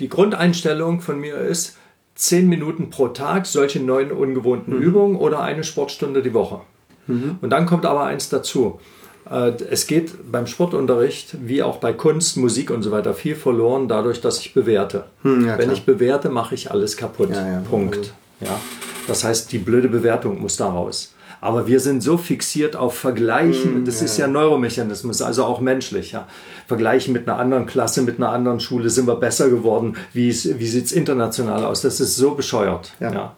die 0.00 0.08
Grundeinstellung 0.08 1.00
von 1.00 1.20
mir 1.20 1.36
ist, 1.36 1.78
zehn 2.16 2.48
Minuten 2.48 2.90
pro 2.90 3.08
Tag 3.08 3.46
solche 3.46 3.80
neuen 3.80 4.12
ungewohnten 4.12 4.74
Übungen 4.80 5.16
oder 5.16 5.40
eine 5.40 5.64
Sportstunde 5.64 6.22
die 6.22 6.34
Woche. 6.34 6.60
Mhm. 7.06 7.38
Und 7.40 7.50
dann 7.50 7.66
kommt 7.66 7.86
aber 7.86 8.04
eins 8.04 8.28
dazu. 8.28 8.80
Äh, 9.30 9.52
es 9.70 9.86
geht 9.86 10.30
beim 10.30 10.46
Sportunterricht 10.46 11.36
wie 11.40 11.62
auch 11.62 11.76
bei 11.78 11.92
Kunst, 11.92 12.36
Musik 12.36 12.70
und 12.70 12.82
so 12.82 12.90
weiter 12.90 13.14
viel 13.14 13.36
verloren, 13.36 13.88
dadurch, 13.88 14.20
dass 14.20 14.40
ich 14.40 14.54
bewerte. 14.54 15.04
Hm, 15.22 15.46
ja, 15.46 15.58
Wenn 15.58 15.70
ich 15.70 15.84
bewerte, 15.84 16.30
mache 16.30 16.54
ich 16.54 16.70
alles 16.70 16.96
kaputt. 16.96 17.30
Ja, 17.30 17.46
ja. 17.46 17.60
Punkt. 17.60 18.12
Ja. 18.40 18.60
Das 19.06 19.24
heißt, 19.24 19.52
die 19.52 19.58
blöde 19.58 19.88
Bewertung 19.88 20.40
muss 20.40 20.56
da 20.56 20.68
raus. 20.68 21.14
Aber 21.40 21.66
wir 21.66 21.78
sind 21.78 22.02
so 22.02 22.16
fixiert 22.16 22.74
auf 22.74 22.96
Vergleichen, 22.96 23.74
hm, 23.74 23.84
das 23.84 24.00
ist 24.00 24.16
ja 24.16 24.26
Neuromechanismus, 24.26 25.20
also 25.20 25.44
auch 25.44 25.60
menschlich. 25.60 26.12
Ja. 26.12 26.26
Vergleichen 26.66 27.12
mit 27.12 27.28
einer 27.28 27.38
anderen 27.38 27.66
Klasse, 27.66 28.00
mit 28.00 28.16
einer 28.16 28.30
anderen 28.30 28.60
Schule, 28.60 28.88
sind 28.88 29.06
wir 29.06 29.16
besser 29.16 29.50
geworden, 29.50 29.96
wie, 30.14 30.30
wie 30.30 30.66
sieht 30.66 30.86
es 30.86 30.92
international 30.92 31.66
aus? 31.66 31.82
Das 31.82 32.00
ist 32.00 32.16
so 32.16 32.34
bescheuert. 32.34 32.92
Ja. 32.98 33.34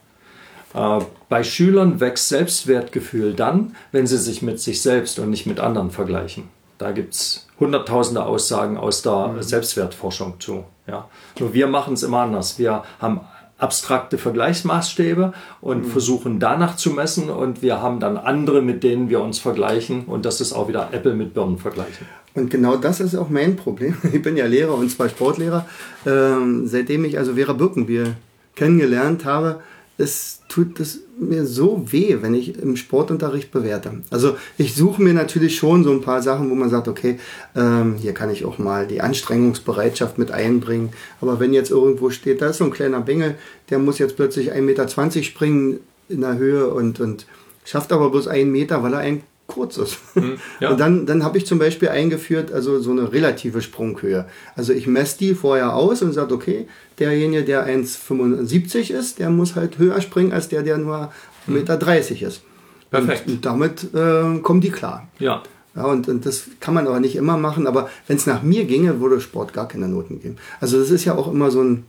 Äh, 0.74 1.04
bei 1.28 1.42
Schülern 1.42 1.98
wächst 1.98 2.28
Selbstwertgefühl 2.28 3.34
dann, 3.34 3.74
wenn 3.90 4.06
sie 4.06 4.18
sich 4.18 4.40
mit 4.40 4.60
sich 4.60 4.82
selbst 4.82 5.18
und 5.18 5.30
nicht 5.30 5.46
mit 5.46 5.58
anderen 5.58 5.90
vergleichen. 5.90 6.44
Da 6.78 6.92
gibt 6.92 7.14
es 7.14 7.48
hunderttausende 7.58 8.24
Aussagen 8.24 8.76
aus 8.76 9.02
der 9.02 9.28
mhm. 9.28 9.42
Selbstwertforschung 9.42 10.38
zu. 10.38 10.64
Ja. 10.86 11.08
Nur 11.40 11.54
wir 11.54 11.66
machen 11.66 11.94
es 11.94 12.02
immer 12.02 12.20
anders. 12.20 12.58
Wir 12.58 12.84
haben 13.00 13.22
abstrakte 13.58 14.18
Vergleichsmaßstäbe 14.18 15.32
und 15.60 15.84
mhm. 15.84 15.90
versuchen 15.90 16.40
danach 16.40 16.76
zu 16.76 16.90
messen 16.90 17.30
und 17.30 17.62
wir 17.62 17.80
haben 17.80 18.00
dann 18.00 18.16
andere, 18.16 18.60
mit 18.60 18.82
denen 18.82 19.08
wir 19.08 19.20
uns 19.20 19.38
vergleichen 19.38 20.04
und 20.04 20.26
das 20.26 20.40
ist 20.40 20.52
auch 20.52 20.68
wieder 20.68 20.90
Apple 20.92 21.14
mit 21.14 21.32
Birnen 21.32 21.58
vergleichen. 21.58 22.06
Und 22.34 22.50
genau 22.50 22.76
das 22.76 23.00
ist 23.00 23.14
auch 23.14 23.30
mein 23.30 23.56
Problem. 23.56 23.96
Ich 24.12 24.20
bin 24.20 24.36
ja 24.36 24.46
Lehrer 24.46 24.74
und 24.74 24.90
zwar 24.90 25.08
Sportlehrer. 25.08 25.64
Ähm, 26.04 26.66
seitdem 26.66 27.04
ich 27.06 27.18
also 27.18 27.34
Vera 27.34 27.54
Birkenbier 27.54 28.14
kennengelernt 28.54 29.24
habe, 29.24 29.60
es 29.96 30.42
tut 30.48 30.78
es 30.78 31.05
mir 31.18 31.46
so 31.46 31.84
weh, 31.90 32.18
wenn 32.20 32.34
ich 32.34 32.58
im 32.58 32.76
Sportunterricht 32.76 33.50
bewerte. 33.50 34.02
Also 34.10 34.36
ich 34.58 34.74
suche 34.74 35.02
mir 35.02 35.14
natürlich 35.14 35.56
schon 35.56 35.82
so 35.82 35.90
ein 35.90 36.02
paar 36.02 36.22
Sachen, 36.22 36.50
wo 36.50 36.54
man 36.54 36.68
sagt, 36.68 36.88
okay, 36.88 37.18
ähm, 37.54 37.96
hier 37.98 38.12
kann 38.12 38.30
ich 38.30 38.44
auch 38.44 38.58
mal 38.58 38.86
die 38.86 39.00
Anstrengungsbereitschaft 39.00 40.18
mit 40.18 40.30
einbringen. 40.30 40.90
Aber 41.20 41.40
wenn 41.40 41.54
jetzt 41.54 41.70
irgendwo 41.70 42.10
steht, 42.10 42.42
da 42.42 42.48
ist 42.50 42.58
so 42.58 42.64
ein 42.64 42.70
kleiner 42.70 43.00
Bengel, 43.00 43.36
der 43.70 43.78
muss 43.78 43.98
jetzt 43.98 44.16
plötzlich 44.16 44.52
1,20 44.52 44.60
Meter 44.60 45.22
springen 45.22 45.80
in 46.08 46.20
der 46.20 46.36
Höhe 46.36 46.68
und, 46.68 47.00
und 47.00 47.26
schafft 47.64 47.92
aber 47.92 48.10
bloß 48.10 48.28
einen 48.28 48.52
Meter, 48.52 48.82
weil 48.82 48.92
er 48.92 49.00
ein 49.00 49.22
kurz 49.56 49.78
ist. 49.78 49.96
Mhm, 50.14 50.36
ja. 50.60 50.70
Und 50.70 50.78
dann, 50.78 51.06
dann 51.06 51.24
habe 51.24 51.38
ich 51.38 51.46
zum 51.46 51.58
Beispiel 51.58 51.88
eingeführt, 51.88 52.52
also 52.52 52.78
so 52.78 52.90
eine 52.90 53.10
relative 53.10 53.62
Sprunghöhe. 53.62 54.26
Also 54.54 54.74
ich 54.74 54.86
messe 54.86 55.18
die 55.18 55.34
vorher 55.34 55.74
aus 55.74 56.02
und 56.02 56.12
sage, 56.12 56.34
okay, 56.34 56.68
derjenige, 56.98 57.42
der 57.42 57.66
1,75 57.66 58.92
ist, 58.92 59.18
der 59.18 59.30
muss 59.30 59.56
halt 59.56 59.78
höher 59.78 60.00
springen 60.02 60.32
als 60.32 60.48
der, 60.48 60.62
der 60.62 60.76
nur 60.76 61.10
1,30 61.48 61.50
Meter 61.50 62.28
ist. 62.28 62.42
Perfekt. 62.90 63.26
Und, 63.26 63.32
und 63.32 63.46
damit 63.46 63.94
äh, 63.94 64.40
kommen 64.40 64.60
die 64.60 64.70
klar. 64.70 65.08
Ja. 65.18 65.42
Ja, 65.74 65.84
und, 65.84 66.08
und 66.08 66.24
das 66.24 66.44
kann 66.60 66.74
man 66.74 66.86
aber 66.86 67.00
nicht 67.00 67.16
immer 67.16 67.36
machen. 67.38 67.66
Aber 67.66 67.88
wenn 68.06 68.16
es 68.16 68.26
nach 68.26 68.42
mir 68.42 68.64
ginge, 68.64 69.00
würde 69.00 69.20
Sport 69.20 69.52
gar 69.52 69.68
keine 69.68 69.88
Noten 69.88 70.20
geben. 70.20 70.36
Also 70.60 70.78
das 70.78 70.90
ist 70.90 71.04
ja 71.04 71.14
auch 71.14 71.30
immer 71.30 71.50
so 71.50 71.62
ein, 71.62 71.84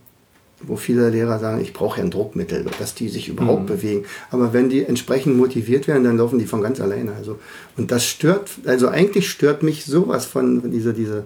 wo 0.61 0.75
viele 0.75 1.09
Lehrer 1.09 1.39
sagen, 1.39 1.61
ich 1.61 1.73
brauche 1.73 1.99
ja 1.99 2.03
ein 2.03 2.11
Druckmittel, 2.11 2.65
dass 2.79 2.95
die 2.95 3.09
sich 3.09 3.29
überhaupt 3.29 3.63
mhm. 3.63 3.67
bewegen. 3.67 4.05
Aber 4.31 4.53
wenn 4.53 4.69
die 4.69 4.83
entsprechend 4.83 5.37
motiviert 5.37 5.87
werden, 5.87 6.03
dann 6.03 6.17
laufen 6.17 6.39
die 6.39 6.45
von 6.45 6.61
ganz 6.61 6.81
alleine. 6.81 7.13
Also, 7.13 7.37
und 7.77 7.91
das 7.91 8.05
stört, 8.05 8.49
also 8.65 8.87
eigentlich 8.87 9.29
stört 9.29 9.61
mich 9.61 9.85
sowas 9.85 10.25
von, 10.25 10.71
dieser, 10.71 10.93
dieser 10.93 11.25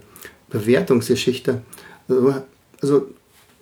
Bewertungsgeschichte. 0.49 1.61
Also, 2.09 2.35
also, 2.81 3.07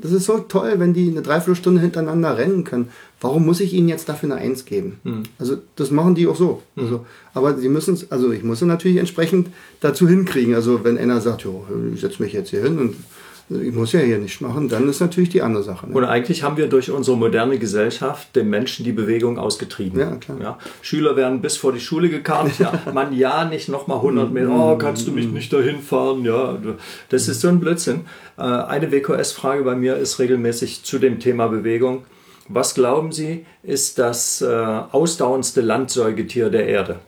das 0.01 0.13
ist 0.13 0.25
so 0.25 0.39
toll, 0.39 0.75
wenn 0.77 0.93
die 0.93 1.09
eine 1.09 1.21
Dreiviertelstunde 1.21 1.81
hintereinander 1.81 2.37
rennen 2.37 2.63
können. 2.63 2.89
Warum 3.19 3.45
muss 3.45 3.59
ich 3.59 3.73
ihnen 3.73 3.89
jetzt 3.89 4.07
dafür 4.07 4.31
eine 4.31 4.41
Eins 4.41 4.63
geben? 4.63 4.99
Mhm. 5.03 5.23
Also 5.37 5.57
das 5.75 5.91
machen 5.91 6.15
die 6.15 6.25
auch 6.25 6.37
so. 6.37 6.63
Mhm. 6.75 6.83
Also, 6.83 7.05
aber 7.33 7.57
sie 7.57 7.67
müssen 7.67 7.95
es, 7.95 8.09
also 8.09 8.31
ich 8.31 8.43
muss 8.43 8.61
es 8.61 8.67
natürlich 8.67 8.97
entsprechend 8.97 9.49
dazu 9.81 10.07
hinkriegen. 10.07 10.55
Also 10.55 10.85
wenn 10.85 10.97
einer 10.97 11.19
sagt, 11.19 11.41
jo, 11.41 11.65
ich 11.93 11.99
setze 11.99 12.23
mich 12.23 12.31
jetzt 12.31 12.49
hier 12.49 12.63
hin 12.63 12.79
und 12.79 12.95
ich 13.49 13.73
muss 13.73 13.93
ja 13.93 13.99
hier 13.99 14.19
nicht 14.19 14.41
machen, 14.41 14.69
dann 14.69 14.87
ist 14.87 14.99
natürlich 14.99 15.29
die 15.29 15.41
andere 15.41 15.63
Sache. 15.63 15.89
Ne? 15.89 15.95
Und 15.95 16.05
eigentlich 16.05 16.43
haben 16.43 16.57
wir 16.57 16.67
durch 16.67 16.91
unsere 16.91 17.17
moderne 17.17 17.57
Gesellschaft 17.57 18.35
den 18.35 18.49
Menschen 18.49 18.85
die 18.85 18.91
Bewegung 18.91 19.39
ausgetrieben. 19.39 19.99
Ja, 19.99 20.15
klar. 20.17 20.37
Ja, 20.41 20.57
Schüler 20.81 21.15
werden 21.15 21.41
bis 21.41 21.57
vor 21.57 21.73
die 21.73 21.79
Schule 21.79 22.09
gekarrt, 22.09 22.59
ja, 22.59 22.71
man 22.93 23.11
ja 23.11 23.45
nicht 23.45 23.67
nochmal 23.67 23.97
100 23.97 24.31
Meter, 24.31 24.51
oh, 24.51 24.77
kannst 24.77 25.07
du 25.07 25.11
mich 25.11 25.27
nicht 25.27 25.51
dahin 25.51 25.79
fahren, 25.79 26.23
ja, 26.23 26.57
das 27.09 27.27
ist 27.27 27.41
so 27.41 27.47
ein 27.47 27.59
Blödsinn. 27.59 28.01
Äh, 28.37 28.43
eine 28.43 28.91
WQS-Frage 28.91 29.63
bei 29.63 29.75
mir 29.75 29.95
ist 29.95 30.19
regelmäßig 30.19 30.83
zu 30.83 30.99
dem 30.99 31.19
Thema 31.19 31.47
Bewegung. 31.47 32.03
Was 32.47 32.73
glauben 32.73 33.11
Sie, 33.11 33.45
ist 33.63 33.99
das 33.99 34.41
äh, 34.41 34.47
ausdauerndste 34.47 35.61
Landsäugetier 35.61 36.49
der 36.49 36.67
Erde? 36.67 36.99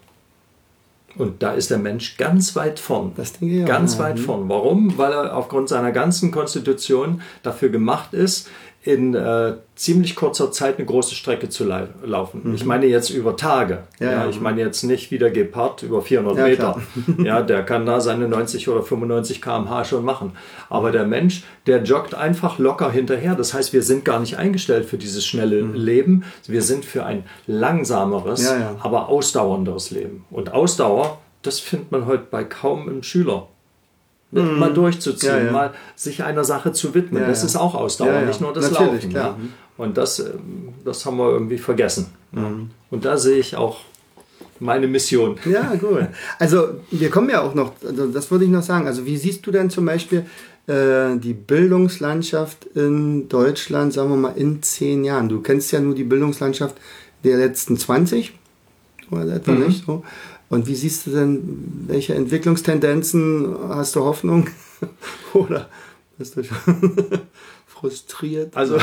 Und 1.18 1.44
da 1.44 1.54
ist 1.54 1.70
der 1.70 1.78
Mensch 1.78 2.18
ganz 2.18 2.56
weit 2.56 2.80
vorn. 2.80 3.12
Das 3.16 3.34
denke 3.34 3.60
ich 3.62 3.66
Ganz 3.66 3.96
auch. 3.96 4.00
weit 4.00 4.20
vorn. 4.20 4.48
Warum? 4.50 4.98
Weil 4.98 5.12
er 5.12 5.36
aufgrund 5.36 5.70
seiner 5.70 5.92
ganzen 5.92 6.32
Konstitution 6.32 7.22
dafür 7.44 7.70
gemacht 7.70 8.14
ist, 8.14 8.50
in 8.84 9.14
äh, 9.14 9.58
ziemlich 9.76 10.16
kurzer 10.16 10.52
Zeit 10.52 10.78
eine 10.78 10.88
große 10.88 11.14
Strecke 11.14 11.50
zu 11.50 11.66
laufen. 11.66 12.42
Mhm. 12.44 12.56
Ich 12.56 12.66
meine 12.66 12.88
jetzt 12.88 13.12
über 13.12 13.36
Tage. 13.36 13.84
Ja, 14.00 14.12
ja, 14.12 14.30
ich 14.30 14.42
meine 14.42 14.60
jetzt 14.60 14.82
nicht 14.84 15.12
wie 15.12 15.20
der 15.20 15.30
Gepard 15.30 15.84
über 15.84 16.02
400 16.02 16.38
ja, 16.38 16.44
Meter. 16.46 16.82
ja, 17.24 17.42
der 17.44 17.64
kann 17.64 17.86
da 17.86 18.02
seine 18.02 18.28
90 18.28 18.70
oder 18.70 18.82
95 18.82 19.40
km/h 19.40 19.86
schon 19.86 20.04
machen. 20.04 20.32
Aber 20.70 20.92
der 20.92 21.06
Mensch, 21.06 21.44
der 21.68 21.84
joggt 21.84 22.16
einfach 22.16 22.58
locker 22.58 22.92
hinterher. 22.92 23.36
Das 23.36 23.54
heißt, 23.54 23.72
wir 23.72 23.84
sind 23.84 24.04
gar 24.04 24.20
nicht 24.20 24.38
eingestellt 24.38 24.86
für 24.86 24.98
dieses 24.98 25.26
schnelle 25.28 25.62
mhm. 25.62 25.76
Leben. 25.76 26.24
Wir 26.48 26.64
sind 26.64 26.84
für 26.84 27.06
ein 27.06 27.24
langsameres, 27.46 28.52
aber 28.80 29.10
ausdauernderes 29.10 29.92
Leben. 29.92 30.26
Und 30.32 30.54
Ausdauer, 30.54 31.20
das 31.44 31.60
findet 31.60 31.92
man 31.92 32.08
heute 32.08 32.26
bei 32.32 32.44
kaum 32.44 32.90
einem 32.90 33.04
Schüler 33.04 33.48
mhm. 34.32 34.60
mal 34.60 34.74
durchzuziehen, 34.74 35.34
ja, 35.34 35.44
ja. 35.44 35.52
mal 35.52 35.74
sich 35.96 36.24
einer 36.24 36.44
Sache 36.44 36.72
zu 36.72 36.94
widmen. 36.94 37.22
Ja, 37.22 37.30
das 37.30 37.44
ist 37.44 37.56
auch 37.56 37.76
Ausdauer, 37.76 38.22
nicht 38.22 38.42
nur 38.42 38.54
das 38.54 38.72
Natürlich, 38.72 39.04
Laufen. 39.04 39.10
Klar. 39.10 39.38
Und 39.78 39.98
das, 39.98 40.20
ähm, 40.20 40.70
das 40.86 41.06
haben 41.06 41.18
wir 41.18 41.32
irgendwie 41.32 41.58
vergessen. 41.58 42.08
Mhm. 42.32 42.70
Und 42.90 43.06
da 43.06 43.18
sehe 43.18 43.38
ich 43.38 43.56
auch 43.56 43.80
meine 44.60 44.88
Mission. 44.88 45.38
Ja, 45.46 45.74
gut. 45.76 46.08
Also 46.40 46.70
wir 46.92 47.10
kommen 47.10 47.30
ja 47.30 47.42
auch 47.42 47.56
noch, 47.56 47.74
also 47.86 48.08
das 48.08 48.30
würde 48.32 48.46
ich 48.46 48.52
noch 48.52 48.62
sagen. 48.62 48.88
Also 48.88 49.06
wie 49.06 49.18
siehst 49.18 49.46
du 49.46 49.52
denn 49.52 49.70
zum 49.70 49.86
Beispiel 49.86 50.26
äh, 50.68 51.18
die 51.18 51.34
Bildungslandschaft 51.34 52.66
in 52.76 53.28
Deutschland, 53.28 53.94
sagen 53.94 54.10
wir 54.12 54.18
mal, 54.18 54.34
in 54.36 54.62
zehn 54.62 55.04
Jahren? 55.04 55.30
Du 55.30 55.42
kennst 55.42 55.72
ja 55.72 55.80
nur 55.80 55.96
die 55.96 56.04
Bildungslandschaft 56.04 56.76
der 57.24 57.38
letzten 57.38 57.78
20 57.78 58.34
oder 59.10 59.36
etwa 59.36 59.52
mhm. 59.52 59.68
nicht 59.68 59.86
so. 59.86 60.04
Und 60.52 60.68
wie 60.68 60.76
siehst 60.76 61.08
du 61.08 61.12
denn, 61.12 61.86
welche 61.88 62.14
Entwicklungstendenzen 62.14 63.56
hast 63.70 63.96
du 63.96 64.02
Hoffnung? 64.02 64.50
Oder 65.34 65.70
bist 66.18 66.36
du 66.36 66.44
schon 66.44 66.98
frustriert? 67.68 68.56
Also, 68.58 68.78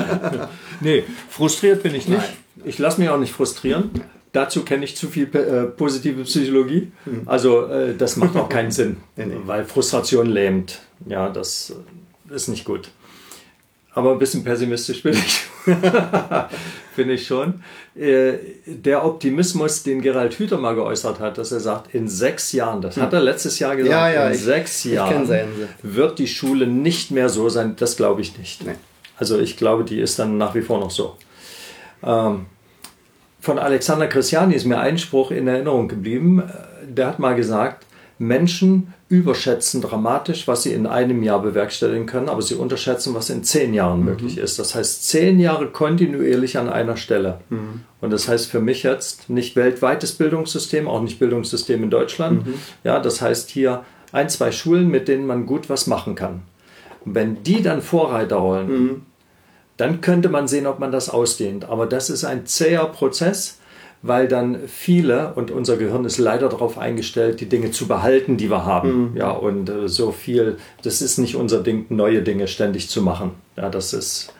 nee, 0.80 1.04
frustriert 1.28 1.82
bin 1.82 1.94
ich 1.94 2.08
nicht. 2.08 2.20
Nein. 2.20 2.64
Ich 2.64 2.78
lasse 2.78 3.02
mich 3.02 3.10
auch 3.10 3.18
nicht 3.18 3.34
frustrieren. 3.34 3.90
Dazu 4.32 4.64
kenne 4.64 4.86
ich 4.86 4.96
zu 4.96 5.08
viel 5.08 5.24
äh, 5.36 5.64
positive 5.64 6.22
Psychologie. 6.22 6.90
Mhm. 7.04 7.22
Also, 7.26 7.66
äh, 7.66 7.94
das 7.94 8.16
macht 8.16 8.34
auch 8.36 8.48
keinen 8.48 8.70
Sinn, 8.70 8.96
nee, 9.16 9.26
nee. 9.26 9.34
weil 9.44 9.66
Frustration 9.66 10.26
lähmt. 10.26 10.80
Ja, 11.06 11.28
das 11.28 11.74
ist 12.30 12.48
nicht 12.48 12.64
gut. 12.64 12.88
Aber 13.92 14.12
ein 14.12 14.18
bisschen 14.18 14.42
pessimistisch 14.42 15.02
bin 15.02 15.12
ich. 15.12 15.42
Finde 16.94 17.14
ich 17.14 17.26
schon. 17.26 17.62
Äh, 17.94 18.34
der 18.66 19.04
Optimismus, 19.04 19.82
den 19.82 20.00
Gerald 20.00 20.34
Hüther 20.34 20.58
mal 20.58 20.74
geäußert 20.74 21.20
hat, 21.20 21.38
dass 21.38 21.52
er 21.52 21.60
sagt, 21.60 21.94
in 21.94 22.08
sechs 22.08 22.52
Jahren, 22.52 22.80
das 22.80 22.96
hat 22.96 23.12
er 23.12 23.20
letztes 23.20 23.58
Jahr 23.58 23.76
gesagt, 23.76 23.92
ja, 23.92 24.10
ja, 24.10 24.26
in 24.28 24.34
ich, 24.34 24.42
sechs 24.42 24.84
Jahren 24.84 25.28
wird 25.82 26.18
die 26.18 26.26
Schule 26.26 26.66
nicht 26.66 27.10
mehr 27.10 27.28
so 27.28 27.48
sein. 27.48 27.76
Das 27.76 27.96
glaube 27.96 28.20
ich 28.20 28.36
nicht. 28.38 28.64
Nee. 28.64 28.74
Also 29.16 29.38
ich 29.38 29.56
glaube, 29.56 29.84
die 29.84 30.00
ist 30.00 30.18
dann 30.18 30.38
nach 30.38 30.54
wie 30.54 30.62
vor 30.62 30.80
noch 30.80 30.90
so. 30.90 31.16
Ähm, 32.02 32.46
von 33.40 33.58
Alexander 33.58 34.06
Christiani 34.06 34.54
ist 34.54 34.64
mir 34.64 34.78
ein 34.78 34.98
Spruch 34.98 35.30
in 35.30 35.46
Erinnerung 35.46 35.88
geblieben. 35.88 36.42
Der 36.86 37.08
hat 37.08 37.18
mal 37.18 37.34
gesagt, 37.34 37.86
Menschen 38.18 38.92
überschätzen 39.08 39.80
dramatisch, 39.80 40.46
was 40.48 40.64
sie 40.64 40.72
in 40.74 40.86
einem 40.86 41.22
Jahr 41.22 41.40
bewerkstelligen 41.40 42.04
können, 42.04 42.28
aber 42.28 42.42
sie 42.42 42.54
unterschätzen, 42.54 43.14
was 43.14 43.30
in 43.30 43.42
zehn 43.42 43.72
Jahren 43.72 44.00
mhm. 44.00 44.06
möglich 44.06 44.36
ist. 44.36 44.58
Das 44.58 44.74
heißt, 44.74 45.08
zehn 45.08 45.40
Jahre 45.40 45.68
kontinuierlich 45.68 46.58
an 46.58 46.68
einer 46.68 46.96
Stelle. 46.96 47.40
Mhm. 47.48 47.80
Und 48.02 48.10
das 48.10 48.28
heißt 48.28 48.50
für 48.50 48.60
mich 48.60 48.82
jetzt 48.82 49.30
nicht 49.30 49.56
weltweites 49.56 50.12
Bildungssystem, 50.12 50.86
auch 50.86 51.00
nicht 51.00 51.18
Bildungssystem 51.18 51.82
in 51.82 51.90
Deutschland. 51.90 52.46
Mhm. 52.46 52.54
Ja, 52.84 53.00
das 53.00 53.22
heißt 53.22 53.48
hier 53.48 53.82
ein, 54.12 54.28
zwei 54.28 54.52
Schulen, 54.52 54.88
mit 54.88 55.08
denen 55.08 55.26
man 55.26 55.46
gut 55.46 55.70
was 55.70 55.86
machen 55.86 56.14
kann. 56.14 56.42
Und 57.04 57.14
wenn 57.14 57.42
die 57.42 57.62
dann 57.62 57.80
Vorreiterrollen, 57.80 58.68
mhm. 58.68 59.02
dann 59.78 60.02
könnte 60.02 60.28
man 60.28 60.48
sehen, 60.48 60.66
ob 60.66 60.80
man 60.80 60.92
das 60.92 61.08
ausdehnt. 61.08 61.64
Aber 61.64 61.86
das 61.86 62.10
ist 62.10 62.24
ein 62.24 62.44
zäher 62.44 62.84
Prozess 62.84 63.58
weil 64.02 64.28
dann 64.28 64.68
viele, 64.68 65.34
und 65.34 65.50
unser 65.50 65.76
Gehirn 65.76 66.04
ist 66.04 66.18
leider 66.18 66.48
darauf 66.48 66.78
eingestellt, 66.78 67.40
die 67.40 67.48
Dinge 67.48 67.72
zu 67.72 67.88
behalten, 67.88 68.36
die 68.36 68.50
wir 68.50 68.64
haben. 68.64 69.10
Mhm. 69.10 69.16
Ja, 69.16 69.30
und 69.30 69.68
äh, 69.68 69.88
so 69.88 70.12
viel, 70.12 70.58
das 70.82 71.02
ist 71.02 71.18
nicht 71.18 71.34
unser 71.34 71.62
Ding, 71.62 71.86
neue 71.88 72.22
Dinge 72.22 72.46
ständig 72.46 72.88
zu 72.88 73.02
machen. 73.02 73.32
Ja, 73.56 73.68
das 73.70 73.92
ist, 73.92 74.32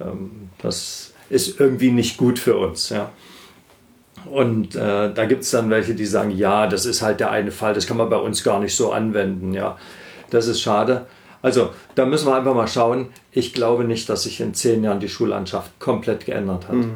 ähm, 0.00 0.50
das 0.58 1.12
ist 1.30 1.58
irgendwie 1.58 1.90
nicht 1.90 2.16
gut 2.16 2.38
für 2.38 2.56
uns. 2.56 2.90
Ja. 2.90 3.10
Und 4.30 4.76
äh, 4.76 5.12
da 5.12 5.24
gibt 5.26 5.42
es 5.42 5.50
dann 5.50 5.68
welche, 5.70 5.94
die 5.94 6.06
sagen, 6.06 6.30
ja, 6.30 6.68
das 6.68 6.86
ist 6.86 7.02
halt 7.02 7.18
der 7.18 7.32
eine 7.32 7.50
Fall, 7.50 7.74
das 7.74 7.86
kann 7.86 7.96
man 7.96 8.08
bei 8.08 8.18
uns 8.18 8.44
gar 8.44 8.60
nicht 8.60 8.76
so 8.76 8.92
anwenden. 8.92 9.52
Ja, 9.52 9.78
das 10.30 10.46
ist 10.46 10.60
schade. 10.60 11.06
Also 11.42 11.70
da 11.96 12.06
müssen 12.06 12.28
wir 12.28 12.36
einfach 12.36 12.54
mal 12.54 12.68
schauen. 12.68 13.08
Ich 13.32 13.52
glaube 13.52 13.82
nicht, 13.82 14.08
dass 14.08 14.22
sich 14.22 14.40
in 14.40 14.54
zehn 14.54 14.84
Jahren 14.84 15.00
die 15.00 15.08
Schullandschaft 15.08 15.80
komplett 15.80 16.24
geändert 16.24 16.68
hat. 16.68 16.76
Mhm. 16.76 16.94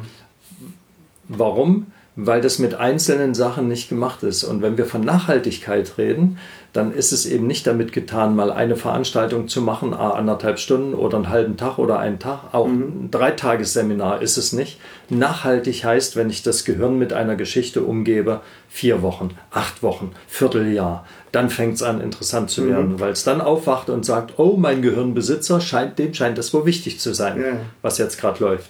Warum? 1.27 1.87
Weil 2.19 2.41
das 2.41 2.57
mit 2.57 2.73
einzelnen 2.73 3.35
Sachen 3.35 3.67
nicht 3.67 3.89
gemacht 3.89 4.23
ist. 4.23 4.43
Und 4.43 4.63
wenn 4.63 4.77
wir 4.77 4.85
von 4.85 5.01
Nachhaltigkeit 5.01 5.99
reden, 5.99 6.39
dann 6.73 6.91
ist 6.91 7.11
es 7.11 7.25
eben 7.25 7.47
nicht 7.47 7.65
damit 7.65 7.91
getan, 7.91 8.35
mal 8.35 8.51
eine 8.51 8.75
Veranstaltung 8.75 9.47
zu 9.47 9.61
machen, 9.61 9.93
anderthalb 9.93 10.59
Stunden 10.59 10.93
oder 10.93 11.17
einen 11.17 11.29
halben 11.29 11.57
Tag 11.57 11.77
oder 11.77 11.99
einen 11.99 12.19
Tag. 12.19 12.53
Auch 12.53 12.67
mhm. 12.67 13.05
ein 13.05 13.11
Dreitagesseminar 13.11 14.21
ist 14.21 14.37
es 14.37 14.51
nicht. 14.51 14.79
Nachhaltig 15.09 15.83
heißt, 15.83 16.15
wenn 16.15 16.29
ich 16.29 16.43
das 16.43 16.65
Gehirn 16.65 16.97
mit 16.97 17.13
einer 17.13 17.35
Geschichte 17.35 17.83
umgebe, 17.83 18.41
vier 18.67 19.01
Wochen, 19.01 19.29
acht 19.51 19.81
Wochen, 19.81 20.11
Vierteljahr. 20.27 21.05
Dann 21.31 21.49
fängt 21.49 21.75
es 21.75 21.83
an, 21.83 22.01
interessant 22.01 22.49
zu 22.49 22.67
werden, 22.67 22.93
mhm. 22.93 22.99
weil 22.99 23.11
es 23.11 23.23
dann 23.23 23.41
aufwacht 23.41 23.89
und 23.89 24.05
sagt, 24.05 24.37
oh, 24.37 24.55
mein 24.57 24.81
Gehirnbesitzer, 24.81 25.61
scheint, 25.61 25.99
dem 25.99 26.13
scheint 26.13 26.37
das 26.37 26.53
wohl 26.53 26.65
wichtig 26.65 26.99
zu 26.99 27.13
sein, 27.13 27.41
ja. 27.41 27.57
was 27.81 27.97
jetzt 27.97 28.19
gerade 28.19 28.43
läuft. 28.43 28.69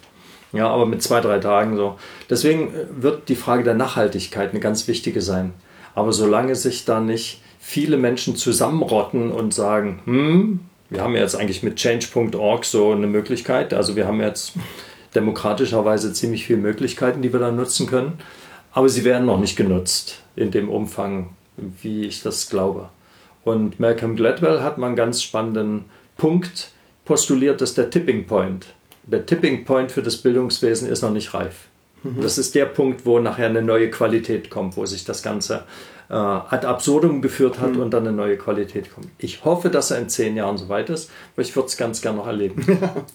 Ja, 0.54 0.68
aber 0.70 0.86
mit 0.86 1.04
zwei, 1.04 1.20
drei 1.20 1.40
Tagen 1.40 1.76
so. 1.76 1.98
Deswegen 2.30 2.72
wird 2.96 3.30
die 3.30 3.36
Frage 3.36 3.64
der 3.64 3.74
Nachhaltigkeit 3.74 4.52
eine 4.52 4.60
ganz 4.60 4.88
wichtige 4.88 5.22
sein. 5.22 5.54
Aber 5.94 6.14
solange 6.14 6.56
sich 6.56 6.86
da 6.86 7.00
nicht 7.00 7.42
viele 7.60 7.98
Menschen 7.98 8.36
zusammenrotten 8.36 9.32
und 9.32 9.54
sagen, 9.54 10.00
hm, 10.06 10.60
wir 10.90 11.02
haben 11.02 11.16
jetzt 11.16 11.36
eigentlich 11.36 11.64
mit 11.64 11.76
change.org 11.76 12.64
so 12.64 12.92
eine 12.92 13.08
Möglichkeit, 13.08 13.74
also 13.74 13.96
wir 13.96 14.08
haben 14.08 14.22
jetzt 14.22 14.54
demokratischerweise 15.16 16.14
ziemlich 16.14 16.46
viele 16.46 16.60
Möglichkeiten, 16.60 17.22
die 17.22 17.34
wir 17.34 17.40
da 17.40 17.52
nutzen 17.52 17.88
können, 17.88 18.20
aber 18.72 18.88
sie 18.88 19.04
werden 19.04 19.26
noch 19.26 19.40
nicht 19.40 19.58
genutzt 19.58 20.22
in 20.36 20.52
dem 20.52 20.70
Umfang, 20.70 21.32
wie 21.82 22.06
ich 22.06 22.22
das 22.22 22.50
glaube. 22.50 22.90
Und 23.44 23.80
Malcolm 23.80 24.16
Gladwell 24.16 24.62
hat 24.62 24.78
mal 24.78 24.88
einen 24.88 24.96
ganz 24.96 25.22
spannenden 25.22 25.86
Punkt 26.16 26.72
postuliert, 27.06 27.60
das 27.60 27.70
ist 27.70 27.78
der 27.78 27.90
Tipping 27.90 28.28
Point. 28.28 28.68
Der 29.08 29.26
Tipping 29.26 29.66
Point 29.66 29.92
für 29.92 30.04
das 30.04 30.18
Bildungswesen 30.18 30.90
ist 30.90 31.02
noch 31.02 31.12
nicht 31.12 31.34
reif. 31.34 31.68
Mhm. 32.04 32.22
Das 32.22 32.38
ist 32.38 32.56
der 32.56 32.66
Punkt, 32.66 33.06
wo 33.06 33.20
nachher 33.20 33.48
eine 33.48 33.62
neue 33.62 33.90
Qualität 33.90 34.50
kommt, 34.50 34.78
wo 34.78 34.86
sich 34.86 35.06
das 35.06 35.24
Ganze 35.24 35.64
äh, 36.10 36.14
ad 36.14 36.66
absurdum 36.66 37.22
geführt 37.22 37.60
hat 37.60 37.74
mhm. 37.74 37.82
und 37.82 37.92
dann 37.92 38.08
eine 38.08 38.16
neue 38.16 38.38
Qualität 38.38 38.94
kommt. 38.94 39.08
Ich 39.18 39.44
hoffe, 39.46 39.70
dass 39.70 39.92
er 39.92 40.00
in 40.00 40.10
zehn 40.10 40.36
Jahren 40.36 40.58
so 40.58 40.70
weit 40.70 40.90
ist, 40.90 41.10
aber 41.34 41.42
ich 41.42 41.56
würde 41.56 41.68
es 41.68 41.78
ganz 41.78 42.02
gerne 42.02 42.18
noch 42.18 42.28
erleben. 42.28 42.66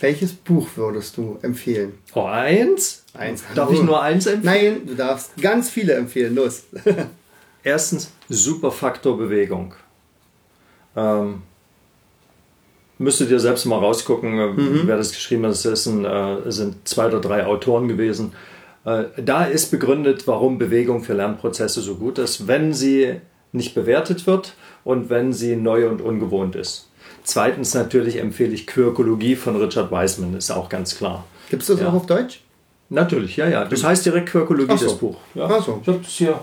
Welches 0.00 0.32
Buch 0.32 0.66
würdest 0.76 1.16
du 1.18 1.38
empfehlen? 1.42 1.92
Oh, 2.14 2.24
eins? 2.24 3.04
Eins. 3.12 3.44
Darf 3.54 3.70
ich 3.70 3.82
nur 3.82 4.02
eins 4.02 4.26
empfehlen? 4.26 4.74
Nein, 4.76 4.86
du 4.86 4.94
darfst 4.94 5.36
ganz 5.40 5.68
viele 5.68 5.92
empfehlen. 5.94 6.34
Los. 6.34 6.64
Erstens, 7.62 8.10
Superfaktor 8.30 9.18
Bewegung. 9.18 9.74
Ähm, 10.96 11.42
müsstet 13.00 13.30
ihr 13.30 13.40
selbst 13.40 13.64
mal 13.64 13.78
rausgucken, 13.78 14.38
äh, 14.38 14.46
mhm. 14.48 14.82
wer 14.84 14.98
das 14.98 15.12
geschrieben 15.12 15.44
hat. 15.44 15.52
Es 15.52 15.62
sind, 15.62 16.04
äh, 16.04 16.36
sind 16.52 16.86
zwei 16.86 17.06
oder 17.06 17.20
drei 17.20 17.46
Autoren 17.46 17.88
gewesen. 17.88 18.32
Äh, 18.84 19.04
da 19.16 19.44
ist 19.44 19.70
begründet, 19.70 20.26
warum 20.26 20.58
Bewegung 20.58 21.02
für 21.02 21.14
Lernprozesse 21.14 21.80
so 21.80 21.96
gut 21.96 22.18
ist, 22.18 22.46
wenn 22.46 22.74
sie 22.74 23.20
nicht 23.52 23.74
bewertet 23.74 24.26
wird 24.26 24.54
und 24.84 25.08
wenn 25.08 25.32
sie 25.32 25.56
neu 25.56 25.88
und 25.88 26.02
ungewohnt 26.02 26.54
ist. 26.54 26.90
Zweitens 27.24 27.74
natürlich 27.74 28.18
empfehle 28.18 28.52
ich 28.52 28.66
Quirkologie 28.66 29.34
von 29.34 29.56
Richard 29.56 29.90
Wiseman, 29.90 30.36
ist 30.36 30.50
auch 30.50 30.68
ganz 30.68 30.96
klar. 30.96 31.24
Gibt 31.48 31.62
es 31.62 31.68
das 31.68 31.80
ja. 31.80 31.88
auch 31.88 31.94
auf 31.94 32.06
Deutsch? 32.06 32.40
Natürlich, 32.90 33.36
ja, 33.36 33.48
ja. 33.48 33.64
Das 33.64 33.82
heißt 33.82 34.04
direkt 34.04 34.28
Quirkologie, 34.28 34.76
so. 34.76 34.84
das 34.84 34.98
Buch. 34.98 35.16
Ja. 35.34 35.48
Ach 35.50 35.64
so. 35.64 35.80
Ich 35.82 35.88
habe 35.88 36.00
es 36.02 36.08
hier. 36.08 36.38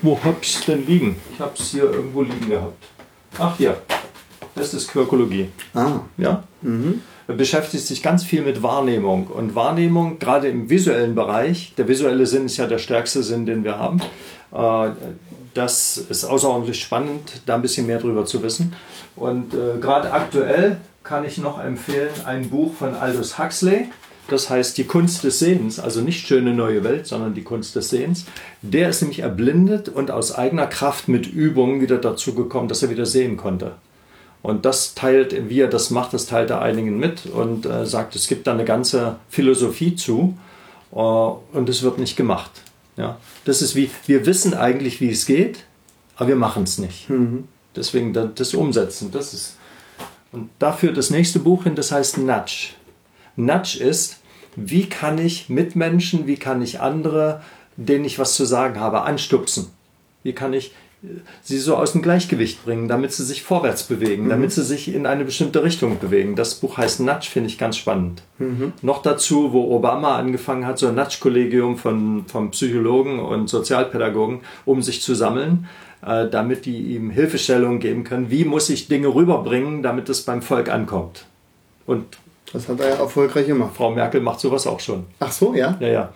Wo 0.00 0.18
hab 0.24 0.42
ich 0.42 0.56
es 0.56 0.64
denn 0.64 0.84
liegen? 0.86 1.16
Ich 1.32 1.38
habe 1.38 1.52
es 1.56 1.70
hier 1.70 1.84
irgendwo 1.84 2.22
liegen 2.22 2.50
gehabt. 2.50 2.84
Ach 3.38 3.56
hier. 3.56 3.76
Das 4.54 4.74
ist 4.74 4.88
Quirkologie. 4.88 5.48
Ah. 5.74 6.00
Ja. 6.18 6.44
Mhm 6.60 7.00
beschäftigt 7.36 7.86
sich 7.86 8.02
ganz 8.02 8.24
viel 8.24 8.42
mit 8.42 8.62
Wahrnehmung. 8.62 9.26
Und 9.26 9.54
Wahrnehmung, 9.54 10.18
gerade 10.18 10.48
im 10.48 10.70
visuellen 10.70 11.14
Bereich, 11.14 11.74
der 11.76 11.88
visuelle 11.88 12.26
Sinn 12.26 12.46
ist 12.46 12.56
ja 12.56 12.66
der 12.66 12.78
stärkste 12.78 13.22
Sinn, 13.22 13.46
den 13.46 13.64
wir 13.64 13.78
haben. 13.78 14.00
Äh, 14.52 14.90
das 15.54 15.98
ist 15.98 16.24
außerordentlich 16.24 16.80
spannend, 16.80 17.42
da 17.46 17.56
ein 17.56 17.62
bisschen 17.62 17.86
mehr 17.86 17.98
drüber 17.98 18.24
zu 18.24 18.42
wissen. 18.42 18.74
Und 19.16 19.54
äh, 19.54 19.78
gerade 19.80 20.12
aktuell 20.12 20.78
kann 21.04 21.24
ich 21.24 21.38
noch 21.38 21.62
empfehlen 21.62 22.10
ein 22.24 22.48
Buch 22.48 22.74
von 22.74 22.94
Aldous 22.94 23.38
Huxley. 23.38 23.88
Das 24.28 24.48
heißt 24.48 24.78
Die 24.78 24.84
Kunst 24.84 25.24
des 25.24 25.40
Sehens, 25.40 25.80
also 25.80 26.00
nicht 26.00 26.26
schöne 26.26 26.54
neue 26.54 26.84
Welt, 26.84 27.06
sondern 27.06 27.34
die 27.34 27.42
Kunst 27.42 27.74
des 27.74 27.90
Sehens. 27.90 28.24
Der 28.62 28.88
ist 28.88 29.02
nämlich 29.02 29.18
erblindet 29.18 29.88
und 29.88 30.10
aus 30.10 30.32
eigener 30.32 30.68
Kraft 30.68 31.08
mit 31.08 31.26
Übungen 31.26 31.80
wieder 31.80 31.98
dazu 31.98 32.34
gekommen, 32.34 32.68
dass 32.68 32.82
er 32.82 32.90
wieder 32.90 33.04
sehen 33.04 33.36
konnte. 33.36 33.72
Und 34.42 34.64
das 34.64 34.94
teilt, 34.94 35.48
wie 35.48 35.60
er 35.60 35.68
das 35.68 35.90
macht, 35.90 36.12
das 36.12 36.26
teilt 36.26 36.50
er 36.50 36.62
einigen 36.62 36.98
mit 36.98 37.26
und 37.26 37.64
äh, 37.64 37.86
sagt, 37.86 38.16
es 38.16 38.26
gibt 38.26 38.46
da 38.46 38.52
eine 38.52 38.64
ganze 38.64 39.16
Philosophie 39.28 39.94
zu 39.94 40.36
äh, 40.90 40.96
und 40.96 41.68
es 41.68 41.82
wird 41.82 41.98
nicht 41.98 42.16
gemacht. 42.16 42.50
Ja? 42.96 43.18
Das 43.44 43.62
ist 43.62 43.76
wie, 43.76 43.90
wir 44.06 44.26
wissen 44.26 44.54
eigentlich, 44.54 45.00
wie 45.00 45.10
es 45.10 45.26
geht, 45.26 45.64
aber 46.16 46.30
wir 46.30 46.36
machen 46.36 46.64
es 46.64 46.78
nicht. 46.78 47.08
Mhm. 47.08 47.48
Deswegen 47.74 48.12
das 48.12 48.52
Umsetzen, 48.52 49.10
das 49.12 49.32
ist. 49.32 49.56
Und 50.30 50.50
dafür 50.58 50.92
das 50.92 51.10
nächste 51.10 51.38
Buch 51.38 51.64
hin, 51.64 51.74
das 51.74 51.92
heißt 51.92 52.18
Nudge. 52.18 52.70
Nudge 53.36 53.78
ist, 53.78 54.18
wie 54.56 54.88
kann 54.88 55.18
ich 55.18 55.48
Mitmenschen, 55.48 56.26
wie 56.26 56.36
kann 56.36 56.60
ich 56.60 56.80
andere, 56.80 57.42
denen 57.76 58.04
ich 58.04 58.18
was 58.18 58.34
zu 58.34 58.44
sagen 58.44 58.78
habe, 58.78 59.02
anstupsen? 59.02 59.70
Wie 60.22 60.34
kann 60.34 60.52
ich 60.52 60.74
sie 61.42 61.58
so 61.58 61.76
aus 61.76 61.92
dem 61.92 62.02
Gleichgewicht 62.02 62.64
bringen, 62.64 62.86
damit 62.86 63.12
sie 63.12 63.24
sich 63.24 63.42
vorwärts 63.42 63.84
bewegen, 63.84 64.24
mhm. 64.24 64.28
damit 64.28 64.52
sie 64.52 64.62
sich 64.62 64.94
in 64.94 65.06
eine 65.06 65.24
bestimmte 65.24 65.62
Richtung 65.64 65.98
bewegen. 65.98 66.36
Das 66.36 66.54
Buch 66.54 66.78
heißt 66.78 67.00
Nudge, 67.00 67.28
finde 67.30 67.48
ich 67.48 67.58
ganz 67.58 67.76
spannend. 67.76 68.22
Mhm. 68.38 68.72
Noch 68.82 69.02
dazu, 69.02 69.52
wo 69.52 69.74
Obama 69.74 70.16
angefangen 70.16 70.66
hat, 70.66 70.78
so 70.78 70.88
ein 70.88 70.94
Nudge-Kollegium 70.94 71.76
von, 71.76 72.24
von 72.26 72.50
Psychologen 72.52 73.18
und 73.18 73.48
Sozialpädagogen, 73.48 74.40
um 74.64 74.82
sich 74.82 75.02
zu 75.02 75.14
sammeln, 75.14 75.66
äh, 76.06 76.28
damit 76.28 76.66
die 76.66 76.94
ihm 76.94 77.10
Hilfestellungen 77.10 77.80
geben 77.80 78.04
können. 78.04 78.30
Wie 78.30 78.44
muss 78.44 78.70
ich 78.70 78.86
Dinge 78.86 79.08
rüberbringen, 79.08 79.82
damit 79.82 80.08
es 80.08 80.22
beim 80.22 80.40
Volk 80.40 80.70
ankommt? 80.70 81.26
Und 81.86 82.18
das 82.52 82.68
hat 82.68 82.78
er 82.80 82.90
ja 82.90 82.94
erfolgreich 82.96 83.46
gemacht. 83.46 83.72
Frau 83.74 83.90
Merkel 83.90 84.20
macht 84.20 84.38
sowas 84.38 84.66
auch 84.66 84.78
schon. 84.78 85.04
Ach 85.18 85.32
so, 85.32 85.54
ja? 85.54 85.76
Ja, 85.80 85.88
ja. 85.88 86.12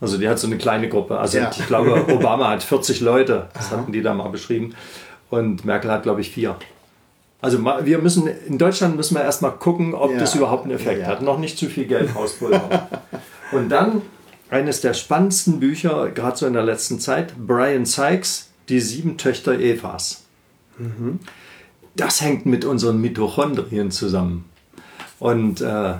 Also 0.00 0.16
die 0.16 0.28
hat 0.28 0.38
so 0.38 0.46
eine 0.46 0.56
kleine 0.56 0.88
Gruppe. 0.88 1.18
Also 1.18 1.38
ja. 1.38 1.50
ich 1.50 1.66
glaube, 1.66 2.06
Obama 2.14 2.48
hat 2.48 2.62
40 2.62 3.00
Leute. 3.00 3.48
Das 3.54 3.66
Aha. 3.66 3.78
hatten 3.78 3.92
die 3.92 4.02
da 4.02 4.14
mal 4.14 4.28
beschrieben. 4.28 4.74
Und 5.28 5.64
Merkel 5.64 5.90
hat, 5.90 6.02
glaube 6.02 6.20
ich, 6.20 6.30
vier. 6.30 6.56
Also 7.42 7.64
wir 7.64 7.98
müssen, 7.98 8.26
in 8.26 8.58
Deutschland 8.58 8.96
müssen 8.96 9.14
wir 9.14 9.22
erstmal 9.22 9.52
gucken, 9.52 9.94
ob 9.94 10.10
ja. 10.10 10.18
das 10.18 10.34
überhaupt 10.34 10.64
einen 10.64 10.74
Effekt 10.74 11.00
ja, 11.02 11.06
hat. 11.06 11.22
Noch 11.22 11.38
nicht 11.38 11.58
zu 11.58 11.66
viel 11.66 11.86
Geld 11.86 12.14
rauspulvern. 12.14 12.62
Und 13.52 13.70
dann 13.70 14.02
eines 14.50 14.80
der 14.80 14.94
spannendsten 14.94 15.60
Bücher, 15.60 16.10
gerade 16.10 16.36
so 16.36 16.46
in 16.46 16.52
der 16.52 16.62
letzten 16.62 16.98
Zeit, 16.98 17.34
Brian 17.38 17.86
Sykes, 17.86 18.50
Die 18.68 18.80
sieben 18.80 19.16
Töchter 19.16 19.58
Evas. 19.58 20.24
Mhm. 20.78 21.20
Das 21.96 22.20
hängt 22.20 22.46
mit 22.46 22.64
unseren 22.64 23.00
Mitochondrien 23.00 23.90
zusammen. 23.90 24.44
Und 25.18 25.60
äh, 25.60 25.94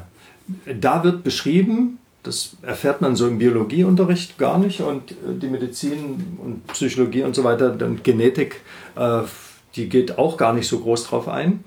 da 0.67 1.05
wird 1.05 1.25
beschrieben, 1.25 1.99
das 2.23 2.57
erfährt 2.63 3.01
man 3.01 3.17
so 3.17 3.27
im 3.27 3.39
Biologieunterricht 3.39 4.39
gar 4.39 4.59
nicht 4.59 4.81
und 4.81 5.13
äh, 5.13 5.15
die 5.41 5.49
Medizin 5.49 6.39
und 6.43 6.67
Psychologie 6.69 7.23
und 7.23 7.35
so 7.35 7.45
weiter, 7.45 7.71
dann 7.71 8.03
Genetik, 8.03 8.61
äh, 8.97 9.21
die 9.77 9.89
geht 9.89 10.19
auch 10.19 10.37
gar 10.37 10.53
nicht 10.53 10.69
so 10.69 10.81
groß 10.81 11.05
drauf 11.05 11.29
ein. 11.29 11.65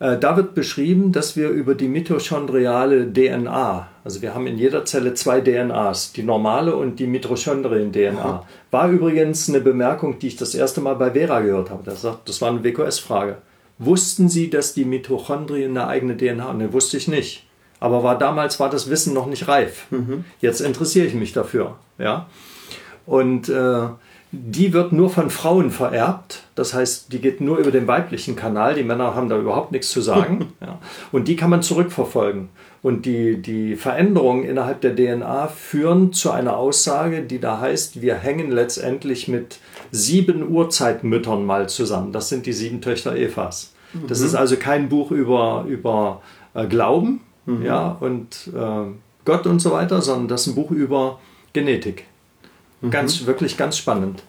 Äh, 0.00 0.18
da 0.18 0.36
wird 0.36 0.54
beschrieben, 0.54 1.12
dass 1.12 1.36
wir 1.36 1.50
über 1.50 1.74
die 1.74 1.88
mitochondriale 1.88 3.12
DNA, 3.12 3.88
also 4.02 4.22
wir 4.22 4.34
haben 4.34 4.46
in 4.46 4.58
jeder 4.58 4.84
Zelle 4.84 5.14
zwei 5.14 5.40
DNAs, 5.40 6.12
die 6.12 6.22
normale 6.22 6.74
und 6.74 6.98
die 6.98 7.06
Mitochondrien-DNA. 7.06 8.46
War 8.70 8.90
übrigens 8.90 9.48
eine 9.48 9.60
Bemerkung, 9.60 10.18
die 10.18 10.28
ich 10.28 10.36
das 10.36 10.54
erste 10.54 10.80
Mal 10.80 10.94
bei 10.94 11.10
Vera 11.10 11.40
gehört 11.40 11.70
habe. 11.70 11.82
Das, 11.84 12.06
das 12.24 12.40
war 12.40 12.48
eine 12.48 12.64
WQS-Frage. 12.64 13.38
Wussten 13.78 14.28
Sie, 14.28 14.50
dass 14.50 14.74
die 14.74 14.84
Mitochondrien 14.84 15.76
eine 15.76 15.86
eigene 15.86 16.16
DNA 16.16 16.44
haben? 16.44 16.58
Ne, 16.58 16.72
wusste 16.72 16.96
ich 16.96 17.08
nicht. 17.08 17.46
Aber 17.80 18.02
war 18.02 18.18
damals 18.18 18.60
war 18.60 18.70
das 18.70 18.90
Wissen 18.90 19.14
noch 19.14 19.26
nicht 19.26 19.48
reif. 19.48 19.86
Mhm. 19.90 20.24
Jetzt 20.40 20.60
interessiere 20.60 21.06
ich 21.06 21.14
mich 21.14 21.32
dafür. 21.32 21.76
Ja? 21.98 22.26
Und 23.06 23.48
äh, 23.48 23.88
die 24.32 24.72
wird 24.72 24.92
nur 24.92 25.10
von 25.10 25.28
Frauen 25.30 25.70
vererbt. 25.70 26.44
Das 26.54 26.72
heißt, 26.74 27.12
die 27.12 27.18
geht 27.18 27.40
nur 27.40 27.58
über 27.58 27.72
den 27.72 27.88
weiblichen 27.88 28.36
Kanal. 28.36 28.74
Die 28.74 28.84
Männer 28.84 29.14
haben 29.16 29.28
da 29.28 29.38
überhaupt 29.38 29.72
nichts 29.72 29.90
zu 29.90 30.00
sagen. 30.00 30.52
ja. 30.60 30.78
Und 31.10 31.26
die 31.26 31.36
kann 31.36 31.50
man 31.50 31.62
zurückverfolgen. 31.62 32.50
Und 32.82 33.06
die, 33.06 33.42
die 33.42 33.76
Veränderungen 33.76 34.44
innerhalb 34.44 34.80
der 34.82 34.94
DNA 34.94 35.48
führen 35.48 36.12
zu 36.12 36.30
einer 36.30 36.56
Aussage, 36.56 37.22
die 37.22 37.40
da 37.40 37.60
heißt, 37.60 38.00
wir 38.02 38.14
hängen 38.14 38.50
letztendlich 38.50 39.26
mit 39.26 39.58
sieben 39.90 40.48
Urzeitmüttern 40.48 41.44
mal 41.44 41.68
zusammen. 41.68 42.12
Das 42.12 42.28
sind 42.28 42.46
die 42.46 42.52
sieben 42.52 42.80
Töchter 42.80 43.16
Evas. 43.16 43.74
Das 44.06 44.20
mhm. 44.20 44.26
ist 44.26 44.34
also 44.34 44.56
kein 44.56 44.88
Buch 44.88 45.10
über, 45.10 45.64
über 45.68 46.22
äh, 46.54 46.66
Glauben, 46.66 47.20
mhm. 47.58 47.64
ja, 47.64 47.96
und 48.00 48.50
äh, 48.54 48.92
Gott 49.24 49.46
und 49.46 49.60
so 49.60 49.72
weiter, 49.72 50.00
sondern 50.02 50.28
das 50.28 50.42
ist 50.42 50.46
ein 50.48 50.54
Buch 50.54 50.70
über 50.70 51.18
Genetik. 51.52 52.04
Ganz, 52.88 53.26
wirklich 53.26 53.56
ganz 53.58 53.76
spannend. 53.76 54.22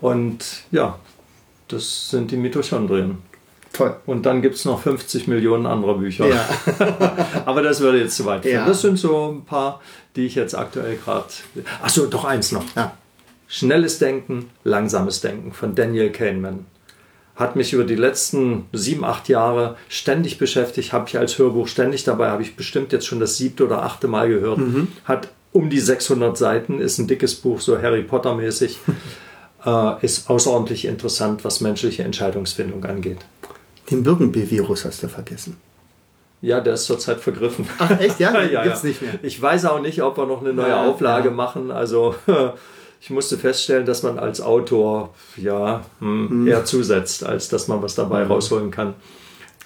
Und 0.00 0.44
ja, 0.70 0.98
das 1.68 2.10
sind 2.10 2.30
die 2.30 2.36
Mitochondrien. 2.36 3.18
Toll. 3.72 3.96
Und 4.06 4.26
dann 4.26 4.42
gibt 4.42 4.56
es 4.56 4.64
noch 4.64 4.80
50 4.80 5.28
Millionen 5.28 5.66
andere 5.66 5.96
Bücher. 5.98 6.28
Ja. 6.28 6.48
Aber 7.46 7.62
das 7.62 7.80
würde 7.80 8.00
jetzt 8.00 8.16
zu 8.16 8.24
weit 8.24 8.42
führen. 8.42 8.54
Ja. 8.54 8.66
Das 8.66 8.80
sind 8.80 8.98
so 8.98 9.30
ein 9.30 9.44
paar, 9.44 9.80
die 10.16 10.26
ich 10.26 10.34
jetzt 10.34 10.54
aktuell 10.54 10.96
gerade. 10.96 11.28
Achso, 11.82 12.06
doch 12.06 12.24
eins 12.24 12.52
noch. 12.52 12.64
Ja. 12.74 12.96
Schnelles 13.46 13.98
Denken, 13.98 14.50
langsames 14.64 15.20
Denken 15.20 15.52
von 15.52 15.74
Daniel 15.74 16.10
Kahneman. 16.10 16.66
Hat 17.38 17.56
mich 17.56 17.72
über 17.72 17.84
die 17.84 17.94
letzten 17.94 18.66
sieben, 18.72 19.04
acht 19.04 19.28
Jahre 19.28 19.76
ständig 19.88 20.36
beschäftigt, 20.38 20.92
habe 20.92 21.08
ich 21.08 21.16
als 21.16 21.38
Hörbuch 21.38 21.68
ständig 21.68 22.04
dabei, 22.04 22.28
habe 22.30 22.42
ich 22.42 22.56
bestimmt 22.56 22.92
jetzt 22.92 23.06
schon 23.06 23.20
das 23.20 23.36
siebte 23.38 23.64
oder 23.64 23.84
achte 23.84 24.08
Mal 24.08 24.28
gehört. 24.28 24.58
Hat 25.04 25.28
um 25.52 25.70
die 25.70 25.80
600 25.80 26.36
Seiten, 26.36 26.80
ist 26.80 26.98
ein 26.98 27.06
dickes 27.06 27.36
Buch, 27.36 27.60
so 27.60 27.80
Harry 27.80 28.02
Potter 28.02 28.34
mäßig. 28.34 28.78
äh, 29.64 30.04
ist 30.04 30.28
außerordentlich 30.28 30.84
interessant, 30.84 31.44
was 31.44 31.60
menschliche 31.60 32.02
Entscheidungsfindung 32.02 32.84
angeht. 32.84 33.18
Den 33.90 34.02
Birkenbier-Virus 34.02 34.84
hast 34.84 35.02
du 35.02 35.08
vergessen. 35.08 35.56
Ja, 36.40 36.60
der 36.60 36.74
ist 36.74 36.84
zurzeit 36.84 37.20
vergriffen. 37.20 37.66
Ach, 37.78 37.98
echt? 37.98 38.20
Ja? 38.20 38.42
ja, 38.42 38.62
Gibt's 38.62 38.82
ja. 38.82 38.88
nicht 38.88 39.02
mehr. 39.02 39.14
Ich 39.22 39.40
weiß 39.40 39.64
auch 39.66 39.80
nicht, 39.80 40.02
ob 40.02 40.18
wir 40.18 40.26
noch 40.26 40.40
eine 40.40 40.52
neue 40.52 40.68
Ja, 40.68 40.88
Auflage 40.88 41.28
ja. 41.28 41.34
machen. 41.34 41.70
Also 41.70 42.14
ich 43.00 43.10
musste 43.10 43.38
feststellen, 43.38 43.86
dass 43.86 44.02
man 44.02 44.18
als 44.18 44.40
Autor 44.40 45.14
ja 45.36 45.84
hm, 46.00 46.46
eher 46.46 46.64
zusetzt, 46.64 47.24
als 47.24 47.48
dass 47.48 47.68
man 47.68 47.82
was 47.82 47.94
dabei 47.94 48.24
rausholen 48.24 48.70
kann. 48.70 48.94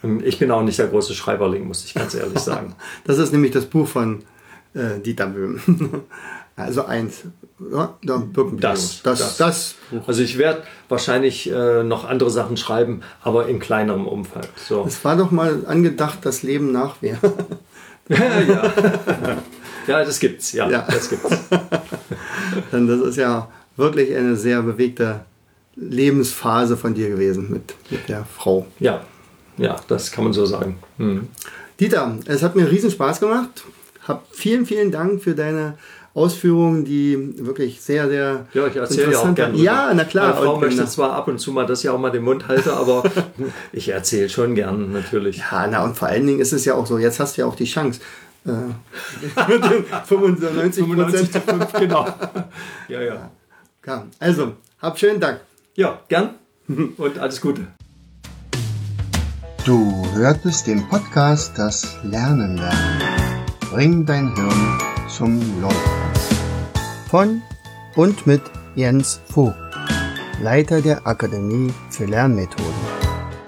Ähm, 0.04 0.22
Ich 0.24 0.38
bin 0.38 0.50
auch 0.50 0.62
nicht 0.62 0.78
der 0.78 0.88
große 0.88 1.14
Schreiberling, 1.14 1.66
muss 1.66 1.84
ich 1.84 1.94
ganz 1.94 2.14
ehrlich 2.14 2.38
sagen. 2.38 2.74
Das 3.04 3.18
ist 3.18 3.32
nämlich 3.32 3.52
das 3.52 3.66
Buch 3.66 3.88
von 3.88 4.24
äh, 4.74 5.00
Dieter 5.00 5.26
Böhm. 5.26 5.60
also 6.56 6.84
eins. 6.84 7.22
Ja, 7.70 7.96
Birkenbier-Virus. 8.02 9.02
Das, 9.02 9.18
das, 9.18 9.36
das. 9.36 9.74
das 9.90 10.08
Also 10.08 10.22
ich 10.22 10.36
werde 10.36 10.64
wahrscheinlich 10.88 11.50
äh, 11.50 11.84
noch 11.84 12.04
andere 12.04 12.30
Sachen 12.30 12.56
schreiben, 12.56 13.02
aber 13.22 13.46
in 13.46 13.60
kleinerem 13.60 14.06
Umfang. 14.06 14.42
So. 14.56 14.84
Es 14.86 15.04
war 15.04 15.16
doch 15.16 15.30
mal 15.30 15.64
angedacht, 15.66 16.18
das 16.22 16.42
Leben 16.42 16.72
nach 16.72 17.00
mir. 17.00 17.18
ja. 18.08 18.16
ja, 18.18 18.72
das 19.86 20.18
gibt's. 20.20 20.52
Ja, 20.52 20.68
Ja. 20.68 20.86
das 20.90 21.08
gibt's. 21.10 21.28
Denn 22.72 22.86
das 22.86 23.00
ist 23.00 23.16
ja 23.16 23.48
wirklich 23.76 24.14
eine 24.16 24.36
sehr 24.36 24.62
bewegte 24.62 25.20
Lebensphase 25.76 26.76
von 26.76 26.94
dir 26.94 27.08
gewesen 27.08 27.50
mit, 27.50 27.74
mit 27.90 28.08
der 28.08 28.24
Frau. 28.24 28.66
Ja, 28.78 29.02
ja, 29.58 29.76
das 29.88 30.10
kann 30.12 30.24
man 30.24 30.32
so 30.32 30.44
sagen. 30.46 30.78
Hm. 30.98 31.28
Dieter, 31.80 32.16
es 32.26 32.42
hat 32.42 32.54
mir 32.56 32.70
riesen 32.70 32.90
Spaß 32.90 33.20
gemacht. 33.20 33.64
Hab 34.06 34.26
vielen, 34.32 34.66
vielen 34.66 34.90
Dank 34.90 35.22
für 35.22 35.34
deine 35.34 35.74
Ausführungen, 36.14 36.84
die 36.84 37.34
wirklich 37.38 37.80
sehr, 37.80 38.08
sehr 38.08 38.46
Ja, 38.52 38.66
ich 38.66 38.76
erzähle 38.76 39.12
ja 39.12 39.18
auch 39.18 39.28
interessant 39.28 39.36
gerne. 39.36 39.54
waren. 39.54 39.62
Ja, 39.62 39.92
na 39.94 40.04
klar. 40.04 40.34
Meine 40.34 40.44
Frau 40.44 40.58
möchte 40.60 40.86
zwar 40.86 41.12
ab 41.14 41.28
und 41.28 41.38
zu 41.38 41.52
mal, 41.52 41.64
dass 41.66 41.82
ich 41.82 41.88
auch 41.88 41.98
mal 41.98 42.10
den 42.10 42.22
Mund 42.24 42.48
halte, 42.48 42.72
aber 42.74 43.02
ich 43.72 43.88
erzähle 43.88 44.28
schon 44.28 44.54
gern 44.54 44.92
natürlich. 44.92 45.38
Ja, 45.38 45.66
na 45.70 45.82
und 45.84 45.96
vor 45.96 46.08
allen 46.08 46.26
Dingen 46.26 46.40
ist 46.40 46.52
es 46.52 46.64
ja 46.66 46.74
auch 46.74 46.86
so, 46.86 46.98
jetzt 46.98 47.18
hast 47.18 47.36
du 47.36 47.42
ja 47.42 47.46
auch 47.46 47.56
die 47.56 47.64
Chance. 47.64 48.00
Äh, 48.44 48.50
mit 49.48 49.64
den 49.64 49.84
95 50.04 50.94
Prozent. 50.94 51.32
zu 51.32 51.40
5, 51.40 51.72
genau. 51.74 52.06
Ja, 52.88 53.00
ja. 53.00 53.30
Ja, 53.86 54.06
also, 54.18 54.54
hab 54.80 54.98
schönen 54.98 55.20
Dank. 55.20 55.40
Ja, 55.74 56.00
gern 56.08 56.34
und 56.96 57.18
alles 57.18 57.40
Gute. 57.40 57.66
Du 59.64 60.04
hörtest 60.14 60.66
den 60.66 60.88
Podcast 60.88 61.56
Das 61.56 61.96
Lernen 62.02 62.56
lernen. 62.56 63.00
Bring 63.70 64.04
dein 64.04 64.34
Hirn 64.34 64.78
zum 65.08 65.40
Leuchten. 65.60 65.80
Von 67.08 67.42
und 67.94 68.26
mit 68.26 68.42
Jens 68.74 69.20
Vogt, 69.28 69.56
Leiter 70.40 70.80
der 70.80 71.06
Akademie 71.06 71.72
für 71.90 72.06
Lernmethoden. 72.06 72.72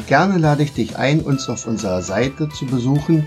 Gerne 0.07 0.39
lade 0.39 0.63
ich 0.63 0.73
dich 0.73 0.97
ein, 0.97 1.21
uns 1.21 1.49
auf 1.49 1.67
unserer 1.67 2.03
Seite 2.03 2.49
zu 2.51 2.67
besuchen. 2.67 3.27